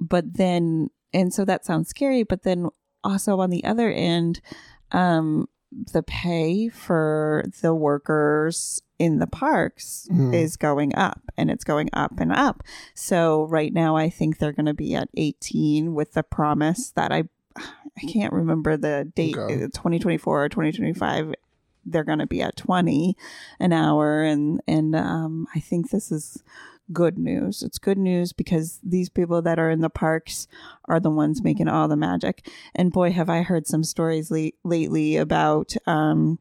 but 0.00 0.34
then, 0.34 0.90
and 1.12 1.32
so 1.32 1.44
that 1.44 1.64
sounds 1.64 1.88
scary, 1.88 2.22
but 2.22 2.42
then 2.42 2.68
also 3.02 3.40
on 3.40 3.50
the 3.50 3.64
other 3.64 3.90
end, 3.90 4.40
um, 4.92 5.48
the 5.70 6.02
pay 6.02 6.68
for 6.68 7.44
the 7.60 7.74
workers 7.74 8.82
in 8.98 9.18
the 9.18 9.26
parks 9.26 10.08
Mhm. 10.10 10.34
is 10.34 10.56
going 10.56 10.94
up 10.94 11.20
and 11.36 11.50
it's 11.50 11.64
going 11.64 11.88
up 11.92 12.18
and 12.18 12.32
up. 12.32 12.62
So 12.94 13.44
right 13.44 13.72
now 13.72 13.94
I 13.96 14.08
think 14.10 14.38
they're 14.38 14.52
going 14.52 14.66
to 14.66 14.74
be 14.74 14.94
at 14.94 15.08
18 15.16 15.94
with 15.94 16.12
the 16.14 16.22
promise 16.22 16.90
that 16.92 17.12
I 17.12 17.24
I 17.56 18.06
can't 18.06 18.32
remember 18.32 18.76
the 18.76 19.10
date 19.16 19.36
Okay. 19.36 19.64
uh, 19.64 19.68
2024 19.74 20.44
or 20.44 20.48
2025 20.48 21.34
they're 21.84 22.04
going 22.04 22.18
to 22.20 22.26
be 22.26 22.40
at 22.42 22.54
20 22.56 23.16
an 23.58 23.72
hour 23.72 24.22
and 24.22 24.60
and 24.68 24.94
um 24.94 25.48
I 25.54 25.60
think 25.60 25.90
this 25.90 26.12
is 26.12 26.42
good 26.92 27.18
news. 27.18 27.62
It's 27.62 27.78
good 27.78 27.98
news 27.98 28.32
because 28.32 28.80
these 28.82 29.08
people 29.08 29.42
that 29.42 29.58
are 29.58 29.70
in 29.70 29.80
the 29.80 29.90
parks 29.90 30.46
are 30.86 31.00
the 31.00 31.10
ones 31.10 31.42
making 31.42 31.68
all 31.68 31.88
the 31.88 31.96
magic. 31.96 32.46
And 32.74 32.92
boy, 32.92 33.12
have 33.12 33.28
I 33.28 33.42
heard 33.42 33.66
some 33.66 33.84
stories 33.84 34.30
le- 34.30 34.50
lately 34.64 35.16
about 35.16 35.74
um, 35.86 36.38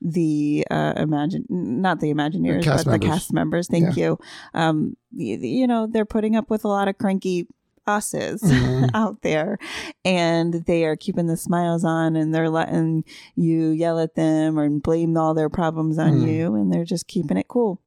the 0.00 0.66
uh, 0.70 0.94
imagine 0.96 1.44
not 1.48 2.00
the 2.00 2.12
Imagineers, 2.12 2.62
cast 2.64 2.84
but 2.86 2.92
the 2.92 2.98
cast 3.06 3.32
members. 3.32 3.68
Thank 3.68 3.96
you. 3.96 4.18
Um, 4.54 4.96
y- 5.12 5.38
you 5.40 5.66
know, 5.66 5.86
they're 5.86 6.04
putting 6.04 6.36
up 6.36 6.50
with 6.50 6.64
a 6.64 6.68
lot 6.68 6.88
of 6.88 6.98
cranky 6.98 7.46
us's 7.86 8.42
Mhm. 8.42 8.90
out 8.94 9.22
there 9.22 9.58
and 10.04 10.54
they 10.66 10.84
are 10.84 10.94
keeping 10.96 11.26
the 11.26 11.36
smiles 11.36 11.82
on 11.84 12.14
and 12.14 12.32
they're 12.32 12.50
letting 12.50 13.04
you 13.34 13.70
yell 13.70 13.98
at 13.98 14.14
them 14.14 14.58
or 14.58 14.68
blame 14.68 15.16
all 15.16 15.34
their 15.34 15.48
problems 15.48 15.98
on 15.98 16.20
Mm. 16.20 16.28
you 16.30 16.54
and 16.54 16.72
they're 16.72 16.84
just 16.84 17.08
keeping 17.08 17.36
it 17.38 17.48
cool 17.48 17.80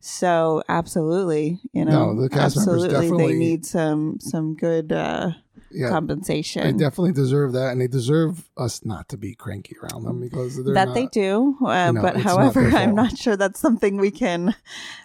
so 0.00 0.62
absolutely 0.68 1.58
you 1.72 1.84
know 1.84 2.14
No, 2.14 2.22
the 2.22 2.28
cast 2.28 2.56
members 2.56 2.84
absolutely 2.84 2.88
definitely- 3.08 3.32
they 3.34 3.38
need 3.38 3.66
some 3.66 4.18
some 4.20 4.54
good 4.54 4.92
uh 4.92 5.30
Yeah. 5.72 5.90
They 6.64 6.72
definitely 6.72 7.12
deserve 7.12 7.52
that, 7.52 7.70
and 7.72 7.80
they 7.80 7.86
deserve 7.86 8.48
us 8.56 8.84
not 8.84 9.08
to 9.10 9.16
be 9.16 9.34
cranky 9.34 9.76
around 9.82 10.04
them 10.04 10.20
because 10.20 10.62
they're 10.62 10.74
that 10.74 10.88
not, 10.88 10.94
they 10.94 11.06
do 11.06 11.56
uh, 11.64 11.86
you 11.86 11.92
know, 11.92 12.02
but 12.02 12.16
it's 12.16 12.24
not 12.24 12.36
however 12.36 12.68
i'm 12.76 12.94
not 12.94 13.16
sure 13.16 13.36
that's 13.36 13.58
something 13.58 13.96
we 13.96 14.10
can 14.10 14.54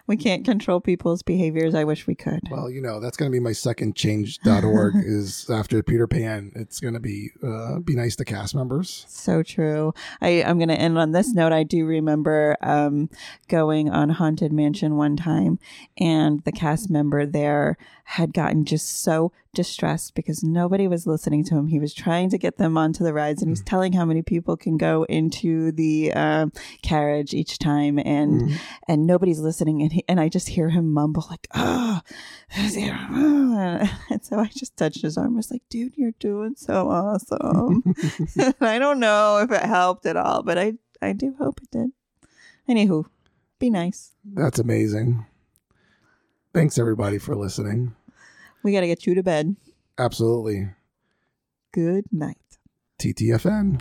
we 0.06 0.16
can't 0.16 0.44
control 0.44 0.80
people's 0.80 1.22
behaviors 1.22 1.74
i 1.74 1.84
wish 1.84 2.06
we 2.06 2.14
could 2.14 2.40
Well, 2.50 2.70
you 2.70 2.80
know, 2.80 3.00
that's 3.00 3.16
going 3.16 3.30
to 3.30 3.34
be 3.34 3.40
my 3.40 3.52
second 3.52 3.96
change.org 3.96 4.94
is 5.04 5.48
after 5.50 5.82
Peter 5.82 6.06
Pan. 6.06 6.52
It's 6.54 6.80
going 6.80 6.94
to 6.94 7.00
be 7.00 7.30
uh, 7.42 7.78
be 7.80 7.94
nice 7.94 8.16
to 8.16 8.24
cast 8.24 8.54
members. 8.54 9.04
So 9.08 9.42
true. 9.42 9.94
I, 10.20 10.42
I'm 10.42 10.58
going 10.58 10.68
to 10.68 10.78
end 10.78 10.98
on 10.98 11.12
this 11.12 11.32
note. 11.32 11.52
I 11.52 11.62
do 11.62 11.84
remember 11.84 12.56
um, 12.62 13.10
going 13.48 13.90
on 13.90 14.10
Haunted 14.10 14.52
Mansion 14.52 14.96
one 14.96 15.16
time, 15.16 15.58
and 15.98 16.42
the 16.44 16.52
cast 16.52 16.90
member 16.90 17.26
there 17.26 17.76
had 18.04 18.32
gotten 18.32 18.64
just 18.64 19.02
so 19.02 19.32
distressed 19.56 20.14
because 20.14 20.44
nobody 20.44 20.86
was 20.86 21.06
listening 21.06 21.42
to 21.46 21.56
him. 21.56 21.66
He 21.66 21.80
was 21.80 21.92
trying 21.92 22.30
to 22.30 22.38
get 22.38 22.58
them 22.58 22.78
onto 22.78 23.02
the 23.02 23.12
rides, 23.12 23.42
and 23.42 23.50
he's 23.50 23.62
telling 23.64 23.92
how 23.94 24.04
many 24.04 24.22
people 24.22 24.56
can 24.56 24.76
go 24.76 25.02
into 25.08 25.72
the 25.72 26.12
um 26.12 26.52
carriage 26.82 27.34
each 27.34 27.58
time, 27.58 27.98
and 27.98 28.42
Mhm. 28.42 28.56
and 28.86 29.06
nobody's 29.06 29.40
listening. 29.40 29.82
And 29.82 29.92
he, 29.92 30.04
and 30.08 30.20
I 30.20 30.28
just 30.28 30.50
hear 30.50 30.68
him 30.70 30.92
mumble 30.92 31.26
like, 31.28 31.48
"Oh," 31.54 32.00
and 32.56 34.22
so 34.24 34.38
I 34.38 34.46
just 34.54 34.76
touched 34.76 35.02
his 35.02 35.16
arm. 35.18 35.34
I 35.34 35.36
was 35.36 35.50
like, 35.50 35.62
"Dude, 35.68 35.96
you're 35.96 36.12
doing 36.20 36.54
so 36.56 36.88
awesome." 36.88 37.82
I 38.60 38.78
don't 38.78 39.00
know 39.00 39.38
if 39.38 39.50
it 39.50 39.62
helped 39.62 40.06
at 40.06 40.16
all, 40.16 40.42
but 40.42 40.58
I 40.58 40.74
I 41.02 41.12
do 41.12 41.34
hope 41.38 41.60
it 41.62 41.70
did. 41.70 41.90
Anywho, 42.68 43.06
be 43.58 43.70
nice. 43.70 44.12
That's 44.24 44.58
amazing. 44.58 45.24
Thanks 46.52 46.78
everybody 46.78 47.18
for 47.18 47.34
listening. 47.36 47.94
We 48.66 48.72
got 48.72 48.80
to 48.80 48.88
get 48.88 49.06
you 49.06 49.14
to 49.14 49.22
bed. 49.22 49.54
Absolutely. 49.96 50.70
Good 51.72 52.06
night. 52.10 52.58
TTFN. 52.98 53.80